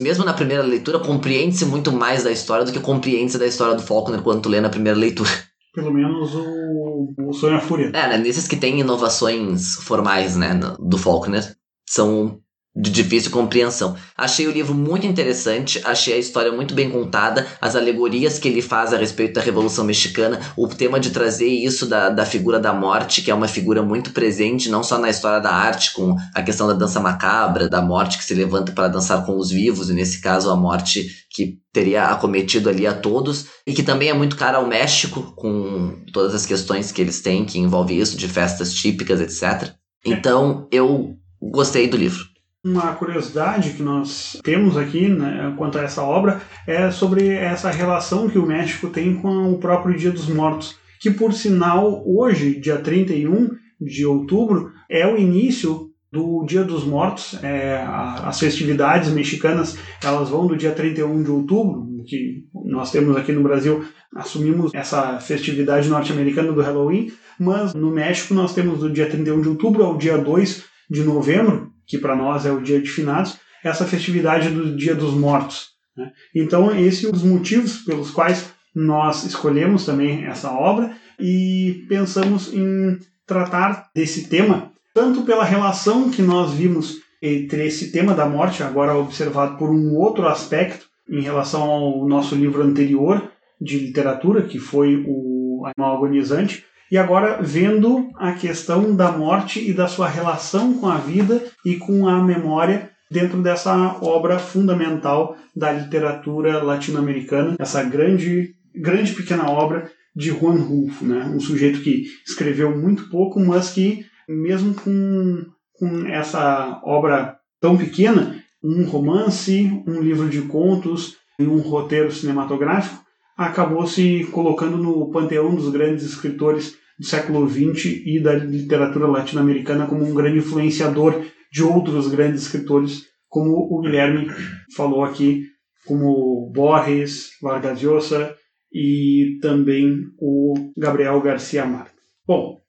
mesmo 0.00 0.22
na 0.22 0.34
primeira 0.34 0.62
leitura, 0.62 0.98
compreende-se 0.98 1.64
muito 1.64 1.90
mais 1.90 2.22
da 2.22 2.30
história 2.30 2.66
do 2.66 2.72
que 2.72 2.80
compreende-se 2.80 3.38
da 3.38 3.46
história 3.46 3.76
do 3.76 3.82
Faulkner 3.82 4.20
quando 4.20 4.42
tu 4.42 4.48
lê 4.50 4.60
na 4.60 4.68
primeira 4.68 4.98
leitura. 4.98 5.30
Pelo 5.74 5.92
menos 5.92 6.34
o, 6.34 7.14
o 7.18 7.32
Sonho 7.32 7.56
a 7.56 7.60
Fúria. 7.60 7.86
É, 7.94 8.08
né, 8.08 8.18
nesses 8.18 8.46
que 8.46 8.56
tem 8.56 8.80
inovações 8.80 9.76
formais, 9.76 10.36
né, 10.36 10.60
do 10.78 10.98
Faulkner, 10.98 11.56
são 11.88 12.40
de 12.80 12.90
difícil 12.92 13.32
compreensão. 13.32 13.96
Achei 14.16 14.46
o 14.46 14.52
livro 14.52 14.72
muito 14.72 15.04
interessante, 15.04 15.80
achei 15.84 16.14
a 16.14 16.18
história 16.18 16.52
muito 16.52 16.74
bem 16.74 16.88
contada, 16.88 17.44
as 17.60 17.74
alegorias 17.74 18.38
que 18.38 18.46
ele 18.46 18.62
faz 18.62 18.92
a 18.92 18.96
respeito 18.96 19.34
da 19.34 19.40
Revolução 19.40 19.84
Mexicana, 19.84 20.38
o 20.56 20.68
tema 20.68 21.00
de 21.00 21.10
trazer 21.10 21.48
isso 21.48 21.86
da, 21.86 22.08
da 22.08 22.24
figura 22.24 22.60
da 22.60 22.72
morte, 22.72 23.20
que 23.20 23.32
é 23.32 23.34
uma 23.34 23.48
figura 23.48 23.82
muito 23.82 24.12
presente, 24.12 24.70
não 24.70 24.84
só 24.84 24.96
na 24.96 25.10
história 25.10 25.40
da 25.40 25.50
arte, 25.50 25.92
com 25.92 26.16
a 26.32 26.40
questão 26.40 26.68
da 26.68 26.72
dança 26.72 27.00
macabra, 27.00 27.68
da 27.68 27.82
morte 27.82 28.16
que 28.16 28.24
se 28.24 28.34
levanta 28.34 28.70
para 28.70 28.86
dançar 28.86 29.26
com 29.26 29.36
os 29.36 29.50
vivos, 29.50 29.90
e 29.90 29.94
nesse 29.94 30.20
caso 30.20 30.48
a 30.48 30.56
morte 30.56 31.08
que 31.30 31.58
teria 31.72 32.04
acometido 32.04 32.68
ali 32.68 32.86
a 32.86 32.94
todos, 32.94 33.46
e 33.66 33.72
que 33.72 33.82
também 33.82 34.08
é 34.08 34.14
muito 34.14 34.36
cara 34.36 34.58
ao 34.58 34.66
México, 34.68 35.34
com 35.36 36.04
todas 36.12 36.32
as 36.32 36.46
questões 36.46 36.92
que 36.92 37.02
eles 37.02 37.20
têm, 37.20 37.44
que 37.44 37.58
envolve 37.58 37.98
isso, 37.98 38.16
de 38.16 38.28
festas 38.28 38.72
típicas, 38.72 39.20
etc. 39.20 39.72
Então, 40.06 40.68
eu 40.70 41.16
gostei 41.42 41.88
do 41.88 41.96
livro. 41.96 42.37
Uma 42.64 42.92
curiosidade 42.94 43.74
que 43.74 43.82
nós 43.82 44.36
temos 44.42 44.76
aqui 44.76 45.08
né, 45.08 45.54
quanto 45.56 45.78
a 45.78 45.82
essa 45.82 46.02
obra 46.02 46.42
é 46.66 46.90
sobre 46.90 47.28
essa 47.28 47.70
relação 47.70 48.28
que 48.28 48.38
o 48.38 48.46
México 48.46 48.88
tem 48.88 49.14
com 49.14 49.52
o 49.52 49.58
próprio 49.58 49.96
Dia 49.96 50.10
dos 50.10 50.28
Mortos, 50.28 50.76
que 51.00 51.08
por 51.08 51.32
sinal 51.32 52.02
hoje, 52.04 52.58
dia 52.58 52.78
31 52.78 53.50
de 53.80 54.04
outubro, 54.04 54.72
é 54.90 55.06
o 55.06 55.16
início 55.16 55.88
do 56.10 56.44
Dia 56.44 56.64
dos 56.64 56.84
Mortos. 56.84 57.38
É, 57.44 57.80
as 57.86 58.40
festividades 58.40 59.10
mexicanas 59.10 59.78
elas 60.02 60.30
vão 60.30 60.48
do 60.48 60.56
dia 60.56 60.72
31 60.72 61.22
de 61.22 61.30
outubro, 61.30 61.86
que 62.06 62.44
nós 62.64 62.90
temos 62.90 63.16
aqui 63.16 63.30
no 63.30 63.42
Brasil, 63.42 63.84
assumimos 64.16 64.74
essa 64.74 65.20
festividade 65.20 65.88
norte-americana 65.88 66.52
do 66.52 66.62
Halloween, 66.62 67.12
mas 67.38 67.72
no 67.72 67.92
México 67.92 68.34
nós 68.34 68.52
temos 68.52 68.80
do 68.80 68.90
dia 68.90 69.08
31 69.08 69.42
de 69.42 69.48
outubro 69.48 69.84
ao 69.84 69.96
dia 69.96 70.18
2 70.18 70.64
de 70.90 71.04
novembro, 71.04 71.70
que 71.88 71.98
para 71.98 72.14
nós 72.14 72.46
é 72.46 72.52
o 72.52 72.60
dia 72.60 72.80
de 72.80 72.88
finados, 72.88 73.38
essa 73.64 73.86
festividade 73.86 74.50
do 74.50 74.76
Dia 74.76 74.94
dos 74.94 75.14
Mortos. 75.14 75.70
Né? 75.96 76.12
Então, 76.34 76.78
esse 76.78 77.06
é 77.06 77.08
um 77.08 77.12
dos 77.12 77.24
motivos 77.24 77.78
pelos 77.78 78.10
quais 78.10 78.52
nós 78.74 79.24
escolhemos 79.24 79.84
também 79.84 80.24
essa 80.24 80.52
obra 80.52 80.92
e 81.18 81.86
pensamos 81.88 82.52
em 82.52 82.98
tratar 83.26 83.90
desse 83.94 84.28
tema, 84.28 84.70
tanto 84.94 85.22
pela 85.22 85.44
relação 85.44 86.10
que 86.10 86.22
nós 86.22 86.52
vimos 86.52 87.00
entre 87.20 87.66
esse 87.66 87.90
tema 87.90 88.14
da 88.14 88.28
morte, 88.28 88.62
agora 88.62 88.96
observado 88.96 89.56
por 89.56 89.70
um 89.70 89.96
outro 89.96 90.28
aspecto, 90.28 90.86
em 91.10 91.22
relação 91.22 91.62
ao 91.62 92.06
nosso 92.06 92.34
livro 92.34 92.62
anterior 92.62 93.30
de 93.60 93.78
literatura, 93.78 94.42
que 94.42 94.58
foi 94.58 95.02
o 95.06 95.64
Animal 95.64 95.96
Agonizante, 95.96 96.64
e 96.90 96.96
agora 96.96 97.40
vendo 97.42 98.08
a 98.16 98.32
questão 98.32 98.94
da 98.94 99.12
morte 99.12 99.68
e 99.68 99.72
da 99.72 99.86
sua 99.86 100.08
relação 100.08 100.74
com 100.74 100.88
a 100.88 100.96
vida 100.98 101.44
e 101.64 101.76
com 101.76 102.08
a 102.08 102.22
memória 102.22 102.90
dentro 103.10 103.42
dessa 103.42 103.96
obra 104.02 104.38
fundamental 104.38 105.36
da 105.54 105.72
literatura 105.72 106.62
latino-americana, 106.62 107.56
essa 107.58 107.82
grande, 107.82 108.54
grande 108.74 109.12
pequena 109.12 109.50
obra 109.50 109.90
de 110.14 110.30
Juan 110.30 110.56
Rulfo, 110.56 111.04
né? 111.04 111.24
um 111.34 111.40
sujeito 111.40 111.80
que 111.80 112.06
escreveu 112.26 112.76
muito 112.76 113.08
pouco, 113.08 113.40
mas 113.40 113.70
que 113.70 114.04
mesmo 114.28 114.74
com, 114.74 115.46
com 115.72 116.06
essa 116.06 116.80
obra 116.84 117.38
tão 117.60 117.76
pequena, 117.76 118.42
um 118.62 118.84
romance, 118.84 119.82
um 119.86 120.00
livro 120.00 120.28
de 120.28 120.42
contos 120.42 121.16
e 121.38 121.44
um 121.44 121.58
roteiro 121.58 122.10
cinematográfico, 122.10 123.02
acabou 123.38 123.86
se 123.86 124.24
colocando 124.32 124.76
no 124.76 125.12
panteão 125.12 125.54
dos 125.54 125.70
grandes 125.70 126.04
escritores 126.04 126.76
do 126.98 127.06
século 127.06 127.48
XX 127.48 128.02
e 128.04 128.20
da 128.20 128.34
literatura 128.34 129.06
latino-americana 129.06 129.86
como 129.86 130.04
um 130.04 130.12
grande 130.12 130.38
influenciador 130.38 131.24
de 131.52 131.62
outros 131.62 132.08
grandes 132.08 132.42
escritores, 132.42 133.04
como 133.28 133.52
o 133.52 133.80
Guilherme 133.80 134.28
falou 134.74 135.04
aqui, 135.04 135.44
como 135.86 136.50
Borges, 136.52 137.30
Vargas 137.40 137.80
Llosa 137.80 138.34
e 138.72 139.38
também 139.40 140.02
o 140.18 140.72
Gabriel 140.76 141.20
Garcia 141.20 141.64
Marques. 141.64 141.94
Bom, 142.26 142.60